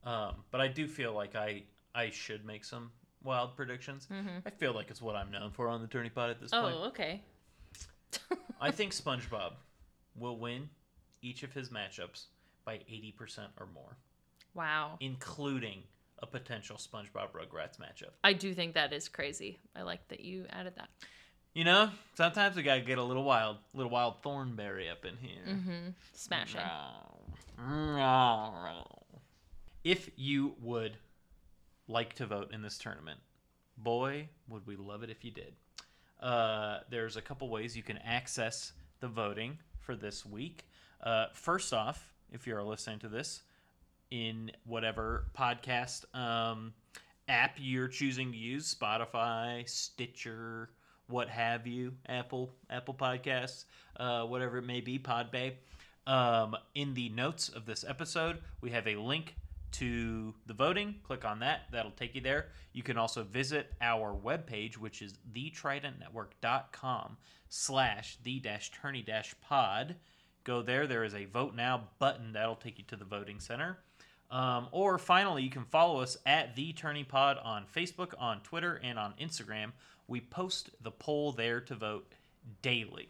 Um, 0.04 0.34
but 0.50 0.60
I 0.60 0.68
do 0.68 0.86
feel 0.86 1.12
like 1.14 1.36
I 1.36 1.62
I 1.94 2.10
should 2.10 2.44
make 2.44 2.64
some 2.64 2.90
wild 3.22 3.56
predictions. 3.56 4.08
Mhm. 4.12 4.42
I 4.44 4.50
feel 4.50 4.72
like 4.74 4.90
it's 4.90 5.00
what 5.00 5.16
I'm 5.16 5.30
known 5.30 5.50
for 5.52 5.68
on 5.68 5.80
the 5.80 5.86
Tourney 5.88 6.10
Pod 6.10 6.30
at 6.30 6.40
this 6.40 6.50
Oh, 6.52 6.62
point. 6.62 6.76
Oh, 6.78 6.84
okay. 6.88 7.22
I 8.60 8.70
think 8.70 8.92
SpongeBob 9.02 9.52
will 10.16 10.36
win 10.38 10.68
each 11.22 11.42
of 11.42 11.52
his 11.52 11.70
matchups 11.70 12.26
by 12.64 12.76
80% 12.90 13.48
or 13.58 13.66
more, 13.72 13.96
Wow. 14.54 14.96
including 15.00 15.82
a 16.22 16.26
potential 16.26 16.76
SpongeBob 16.76 17.32
Rugrats 17.32 17.78
matchup. 17.78 18.10
I 18.24 18.32
do 18.32 18.54
think 18.54 18.74
that 18.74 18.92
is 18.92 19.08
crazy. 19.08 19.58
I 19.74 19.82
like 19.82 20.06
that 20.08 20.20
you 20.20 20.46
added 20.50 20.74
that. 20.76 20.88
You 21.54 21.64
know, 21.64 21.90
sometimes 22.14 22.56
we 22.56 22.62
gotta 22.62 22.80
get 22.80 22.98
a 22.98 23.02
little 23.02 23.24
wild, 23.24 23.56
little 23.74 23.90
wild 23.90 24.22
Thornberry 24.22 24.88
up 24.88 25.04
in 25.04 25.16
here. 25.16 25.42
Mm-hmm. 25.48 25.88
Smashing. 26.12 26.60
If 29.82 30.10
you 30.16 30.54
would 30.60 30.96
like 31.88 32.14
to 32.14 32.26
vote 32.26 32.52
in 32.52 32.62
this 32.62 32.78
tournament, 32.78 33.18
boy, 33.76 34.28
would 34.48 34.66
we 34.66 34.76
love 34.76 35.02
it 35.02 35.10
if 35.10 35.24
you 35.24 35.30
did. 35.30 35.54
Uh, 36.20 36.80
there's 36.90 37.16
a 37.16 37.22
couple 37.22 37.48
ways 37.48 37.76
you 37.76 37.82
can 37.82 37.98
access 37.98 38.72
the 39.00 39.08
voting 39.08 39.58
for 39.80 39.96
this 39.96 40.24
week. 40.24 40.68
Uh, 41.02 41.26
first 41.32 41.72
off, 41.72 42.12
if 42.30 42.46
you're 42.46 42.62
listening 42.62 42.98
to 43.00 43.08
this 43.08 43.42
in 44.10 44.50
whatever 44.64 45.26
podcast 45.36 46.04
um, 46.14 46.72
app 47.28 47.56
you're 47.58 47.88
choosing 47.88 48.32
to 48.32 48.38
use, 48.38 48.74
Spotify, 48.74 49.68
Stitcher, 49.68 50.70
what 51.06 51.28
have 51.28 51.66
you, 51.66 51.92
Apple, 52.08 52.50
Apple 52.68 52.94
Podcasts, 52.94 53.64
uh, 53.98 54.24
whatever 54.24 54.58
it 54.58 54.66
may 54.66 54.80
be, 54.80 54.98
Podbay. 54.98 55.54
Um, 56.06 56.56
in 56.74 56.94
the 56.94 57.08
notes 57.10 57.48
of 57.48 57.66
this 57.66 57.84
episode, 57.86 58.38
we 58.60 58.70
have 58.70 58.86
a 58.86 58.96
link 58.96 59.36
to 59.72 60.34
the 60.46 60.54
voting. 60.54 60.96
Click 61.04 61.24
on 61.24 61.40
that. 61.40 61.62
That'll 61.70 61.90
take 61.92 62.14
you 62.14 62.20
there. 62.20 62.48
You 62.72 62.82
can 62.82 62.96
also 62.96 63.22
visit 63.22 63.72
our 63.80 64.14
webpage, 64.14 64.76
which 64.76 65.02
is 65.02 65.14
thetridentnetwork.com 65.32 67.16
slash 67.48 68.18
the 68.22 68.40
dash 68.40 68.70
tourney 68.72 69.02
dash 69.02 69.34
pod. 69.40 69.96
Go 70.44 70.62
there. 70.62 70.86
There 70.86 71.04
is 71.04 71.14
a 71.14 71.26
vote 71.26 71.54
now 71.54 71.88
button 71.98 72.32
that'll 72.32 72.56
take 72.56 72.78
you 72.78 72.84
to 72.88 72.96
the 72.96 73.04
voting 73.04 73.40
center. 73.40 73.78
Um, 74.30 74.68
or 74.70 74.96
finally, 74.98 75.42
you 75.42 75.50
can 75.50 75.64
follow 75.64 76.00
us 76.00 76.16
at 76.24 76.54
the 76.54 76.72
Tourney 76.72 77.04
Pod 77.04 77.38
on 77.42 77.64
Facebook, 77.74 78.14
on 78.18 78.40
Twitter, 78.40 78.80
and 78.82 78.98
on 78.98 79.14
Instagram. 79.20 79.72
We 80.06 80.20
post 80.20 80.70
the 80.82 80.90
poll 80.90 81.32
there 81.32 81.60
to 81.62 81.74
vote 81.74 82.12
daily. 82.62 83.08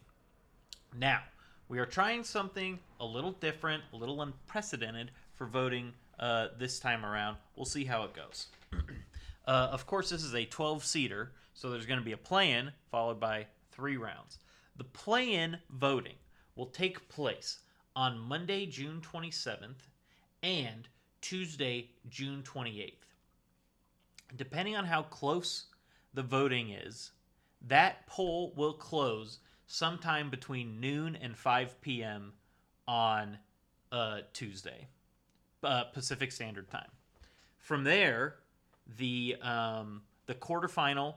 Now, 0.99 1.21
we 1.69 1.79
are 1.79 1.87
trying 1.87 2.25
something 2.25 2.79
a 3.01 3.05
little 3.05 3.33
different, 3.33 3.83
a 3.93 3.97
little 3.97 4.23
unprecedented 4.23 5.11
for 5.35 5.47
voting 5.47 5.93
uh, 6.19 6.49
this 6.59 6.79
time 6.79 7.05
around. 7.05 7.37
We'll 7.55 7.67
see 7.67 7.85
how 7.85 8.05
it 8.05 8.15
goes. 8.15 8.47
uh, 9.47 9.69
of 9.71 9.87
course, 9.87 10.11
this 10.11 10.25
is 10.25 10.35
a 10.35 10.45
12 10.47 10.85
seater, 10.85 11.33
so 11.55 11.71
there's 11.71 11.87
going 11.87 12.01
to 12.01 12.05
be 12.05 12.13
a 12.13 12.19
play 12.19 12.53
in 12.53 12.73
followed 12.91 13.21
by 13.21 13.47
three 13.71 13.97
rounds. 13.97 14.39
The 14.77 14.85
play 14.85 15.35
in 15.35 15.59
voting 15.71 16.17
will 16.57 16.67
take 16.67 17.09
place 17.09 17.61
on 17.95 18.19
Monday, 18.19 18.67
June 18.67 19.01
27th 19.01 19.89
and 20.43 20.89
Tuesday, 21.21 21.91
June 22.09 22.43
28th. 22.43 22.95
Depending 24.37 24.77
on 24.77 24.85
how 24.85 25.03
close 25.03 25.67
the 26.15 26.23
voting 26.23 26.71
is, 26.71 27.13
that 27.67 28.07
poll 28.07 28.53
will 28.57 28.73
close 28.73 29.39
sometime 29.67 30.31
between 30.31 30.81
noon 30.81 31.17
and 31.17 31.37
5 31.37 31.81
p.m. 31.81 32.33
on 32.87 33.39
uh, 33.93 34.21
Tuesday, 34.33 34.87
uh, 35.63 35.85
Pacific 35.85 36.33
Standard 36.33 36.69
Time. 36.71 36.91
From 37.59 37.85
there, 37.85 38.37
the 38.99 39.37
um, 39.43 40.03
the 40.27 40.35
quarterfinal 40.35 41.15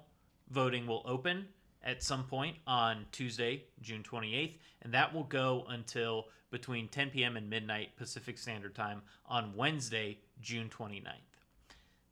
voting 0.50 0.86
will 0.86 1.04
open 1.06 1.48
at 1.84 2.04
some 2.04 2.24
point 2.24 2.58
on 2.66 3.06
Tuesday, 3.12 3.64
June 3.82 4.04
28th, 4.04 4.58
and 4.82 4.94
that 4.94 5.14
will 5.14 5.24
go 5.24 5.66
until 5.70 6.26
between 6.52 6.88
10 6.88 7.10
p.m. 7.10 7.36
and 7.36 7.50
midnight 7.50 7.96
Pacific 7.98 8.38
Standard 8.38 8.76
Time 8.76 9.02
on 9.26 9.56
Wednesday, 9.56 10.20
June 10.40 10.70
29th. 10.70 11.04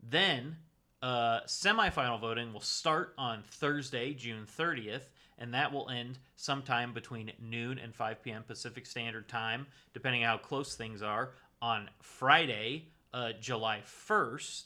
Then, 0.01 0.57
uh, 1.01 1.41
semifinal 1.45 2.19
voting 2.19 2.51
will 2.51 2.59
start 2.59 3.13
on 3.17 3.43
Thursday, 3.43 4.13
June 4.13 4.45
30th, 4.57 5.03
and 5.37 5.53
that 5.53 5.71
will 5.71 5.89
end 5.89 6.19
sometime 6.35 6.93
between 6.93 7.31
noon 7.39 7.79
and 7.79 7.95
5 7.95 8.23
p.m. 8.23 8.43
Pacific 8.43 8.85
Standard 8.85 9.27
Time, 9.27 9.67
depending 9.93 10.23
how 10.23 10.37
close 10.37 10.75
things 10.75 11.01
are, 11.01 11.31
on 11.61 11.89
Friday, 12.01 12.87
uh, 13.13 13.31
July 13.39 13.81
1st. 14.07 14.65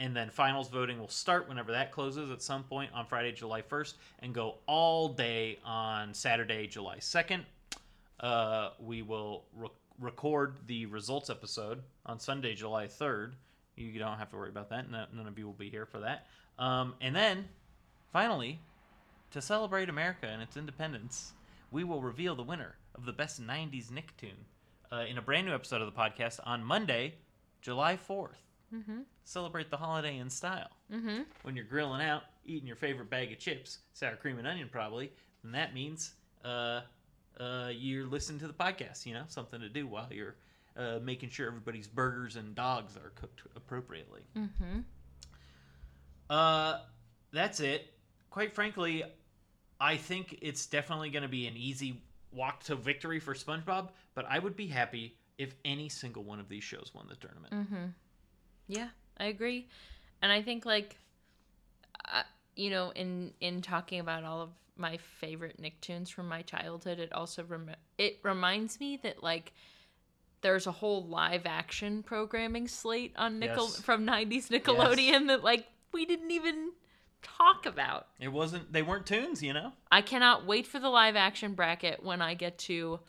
And 0.00 0.16
then 0.16 0.30
finals 0.30 0.68
voting 0.68 0.98
will 0.98 1.08
start 1.08 1.48
whenever 1.48 1.72
that 1.72 1.92
closes 1.92 2.30
at 2.30 2.42
some 2.42 2.64
point 2.64 2.90
on 2.94 3.06
Friday, 3.06 3.32
July 3.32 3.60
1st, 3.60 3.94
and 4.20 4.34
go 4.34 4.56
all 4.66 5.08
day 5.10 5.58
on 5.64 6.14
Saturday, 6.14 6.66
July 6.66 6.96
2nd. 6.96 7.44
Uh, 8.18 8.70
we 8.80 9.02
will 9.02 9.44
re- 9.54 9.68
record 10.00 10.56
the 10.66 10.86
results 10.86 11.28
episode 11.28 11.82
on 12.06 12.18
Sunday, 12.18 12.54
July 12.54 12.86
3rd. 12.86 13.32
You 13.76 13.98
don't 13.98 14.16
have 14.16 14.30
to 14.30 14.36
worry 14.36 14.48
about 14.48 14.70
that. 14.70 14.90
No, 14.90 15.04
none 15.14 15.26
of 15.26 15.38
you 15.38 15.44
will 15.46 15.52
be 15.52 15.70
here 15.70 15.86
for 15.86 16.00
that. 16.00 16.26
Um, 16.58 16.94
and 17.00 17.14
then 17.14 17.46
Finally, 18.12 18.58
to 19.30 19.40
celebrate 19.40 19.88
America 19.88 20.26
and 20.26 20.42
its 20.42 20.56
independence, 20.56 21.32
we 21.70 21.84
will 21.84 22.02
reveal 22.02 22.34
the 22.34 22.42
winner 22.42 22.74
of 22.96 23.06
the 23.06 23.12
best 23.12 23.40
90s 23.40 23.88
Nicktoon 23.88 24.34
uh, 24.90 25.04
in 25.08 25.16
a 25.16 25.22
brand 25.22 25.46
new 25.46 25.54
episode 25.54 25.80
of 25.80 25.86
the 25.86 25.98
podcast 26.00 26.40
on 26.44 26.64
Monday, 26.64 27.14
July 27.62 27.96
4th. 27.96 28.49
Mm-hmm. 28.74 29.00
Celebrate 29.24 29.70
the 29.70 29.76
holiday 29.76 30.18
in 30.18 30.30
style. 30.30 30.70
Mm-hmm. 30.92 31.22
When 31.42 31.56
you're 31.56 31.64
grilling 31.64 32.02
out, 32.02 32.22
eating 32.44 32.66
your 32.66 32.76
favorite 32.76 33.10
bag 33.10 33.32
of 33.32 33.38
chips, 33.38 33.78
sour 33.92 34.16
cream 34.16 34.38
and 34.38 34.46
onion 34.46 34.68
probably, 34.70 35.12
then 35.42 35.52
that 35.52 35.74
means 35.74 36.14
uh, 36.44 36.80
uh, 37.38 37.70
you're 37.72 38.06
listening 38.06 38.38
to 38.40 38.46
the 38.46 38.52
podcast, 38.52 39.06
you 39.06 39.14
know, 39.14 39.24
something 39.28 39.60
to 39.60 39.68
do 39.68 39.86
while 39.86 40.08
you're 40.10 40.36
uh, 40.76 40.98
making 41.02 41.30
sure 41.30 41.46
everybody's 41.46 41.86
burgers 41.86 42.36
and 42.36 42.54
dogs 42.54 42.96
are 42.96 43.10
cooked 43.10 43.42
appropriately. 43.56 44.22
Mm-hmm. 44.36 44.80
Uh, 46.28 46.78
that's 47.32 47.60
it. 47.60 47.92
Quite 48.30 48.54
frankly, 48.54 49.02
I 49.80 49.96
think 49.96 50.38
it's 50.42 50.66
definitely 50.66 51.10
going 51.10 51.22
to 51.22 51.28
be 51.28 51.46
an 51.46 51.56
easy 51.56 52.02
walk 52.32 52.62
to 52.64 52.76
victory 52.76 53.18
for 53.18 53.34
SpongeBob, 53.34 53.88
but 54.14 54.24
I 54.28 54.38
would 54.38 54.56
be 54.56 54.66
happy 54.66 55.16
if 55.38 55.54
any 55.64 55.88
single 55.88 56.22
one 56.22 56.38
of 56.38 56.48
these 56.48 56.62
shows 56.62 56.92
won 56.94 57.06
the 57.08 57.16
tournament. 57.16 57.52
Mm-hmm. 57.52 57.84
Yeah, 58.70 58.88
I 59.18 59.24
agree, 59.26 59.68
and 60.22 60.30
I 60.30 60.42
think 60.42 60.64
like, 60.64 60.96
uh, 62.12 62.22
you 62.56 62.70
know, 62.70 62.90
in 62.94 63.32
in 63.40 63.62
talking 63.62 64.00
about 64.00 64.24
all 64.24 64.40
of 64.42 64.50
my 64.76 64.96
favorite 64.96 65.60
Nicktoons 65.60 66.10
from 66.10 66.28
my 66.28 66.42
childhood, 66.42 66.98
it 66.98 67.12
also 67.12 67.44
rem- 67.44 67.74
it 67.98 68.18
reminds 68.22 68.80
me 68.80 68.98
that 69.02 69.22
like 69.22 69.52
there's 70.42 70.66
a 70.66 70.72
whole 70.72 71.04
live 71.04 71.46
action 71.46 72.02
programming 72.02 72.66
slate 72.68 73.12
on 73.16 73.38
Nickel 73.38 73.66
Yes. 73.66 73.80
from 73.80 74.06
'90s 74.06 74.48
Nickelodeon 74.48 75.26
that 75.26 75.42
like 75.44 75.66
we 75.92 76.06
didn't 76.06 76.30
even 76.30 76.70
talk 77.22 77.66
about. 77.66 78.06
It 78.18 78.28
wasn't. 78.28 78.72
They 78.72 78.82
weren't 78.82 79.06
toons, 79.06 79.42
you 79.42 79.52
know. 79.52 79.72
I 79.90 80.00
cannot 80.02 80.46
wait 80.46 80.66
for 80.66 80.78
the 80.78 80.88
live 80.88 81.16
action 81.16 81.54
bracket 81.54 82.02
when 82.02 82.22
I 82.22 82.34
get 82.34 82.56
to 82.58 83.00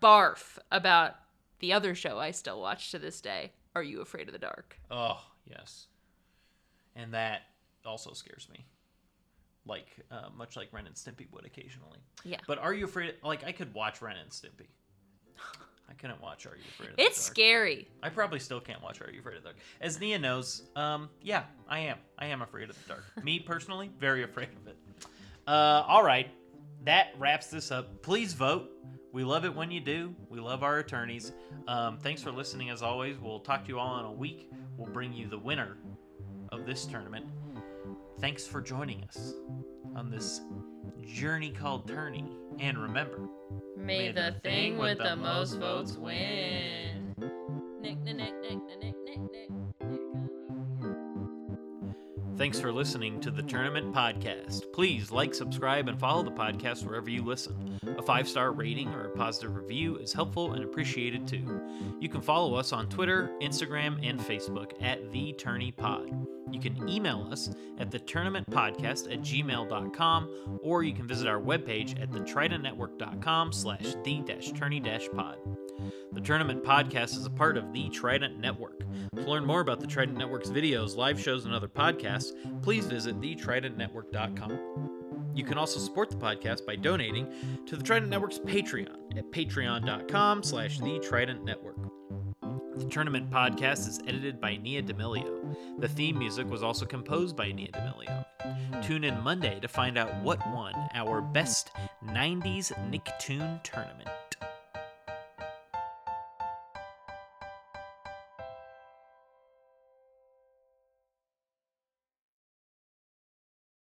barf 0.00 0.58
about 0.70 1.16
the 1.58 1.72
other 1.72 1.94
show 1.94 2.18
I 2.18 2.30
still 2.30 2.60
watch 2.60 2.90
to 2.90 2.98
this 2.98 3.20
day. 3.20 3.52
Are 3.74 3.82
you 3.82 4.00
afraid 4.00 4.28
of 4.28 4.32
the 4.32 4.38
dark? 4.38 4.78
Oh 4.90 5.20
yes, 5.48 5.86
and 6.96 7.14
that 7.14 7.42
also 7.84 8.12
scares 8.12 8.48
me. 8.52 8.66
Like 9.64 9.86
uh, 10.10 10.28
much 10.36 10.56
like 10.56 10.72
Ren 10.72 10.86
and 10.86 10.94
Stimpy 10.94 11.26
would 11.32 11.44
occasionally. 11.46 11.98
Yeah. 12.24 12.38
But 12.46 12.58
are 12.58 12.74
you 12.74 12.84
afraid? 12.84 13.14
Like 13.22 13.44
I 13.44 13.52
could 13.52 13.72
watch 13.74 14.02
Ren 14.02 14.16
and 14.16 14.30
Stimpy. 14.30 14.66
I 15.88 15.94
couldn't 15.94 16.22
watch 16.22 16.46
Are 16.46 16.56
You 16.56 16.62
Afraid 16.74 16.90
of 16.90 16.96
the 16.96 17.02
It's 17.02 17.18
Dark. 17.26 17.34
scary. 17.34 17.88
I 18.02 18.08
probably 18.08 18.38
still 18.38 18.60
can't 18.60 18.82
watch 18.82 19.00
Are 19.02 19.10
You 19.12 19.20
Afraid 19.20 19.36
of 19.36 19.42
the 19.42 19.50
Dark. 19.50 19.58
As 19.80 20.00
Nia 20.00 20.18
knows, 20.18 20.62
um, 20.74 21.10
yeah, 21.20 21.42
I 21.68 21.80
am. 21.80 21.98
I 22.18 22.26
am 22.26 22.40
afraid 22.40 22.70
of 22.70 22.82
the 22.82 22.88
dark. 22.88 23.04
Me 23.24 23.38
personally, 23.38 23.90
very 23.98 24.22
afraid 24.22 24.48
of 24.60 24.66
it. 24.68 24.76
Uh, 25.46 25.84
all 25.86 26.02
right, 26.02 26.30
that 26.84 27.08
wraps 27.18 27.48
this 27.48 27.70
up. 27.70 28.00
Please 28.02 28.32
vote. 28.32 28.70
We 29.12 29.24
love 29.24 29.44
it 29.44 29.54
when 29.54 29.70
you 29.70 29.80
do. 29.80 30.14
We 30.30 30.40
love 30.40 30.62
our 30.62 30.78
attorneys. 30.78 31.32
Um, 31.68 31.98
thanks 31.98 32.22
for 32.22 32.32
listening. 32.32 32.70
As 32.70 32.82
always, 32.82 33.18
we'll 33.18 33.40
talk 33.40 33.64
to 33.64 33.68
you 33.68 33.78
all 33.78 33.98
in 34.00 34.06
a 34.06 34.12
week. 34.12 34.50
We'll 34.78 34.90
bring 34.90 35.12
you 35.12 35.28
the 35.28 35.38
winner 35.38 35.76
of 36.50 36.64
this 36.64 36.86
tournament. 36.86 37.26
Thanks 38.20 38.46
for 38.46 38.62
joining 38.62 39.04
us 39.04 39.34
on 39.94 40.10
this 40.10 40.40
journey 41.04 41.50
called 41.50 41.86
Tourney. 41.86 42.24
And 42.58 42.78
remember, 42.78 43.28
May 43.76 44.12
the 44.12 44.36
thing 44.42 44.78
with 44.78 44.98
the 44.98 45.16
most 45.16 45.58
votes 45.58 45.96
win. 45.96 47.14
Nick, 47.80 47.98
nick, 47.98 48.16
nick, 48.16 48.34
nick, 48.40 48.58
nick, 48.80 48.94
nick, 49.04 49.18
nick, 49.30 49.50
Thanks 52.36 52.58
for 52.58 52.72
listening 52.72 53.20
to 53.20 53.30
the 53.30 53.42
Tournament 53.42 53.94
Podcast. 53.94 54.72
Please 54.72 55.12
like, 55.12 55.34
subscribe, 55.34 55.88
and 55.88 56.00
follow 56.00 56.22
the 56.22 56.30
podcast 56.30 56.84
wherever 56.84 57.10
you 57.10 57.22
listen. 57.22 57.78
A 57.98 58.02
five 58.02 58.26
star 58.26 58.52
rating 58.52 58.88
or 58.88 59.04
a 59.04 59.10
positive 59.10 59.54
review 59.54 59.98
is 59.98 60.12
helpful 60.12 60.54
and 60.54 60.64
appreciated 60.64 61.28
too. 61.28 61.60
You 62.00 62.08
can 62.08 62.20
follow 62.22 62.54
us 62.54 62.72
on 62.72 62.88
Twitter, 62.88 63.30
Instagram, 63.42 63.98
and 64.02 64.18
Facebook 64.18 64.72
at 64.82 65.12
The 65.12 65.34
Tourney 65.34 65.72
Pod. 65.72 66.26
You 66.50 66.58
can 66.58 66.88
email 66.88 67.28
us 67.30 67.50
at 67.78 67.90
the 67.90 67.98
tournament 67.98 68.48
podcast 68.50 69.12
at 69.12 69.20
gmail.com 69.20 70.58
or 70.62 70.82
you 70.82 70.94
can 70.94 71.06
visit 71.06 71.26
our 71.28 71.40
webpage 71.40 72.00
at 72.02 72.10
thetridentnetwork.com 72.10 73.52
slash 73.52 73.94
the 74.04 74.20
dash 74.20 74.52
tourney 74.52 74.80
dash 74.80 75.08
pod. 75.14 75.38
The 76.12 76.20
Tournament 76.20 76.62
Podcast 76.62 77.16
is 77.16 77.24
a 77.24 77.30
part 77.30 77.56
of 77.56 77.72
the 77.72 77.88
Trident 77.88 78.38
Network. 78.38 78.80
To 79.16 79.22
learn 79.22 79.46
more 79.46 79.60
about 79.60 79.80
the 79.80 79.86
Trident 79.86 80.18
Network's 80.18 80.50
videos, 80.50 80.94
live 80.96 81.18
shows, 81.18 81.46
and 81.46 81.54
other 81.54 81.68
podcasts, 81.68 82.21
please 82.62 82.86
visit 82.86 83.20
thetridentnetwork.com. 83.20 85.00
You 85.34 85.44
can 85.44 85.56
also 85.56 85.80
support 85.80 86.10
the 86.10 86.16
podcast 86.16 86.66
by 86.66 86.76
donating 86.76 87.26
to 87.66 87.76
the 87.76 87.82
Trident 87.82 88.10
Network's 88.10 88.38
Patreon 88.38 89.16
at 89.16 89.30
patreon.com 89.30 90.42
slash 90.42 90.78
the 90.78 90.98
Trident 90.98 91.42
Network. 91.44 91.78
The 92.76 92.84
Tournament 92.86 93.30
Podcast 93.30 93.88
is 93.88 94.00
edited 94.06 94.40
by 94.40 94.56
Nia 94.56 94.82
D'Amelio. 94.82 95.56
The 95.78 95.88
theme 95.88 96.18
music 96.18 96.48
was 96.48 96.62
also 96.62 96.84
composed 96.84 97.36
by 97.36 97.52
Nia 97.52 97.70
D'Amelio. 97.70 98.24
Tune 98.82 99.04
in 99.04 99.20
Monday 99.22 99.58
to 99.60 99.68
find 99.68 99.96
out 99.96 100.14
what 100.22 100.38
won 100.52 100.74
our 100.94 101.20
best 101.20 101.70
90s 102.04 102.72
Nicktoon 102.90 103.62
tournament. 103.62 104.08